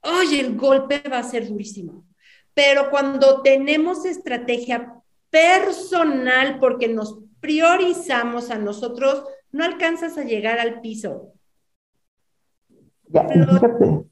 oye, 0.02 0.38
el 0.38 0.58
golpe 0.58 1.00
va 1.10 1.20
a 1.20 1.22
ser 1.22 1.48
durísimo. 1.48 2.04
Pero 2.52 2.90
cuando 2.90 3.40
tenemos 3.40 4.04
estrategia 4.04 4.96
personal, 5.30 6.58
porque 6.60 6.88
nos 6.88 7.20
priorizamos 7.40 8.50
a 8.50 8.58
nosotros, 8.58 9.24
no 9.52 9.64
alcanzas 9.64 10.18
a 10.18 10.24
llegar 10.24 10.58
al 10.58 10.82
piso. 10.82 11.32
Ya, 13.08 13.26
fíjate, 13.26 14.09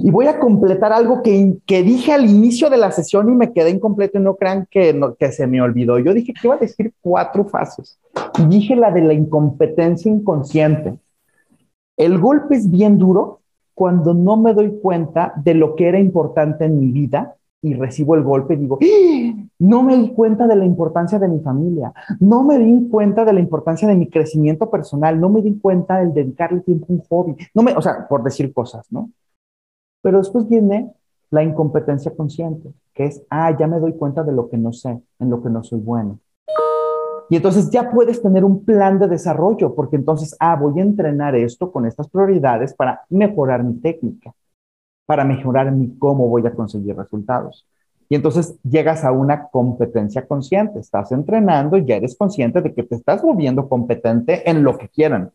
y, 0.00 0.10
voy 0.10 0.26
a 0.26 0.38
completar 0.38 0.92
algo 0.92 1.22
que, 1.22 1.58
que, 1.66 1.82
dije 1.82 2.12
al 2.12 2.24
inicio 2.24 2.70
de 2.70 2.78
la 2.78 2.90
sesión 2.90 3.30
y 3.30 3.34
me 3.34 3.52
quedé 3.52 3.70
incompleto 3.70 4.18
y 4.18 4.22
no 4.22 4.36
crean 4.36 4.66
que, 4.70 4.94
se 5.32 5.46
me 5.46 5.60
olvidó. 5.60 5.98
Yo 5.98 6.14
dije 6.14 6.32
que 6.32 6.46
iba 6.46 6.54
a 6.54 6.58
decir 6.58 6.92
cuatro 7.00 7.44
fases. 7.44 7.98
Y 8.38 8.46
dije 8.46 8.76
la 8.76 8.90
de 8.90 9.02
la 9.02 9.12
incompetencia 9.12 10.10
inconsciente. 10.10 10.98
El 11.96 12.18
golpe 12.18 12.56
es 12.56 12.70
bien 12.70 12.96
duro 12.98 13.40
cuando 13.74 14.14
no 14.14 14.36
me 14.36 14.54
doy 14.54 14.78
cuenta 14.80 15.34
de 15.36 15.54
lo 15.54 15.76
que 15.76 15.88
era 15.88 15.98
importante 15.98 16.64
en 16.64 16.80
mi 16.80 16.90
vida 16.90 17.34
y 17.60 17.74
recibo 17.74 18.14
el 18.14 18.22
golpe 18.22 18.54
y 18.54 18.58
digo, 18.58 18.78
¡Ah! 18.82 19.34
no 19.58 19.82
me 19.82 19.96
di 19.96 20.10
cuenta 20.10 20.46
de 20.46 20.56
la 20.56 20.64
importancia 20.64 21.18
de 21.18 21.28
mi 21.28 21.40
familia, 21.40 21.92
no 22.18 22.42
me 22.42 22.58
di 22.58 22.88
cuenta 22.88 23.24
de 23.24 23.32
la 23.32 23.40
importancia 23.40 23.86
de 23.86 23.94
mi 23.94 24.08
crecimiento 24.08 24.68
personal, 24.68 25.20
no 25.20 25.28
me 25.28 25.42
di 25.42 25.58
cuenta 25.58 25.98
del 25.98 26.12
dedicarle 26.12 26.60
tiempo 26.60 26.86
a 26.88 26.92
un 26.92 27.02
hobby, 27.08 27.36
no 27.54 27.62
me, 27.62 27.72
o 27.72 27.80
sea, 27.80 28.08
por 28.08 28.24
decir 28.24 28.52
cosas, 28.52 28.84
¿no? 28.90 29.10
Pero 30.02 30.18
después 30.18 30.48
viene 30.48 30.92
la 31.30 31.42
incompetencia 31.42 32.14
consciente, 32.14 32.72
que 32.92 33.06
es, 33.06 33.22
ah, 33.30 33.56
ya 33.58 33.66
me 33.66 33.80
doy 33.80 33.94
cuenta 33.94 34.22
de 34.22 34.32
lo 34.32 34.50
que 34.50 34.58
no 34.58 34.72
sé, 34.72 35.00
en 35.18 35.30
lo 35.30 35.42
que 35.42 35.48
no 35.48 35.62
soy 35.62 35.80
bueno. 35.80 36.18
Y 37.30 37.36
entonces 37.36 37.70
ya 37.70 37.90
puedes 37.90 38.20
tener 38.20 38.44
un 38.44 38.62
plan 38.64 38.98
de 38.98 39.08
desarrollo, 39.08 39.74
porque 39.74 39.96
entonces, 39.96 40.36
ah, 40.38 40.54
voy 40.54 40.78
a 40.78 40.82
entrenar 40.82 41.34
esto 41.34 41.72
con 41.72 41.86
estas 41.86 42.08
prioridades 42.08 42.74
para 42.74 43.00
mejorar 43.08 43.64
mi 43.64 43.74
técnica, 43.80 44.34
para 45.06 45.24
mejorar 45.24 45.72
mi 45.72 45.96
cómo 45.98 46.28
voy 46.28 46.46
a 46.46 46.52
conseguir 46.52 46.94
resultados. 46.94 47.66
Y 48.10 48.16
entonces 48.16 48.58
llegas 48.62 49.04
a 49.04 49.12
una 49.12 49.48
competencia 49.48 50.26
consciente, 50.26 50.80
estás 50.80 51.12
entrenando 51.12 51.78
y 51.78 51.86
ya 51.86 51.96
eres 51.96 52.14
consciente 52.14 52.60
de 52.60 52.74
que 52.74 52.82
te 52.82 52.96
estás 52.96 53.22
volviendo 53.22 53.66
competente 53.66 54.50
en 54.50 54.62
lo 54.62 54.76
que 54.76 54.90
quieran. 54.90 55.32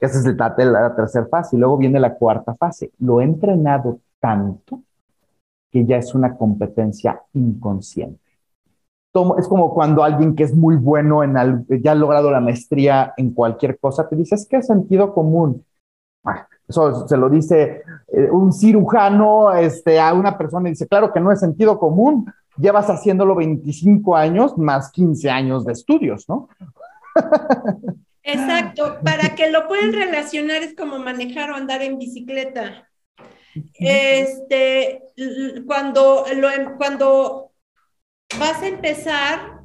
Esa 0.00 0.18
es 0.18 0.36
la, 0.36 0.54
la 0.56 0.94
tercera 0.94 1.26
fase. 1.26 1.56
Y 1.56 1.58
luego 1.58 1.76
viene 1.76 2.00
la 2.00 2.14
cuarta 2.14 2.54
fase. 2.54 2.92
Lo 2.98 3.20
he 3.20 3.24
entrenado 3.24 4.00
tanto 4.20 4.82
que 5.70 5.84
ya 5.84 5.96
es 5.96 6.14
una 6.14 6.36
competencia 6.36 7.22
inconsciente. 7.34 8.28
Es 9.38 9.48
como 9.48 9.74
cuando 9.74 10.04
alguien 10.04 10.36
que 10.36 10.44
es 10.44 10.54
muy 10.54 10.76
bueno 10.76 11.24
en 11.24 11.36
algo, 11.36 11.64
ya 11.82 11.92
ha 11.92 11.94
logrado 11.94 12.30
la 12.30 12.40
maestría 12.40 13.14
en 13.16 13.32
cualquier 13.32 13.78
cosa, 13.78 14.08
te 14.08 14.14
dice, 14.14 14.36
es 14.36 14.46
que 14.46 14.58
es 14.58 14.66
sentido 14.66 15.12
común. 15.12 15.64
Ah, 16.24 16.46
eso 16.68 17.08
se 17.08 17.16
lo 17.16 17.28
dice 17.28 17.82
eh, 18.08 18.30
un 18.30 18.52
cirujano 18.52 19.52
este, 19.54 19.98
a 19.98 20.12
una 20.14 20.36
persona 20.36 20.68
y 20.68 20.72
dice, 20.72 20.86
claro 20.86 21.12
que 21.12 21.20
no 21.20 21.32
es 21.32 21.40
sentido 21.40 21.78
común, 21.78 22.32
llevas 22.58 22.90
haciéndolo 22.90 23.34
25 23.34 24.14
años 24.14 24.56
más 24.58 24.90
15 24.92 25.30
años 25.30 25.64
de 25.64 25.72
estudios, 25.72 26.28
¿no? 26.28 26.48
Exacto, 28.28 28.98
para 29.02 29.34
que 29.34 29.50
lo 29.50 29.66
puedan 29.68 29.92
relacionar 29.92 30.62
es 30.62 30.74
como 30.74 30.98
manejar 30.98 31.50
o 31.50 31.56
andar 31.56 31.82
en 31.82 31.98
bicicleta. 31.98 32.88
Este, 33.74 35.02
cuando, 35.66 36.26
lo, 36.36 36.50
em, 36.50 36.76
cuando 36.76 37.52
vas 38.38 38.62
a 38.62 38.68
empezar, 38.68 39.60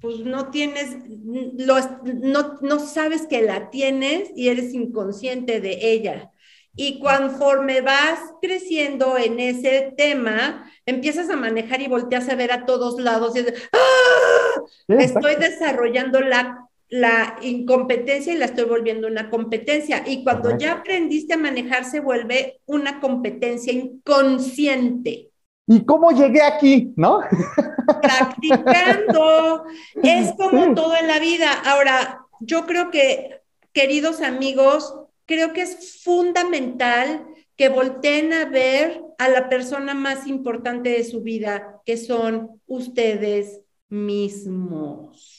pues 0.00 0.20
no 0.20 0.50
tienes, 0.50 0.96
no, 1.04 2.58
no 2.60 2.78
sabes 2.78 3.26
que 3.26 3.42
la 3.42 3.70
tienes 3.70 4.30
y 4.36 4.48
eres 4.48 4.74
inconsciente 4.74 5.60
de 5.60 5.90
ella. 5.92 6.30
Y 6.76 7.00
conforme 7.00 7.80
vas 7.80 8.20
creciendo 8.40 9.18
en 9.18 9.40
ese 9.40 9.92
tema, 9.96 10.70
empiezas 10.86 11.28
a 11.30 11.36
manejar 11.36 11.82
y 11.82 11.88
volteas 11.88 12.28
a 12.28 12.36
ver 12.36 12.52
a 12.52 12.64
todos 12.64 13.00
lados 13.00 13.34
y 13.36 13.40
¡Ah! 13.40 14.62
estoy 14.86 15.34
desarrollando 15.34 16.20
la 16.20 16.67
la 16.90 17.36
incompetencia 17.42 18.32
y 18.32 18.38
la 18.38 18.46
estoy 18.46 18.64
volviendo 18.64 19.06
una 19.06 19.30
competencia. 19.30 20.02
Y 20.06 20.24
cuando 20.24 20.56
ya 20.56 20.72
aprendiste 20.72 21.34
a 21.34 21.38
manejar, 21.38 21.84
se 21.84 22.00
vuelve 22.00 22.60
una 22.66 23.00
competencia 23.00 23.72
inconsciente. 23.72 25.30
¿Y 25.66 25.84
cómo 25.84 26.10
llegué 26.12 26.42
aquí? 26.42 26.92
¿No? 26.96 27.20
Practicando. 28.02 29.64
Es 30.02 30.32
como 30.32 30.74
todo 30.74 30.96
en 30.96 31.08
la 31.08 31.18
vida. 31.18 31.52
Ahora, 31.66 32.22
yo 32.40 32.64
creo 32.64 32.90
que, 32.90 33.42
queridos 33.72 34.22
amigos, 34.22 34.94
creo 35.26 35.52
que 35.52 35.62
es 35.62 36.02
fundamental 36.02 37.26
que 37.56 37.68
volteen 37.68 38.32
a 38.32 38.46
ver 38.46 39.02
a 39.18 39.28
la 39.28 39.50
persona 39.50 39.92
más 39.92 40.26
importante 40.26 40.90
de 40.90 41.04
su 41.04 41.22
vida, 41.22 41.82
que 41.84 41.98
son 41.98 42.62
ustedes 42.66 43.60
mismos 43.90 45.37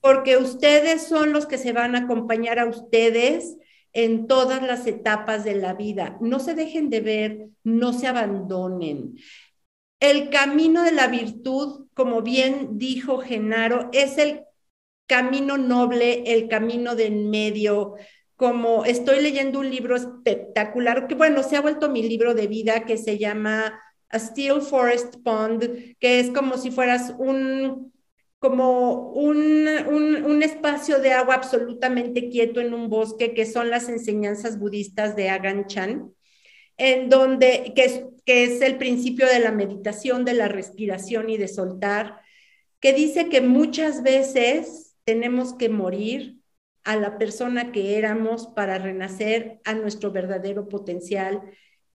porque 0.00 0.38
ustedes 0.38 1.06
son 1.06 1.32
los 1.32 1.46
que 1.46 1.58
se 1.58 1.72
van 1.72 1.94
a 1.94 2.00
acompañar 2.00 2.58
a 2.58 2.66
ustedes 2.66 3.56
en 3.92 4.26
todas 4.26 4.62
las 4.62 4.86
etapas 4.86 5.44
de 5.44 5.56
la 5.56 5.74
vida. 5.74 6.16
No 6.20 6.38
se 6.38 6.54
dejen 6.54 6.90
de 6.90 7.00
ver, 7.00 7.48
no 7.64 7.92
se 7.92 8.06
abandonen. 8.06 9.16
El 10.00 10.28
camino 10.30 10.82
de 10.82 10.92
la 10.92 11.08
virtud, 11.08 11.86
como 11.94 12.22
bien 12.22 12.78
dijo 12.78 13.18
Genaro, 13.18 13.88
es 13.92 14.18
el 14.18 14.42
camino 15.06 15.56
noble, 15.56 16.24
el 16.26 16.48
camino 16.48 16.94
de 16.94 17.06
en 17.06 17.30
medio. 17.30 17.94
Como 18.36 18.84
estoy 18.84 19.22
leyendo 19.22 19.60
un 19.60 19.70
libro 19.70 19.96
espectacular, 19.96 21.06
que 21.06 21.14
bueno, 21.14 21.42
se 21.42 21.56
ha 21.56 21.62
vuelto 21.62 21.88
mi 21.88 22.02
libro 22.02 22.34
de 22.34 22.46
vida, 22.48 22.84
que 22.84 22.98
se 22.98 23.16
llama 23.16 23.80
A 24.10 24.18
Steel 24.18 24.60
Forest 24.60 25.16
Pond, 25.24 25.96
que 25.98 26.20
es 26.20 26.30
como 26.30 26.58
si 26.58 26.70
fueras 26.70 27.14
un, 27.18 27.94
como 28.46 29.10
un, 29.10 30.40
espacio 30.40 31.00
de 31.00 31.12
agua 31.12 31.34
absolutamente 31.34 32.28
quieto 32.28 32.60
en 32.60 32.74
un 32.74 32.88
bosque, 32.88 33.34
que 33.34 33.44
son 33.44 33.70
las 33.70 33.88
enseñanzas 33.88 34.60
budistas 34.60 35.16
de 35.16 35.30
Agan 35.30 35.66
Chan, 35.66 36.14
en 36.76 37.08
donde, 37.08 37.72
que 37.74 37.84
es, 37.84 38.04
que 38.24 38.44
es 38.44 38.60
el 38.60 38.78
principio 38.78 39.26
de 39.26 39.40
la 39.40 39.50
meditación, 39.50 40.24
de 40.24 40.34
la 40.34 40.46
respiración 40.46 41.28
y 41.28 41.38
de 41.38 41.48
soltar, 41.48 42.20
que 42.78 42.92
dice 42.92 43.28
que 43.28 43.40
muchas 43.40 44.04
veces 44.04 44.96
tenemos 45.04 45.54
que 45.54 45.68
morir 45.68 46.36
a 46.84 46.94
la 46.94 47.18
persona 47.18 47.72
que 47.72 47.98
éramos 47.98 48.46
para 48.46 48.78
renacer 48.78 49.58
a 49.64 49.74
nuestro 49.74 50.12
verdadero 50.12 50.68
potencial 50.68 51.42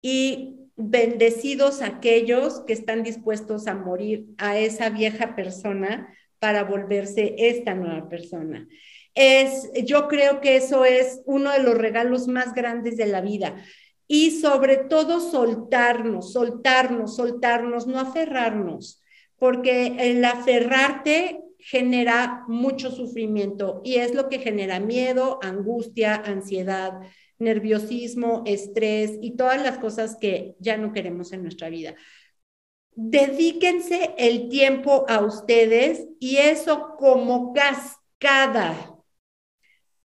y 0.01 0.57
bendecidos 0.75 1.81
aquellos 1.81 2.61
que 2.67 2.73
están 2.73 3.03
dispuestos 3.03 3.67
a 3.67 3.75
morir 3.75 4.25
a 4.37 4.57
esa 4.57 4.89
vieja 4.89 5.33
persona 5.33 6.13
para 6.41 6.63
volverse 6.63 7.35
esta 7.37 7.75
nueva 7.75 8.09
persona. 8.09 8.67
Es, 9.13 9.69
yo 9.85 10.07
creo 10.07 10.41
que 10.41 10.55
eso 10.55 10.85
es 10.85 11.21
uno 11.25 11.51
de 11.51 11.61
los 11.61 11.77
regalos 11.77 12.27
más 12.27 12.53
grandes 12.55 12.97
de 12.97 13.05
la 13.05 13.21
vida. 13.21 13.63
Y 14.07 14.31
sobre 14.31 14.77
todo 14.77 15.19
soltarnos, 15.19 16.33
soltarnos, 16.33 17.15
soltarnos, 17.15 17.85
no 17.87 17.99
aferrarnos. 17.99 18.97
porque 19.37 19.95
el 19.97 20.23
aferrarte 20.23 21.39
genera 21.57 22.43
mucho 22.47 22.91
sufrimiento 22.91 23.81
y 23.83 23.95
es 23.95 24.13
lo 24.13 24.29
que 24.29 24.37
genera 24.37 24.79
miedo, 24.79 25.39
angustia, 25.41 26.15
ansiedad, 26.15 26.93
nerviosismo, 27.39 28.43
estrés 28.45 29.17
y 29.19 29.35
todas 29.35 29.61
las 29.63 29.79
cosas 29.79 30.15
que 30.21 30.55
ya 30.59 30.77
no 30.77 30.93
queremos 30.93 31.33
en 31.33 31.41
nuestra 31.41 31.69
vida. 31.69 31.95
Dedíquense 32.93 34.13
el 34.17 34.49
tiempo 34.49 35.05
a 35.07 35.21
ustedes 35.21 36.07
y 36.19 36.37
eso 36.37 36.95
como 36.97 37.53
cascada 37.53 38.97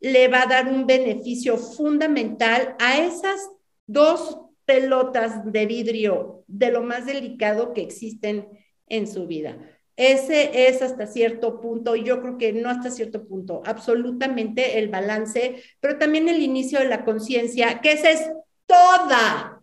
le 0.00 0.28
va 0.28 0.42
a 0.42 0.46
dar 0.46 0.68
un 0.68 0.86
beneficio 0.86 1.56
fundamental 1.56 2.76
a 2.78 2.98
esas 2.98 3.50
dos 3.86 4.38
pelotas 4.64 5.50
de 5.50 5.66
vidrio 5.66 6.44
de 6.46 6.70
lo 6.70 6.82
más 6.82 7.06
delicado 7.06 7.72
que 7.72 7.82
existen 7.82 8.48
en 8.88 9.06
su 9.06 9.26
vida. 9.26 9.58
Ese 9.96 10.68
es 10.68 10.82
hasta 10.82 11.06
cierto 11.06 11.60
punto, 11.60 11.96
yo 11.96 12.20
creo 12.20 12.36
que 12.36 12.52
no 12.52 12.68
hasta 12.68 12.90
cierto 12.90 13.26
punto, 13.26 13.62
absolutamente 13.64 14.78
el 14.78 14.88
balance, 14.88 15.62
pero 15.80 15.96
también 15.96 16.28
el 16.28 16.42
inicio 16.42 16.78
de 16.78 16.84
la 16.84 17.04
conciencia, 17.04 17.80
que 17.80 17.92
esa 17.92 18.10
es 18.10 18.30
toda 18.66 19.62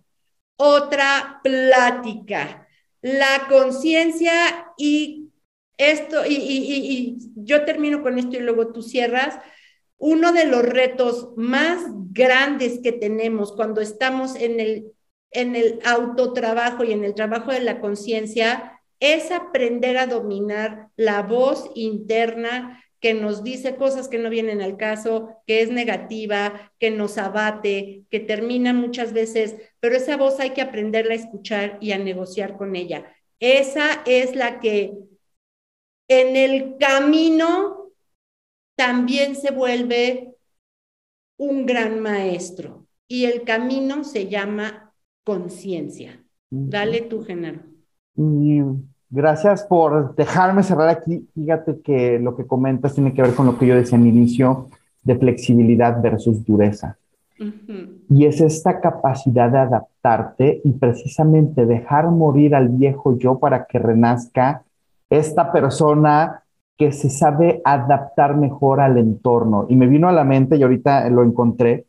otra 0.56 1.40
plática. 1.44 2.63
La 3.04 3.48
conciencia 3.50 4.72
y 4.78 5.30
esto, 5.78 6.24
y, 6.26 7.18
yo 7.36 7.66
termino 7.66 8.02
con 8.02 8.18
esto 8.18 8.38
y 8.38 8.40
luego 8.40 8.72
tú 8.72 8.82
cierras. 8.82 9.38
Uno 9.98 10.32
de 10.32 10.46
los 10.46 10.64
retos 10.64 11.30
más 11.36 11.84
grandes 12.12 12.80
que 12.82 12.94
tenemos 12.94 13.52
cuando 13.52 13.82
estamos 13.82 14.36
en 14.36 14.60
el, 14.60 14.94
en 15.32 15.56
el 15.56 15.80
autotrabajo 15.84 16.86
y 16.86 16.94
en 16.94 17.04
el 17.04 17.14
trabajo 17.14 17.52
de 17.52 17.60
la 17.60 17.82
conciencia 17.82 18.82
es 19.02 19.32
aprender 19.32 19.98
a 19.98 20.08
dominar 20.08 20.88
la 20.96 21.24
voz 21.24 21.70
interna 21.76 22.83
que 23.04 23.14
nos 23.14 23.44
dice 23.44 23.76
cosas 23.76 24.08
que 24.08 24.18
no 24.18 24.30
vienen 24.30 24.62
al 24.62 24.78
caso, 24.78 25.42
que 25.46 25.62
es 25.62 25.70
negativa, 25.70 26.72
que 26.80 26.90
nos 26.90 27.18
abate, 27.18 28.06
que 28.10 28.22
termina 28.22 28.72
muchas 28.72 29.12
veces, 29.12 29.58
pero 29.82 29.98
esa 29.98 30.16
voz 30.16 30.40
hay 30.40 30.52
que 30.52 30.62
aprenderla 30.62 31.12
a 31.12 31.18
escuchar 31.18 31.78
y 31.82 31.92
a 31.92 31.98
negociar 31.98 32.56
con 32.56 32.78
ella. 32.78 33.14
Esa 33.42 34.02
es 34.06 34.38
la 34.38 34.62
que 34.62 34.94
en 36.08 36.38
el 36.38 36.78
camino 36.80 37.92
también 38.78 39.36
se 39.36 39.52
vuelve 39.52 40.36
un 41.38 41.66
gran 41.66 42.00
maestro 42.00 42.88
y 43.10 43.26
el 43.26 43.44
camino 43.44 44.06
se 44.06 44.30
llama 44.30 44.96
conciencia. 45.26 46.24
Dale 46.50 47.02
tú, 47.02 47.22
Genaro. 47.22 47.64
Gracias 49.16 49.62
por 49.62 50.16
dejarme 50.16 50.64
cerrar 50.64 50.90
aquí. 50.90 51.30
Fíjate 51.36 51.82
que 51.82 52.18
lo 52.18 52.36
que 52.36 52.48
comentas 52.48 52.96
tiene 52.96 53.14
que 53.14 53.22
ver 53.22 53.36
con 53.36 53.46
lo 53.46 53.60
que 53.60 53.68
yo 53.68 53.76
decía 53.76 53.96
al 53.96 54.08
inicio 54.08 54.70
de 55.04 55.16
flexibilidad 55.16 56.02
versus 56.02 56.44
dureza. 56.44 56.98
Y 58.10 58.26
es 58.26 58.42
esta 58.42 58.82
capacidad 58.82 59.52
de 59.52 59.60
adaptarte 59.60 60.62
y 60.64 60.72
precisamente 60.72 61.68
dejar 61.68 62.10
morir 62.10 62.56
al 62.56 62.70
viejo 62.70 63.16
yo 63.16 63.38
para 63.38 63.66
que 63.66 63.78
renazca 63.78 64.64
esta 65.12 65.52
persona 65.52 66.42
que 66.76 66.92
se 66.92 67.12
sabe 67.12 67.62
adaptar 67.64 68.36
mejor 68.36 68.82
al 68.82 68.98
entorno. 68.98 69.68
Y 69.70 69.76
me 69.76 69.86
vino 69.86 70.10
a 70.10 70.12
la 70.12 70.24
mente, 70.24 70.58
y 70.58 70.64
ahorita 70.64 71.08
lo 71.12 71.22
encontré, 71.22 71.86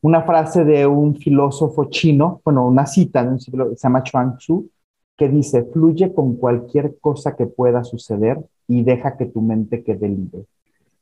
una 0.00 0.22
frase 0.22 0.64
de 0.64 0.86
un 0.86 1.16
filósofo 1.16 1.86
chino, 1.86 2.40
bueno, 2.44 2.68
una 2.68 2.86
cita 2.86 3.24
de 3.24 3.30
un 3.30 3.40
siglo, 3.40 3.70
se 3.70 3.82
llama 3.82 4.04
Chuang 4.04 4.36
Tzu, 4.36 4.70
que 5.18 5.28
dice, 5.28 5.64
fluye 5.64 6.14
con 6.14 6.36
cualquier 6.36 6.96
cosa 7.00 7.36
que 7.36 7.46
pueda 7.46 7.82
suceder 7.82 8.38
y 8.68 8.84
deja 8.84 9.16
que 9.16 9.26
tu 9.26 9.42
mente 9.42 9.82
quede 9.82 10.08
libre. 10.08 10.44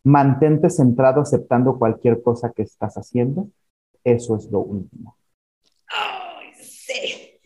Mantente 0.02 0.70
centrado 0.70 1.20
aceptando 1.20 1.78
cualquier 1.78 2.22
cosa 2.22 2.50
que 2.50 2.62
estás 2.62 2.96
haciendo. 2.96 3.48
Eso 4.02 4.36
es 4.36 4.50
lo 4.50 4.60
último. 4.60 5.18
¡Ay, 5.88 6.48
sí! 6.54 7.38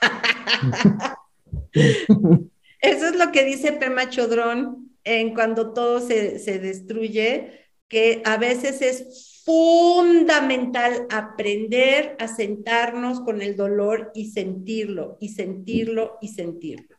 Eso 2.80 3.06
es 3.06 3.18
lo 3.18 3.30
que 3.30 3.44
dice 3.44 3.72
Pema 3.72 4.08
Chodrón 4.08 4.96
en 5.04 5.34
cuando 5.34 5.74
todo 5.74 6.00
se, 6.00 6.38
se 6.38 6.58
destruye, 6.58 7.66
que 7.88 8.22
a 8.24 8.38
veces 8.38 8.80
es 8.80 9.33
fundamental 9.44 11.06
aprender 11.10 12.16
a 12.18 12.28
sentarnos 12.28 13.20
con 13.20 13.42
el 13.42 13.56
dolor 13.56 14.10
y 14.14 14.30
sentirlo, 14.30 15.18
y 15.20 15.28
sentirlo, 15.28 16.12
y 16.22 16.28
sentirlo. 16.28 16.96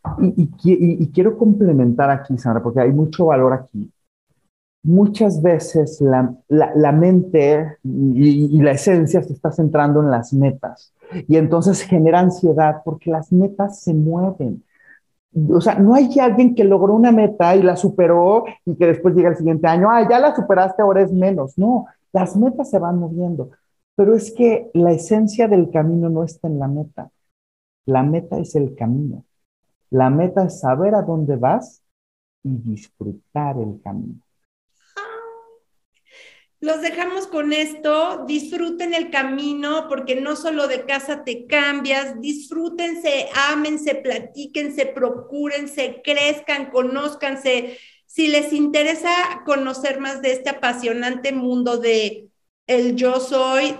Y, 0.64 1.08
quiero 1.12 1.38
complementar 1.38 2.12
aquí, 2.12 2.38
Sandra, 2.38 2.62
porque 2.62 2.82
hay 2.82 2.91
mucho 2.91 3.26
valor 3.26 3.54
aquí. 3.54 3.91
Muchas 4.84 5.41
veces 5.41 6.00
la, 6.00 6.38
la, 6.48 6.91
mente 6.91 7.78
y, 7.84 8.56
y 8.56 8.62
la 8.62 8.72
esencia 8.72 9.24
se 9.24 9.34
está 9.34 9.52
centrando 9.52 10.04
en 10.04 10.12
las 10.12 10.32
metas 10.32 10.93
y 11.28 11.38
entonces 11.38 11.82
genera 11.82 12.20
ansiedad 12.20 12.84
porque 12.86 13.10
las 13.10 13.32
metas 13.32 13.80
se 13.80 13.96
mueven. 13.96 14.64
O 15.50 15.60
sea, 15.60 15.80
no 15.80 15.96
hay 15.96 16.18
alguien 16.20 16.54
que 16.54 16.64
logró 16.64 16.93
una 16.93 17.12
meta 17.12 17.56
y 17.56 17.64
la 17.64 17.76
superó 17.76 18.46
y 18.64 18.76
que 18.76 18.86
después 18.86 19.16
llega 19.16 19.30
el 19.30 19.36
siguiente 19.36 19.68
año, 19.68 19.89
ah, 19.89 20.08
ya 20.08 20.20
la 20.20 20.36
superaste, 20.36 20.84
ahora 20.84 21.02
es 21.02 21.12
menos. 21.12 21.58
No, 21.58 21.88
las 22.16 22.38
metas 22.38 22.70
se 22.70 22.80
van 22.80 22.97
moviendo, 22.97 23.51
pero 23.93 24.16
es 24.16 24.32
que 24.32 24.72
la 24.74 24.93
esencia 24.93 25.49
del 25.49 25.70
camino 25.70 26.09
no 26.09 26.24
está 26.24 26.47
en 26.47 26.59
la 26.59 26.70
meta. 26.70 27.11
La 27.86 28.03
meta 28.03 28.39
es 28.39 28.55
el 28.55 28.74
camino. 28.74 29.26
La 29.89 30.09
meta 30.09 30.45
es 30.45 30.61
saber 30.61 30.95
a 30.95 31.01
dónde 31.01 31.36
vas 31.36 31.84
y 32.41 32.55
disfrutar 32.55 33.57
el 33.57 33.82
camino. 33.84 34.22
Los 36.61 36.82
dejamos 36.82 37.28
con 37.28 37.51
esto, 37.51 38.24
disfruten 38.26 38.93
el 38.93 39.11
camino 39.11 39.88
porque 39.89 40.22
no 40.22 40.38
solo 40.38 40.70
de 40.70 40.86
casa 40.86 41.26
te 41.26 41.45
cambias, 41.47 42.22
disfrútense, 42.22 43.28
ámense, 43.49 43.93
platíquense, 43.93 44.86
procúrense, 44.86 46.01
crezcan, 46.01 46.72
conózcanse, 46.72 47.78
si 48.16 48.30
les 48.30 48.53
interesa 48.53 49.43
conocer 49.45 49.99
más 49.99 50.22
de 50.22 50.32
este 50.32 50.49
apasionante 50.49 51.34
mundo 51.34 51.80
de 51.80 52.30
el 52.66 52.95
yo 52.95 53.20
soy, 53.20 53.76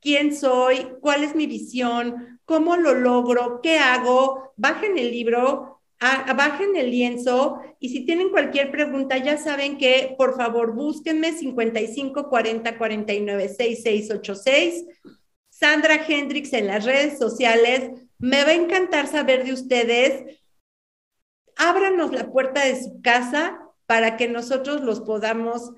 quién 0.00 0.32
soy, 0.32 0.86
cuál 1.00 1.24
es 1.24 1.34
mi 1.34 1.48
visión, 1.48 2.38
cómo 2.44 2.76
lo 2.76 2.94
logro, 2.94 3.58
qué 3.60 3.78
hago, 3.78 4.52
bajen 4.54 4.96
el 4.96 5.10
libro, 5.10 5.80
bajen 5.98 6.76
el 6.76 6.92
lienzo 6.92 7.58
y 7.80 7.88
si 7.88 8.06
tienen 8.06 8.30
cualquier 8.30 8.70
pregunta 8.70 9.18
ya 9.18 9.36
saben 9.36 9.76
que 9.76 10.14
por 10.16 10.36
favor 10.36 10.72
búsquenme 10.72 11.32
55 11.32 12.28
40 12.28 12.78
49 12.78 13.48
6686. 13.48 14.84
Sandra 15.48 15.96
Hendrix 16.06 16.52
en 16.52 16.68
las 16.68 16.84
redes 16.84 17.18
sociales. 17.18 17.90
Me 18.20 18.44
va 18.44 18.50
a 18.50 18.54
encantar 18.54 19.08
saber 19.08 19.44
de 19.44 19.52
ustedes. 19.52 20.38
Ábranos 21.56 22.12
la 22.12 22.30
puerta 22.30 22.64
de 22.64 22.80
su 22.80 23.02
casa 23.02 23.59
para 23.90 24.16
que 24.16 24.28
nosotros 24.28 24.82
los 24.82 25.00
podamos 25.00 25.72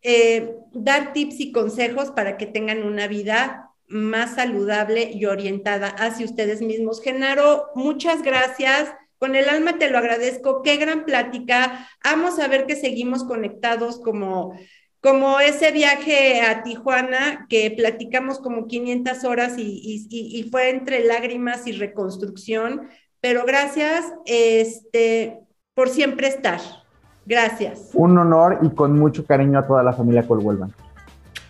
eh, 0.00 0.54
dar 0.72 1.12
tips 1.12 1.38
y 1.40 1.52
consejos 1.52 2.10
para 2.10 2.38
que 2.38 2.46
tengan 2.46 2.82
una 2.82 3.08
vida 3.08 3.72
más 3.88 4.36
saludable 4.36 5.10
y 5.12 5.26
orientada 5.26 5.88
hacia 5.88 6.24
ustedes 6.24 6.62
mismos. 6.62 7.02
Genaro, 7.02 7.66
muchas 7.74 8.22
gracias. 8.22 8.90
Con 9.18 9.36
el 9.36 9.50
alma 9.50 9.76
te 9.76 9.90
lo 9.90 9.98
agradezco. 9.98 10.62
Qué 10.62 10.78
gran 10.78 11.04
plática. 11.04 11.86
Vamos 12.02 12.38
a 12.38 12.48
ver 12.48 12.64
que 12.64 12.74
seguimos 12.74 13.22
conectados 13.22 14.00
como, 14.00 14.58
como 15.02 15.38
ese 15.38 15.72
viaje 15.72 16.40
a 16.40 16.62
Tijuana 16.62 17.44
que 17.50 17.70
platicamos 17.70 18.38
como 18.38 18.66
500 18.66 19.24
horas 19.24 19.58
y, 19.58 20.06
y, 20.08 20.42
fue 20.44 20.70
entre 20.70 21.04
lágrimas 21.04 21.66
y 21.66 21.72
reconstrucción. 21.72 22.88
Pero 23.20 23.44
gracias 23.44 24.10
este, 24.24 25.38
por 25.74 25.90
siempre 25.90 26.28
estar. 26.28 26.85
Gracias. 27.26 27.90
Un 27.92 28.16
honor 28.16 28.60
y 28.62 28.70
con 28.70 28.98
mucho 28.98 29.26
cariño 29.26 29.58
a 29.58 29.66
toda 29.66 29.82
la 29.82 29.92
familia 29.92 30.26
Colhuelvan. 30.26 30.72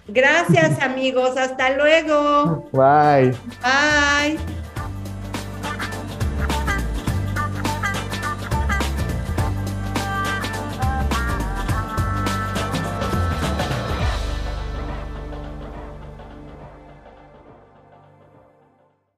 Gracias 0.08 0.80
amigos, 0.82 1.36
hasta 1.36 1.76
luego. 1.76 2.68
Bye. 2.72 3.34
Bye. 3.62 4.65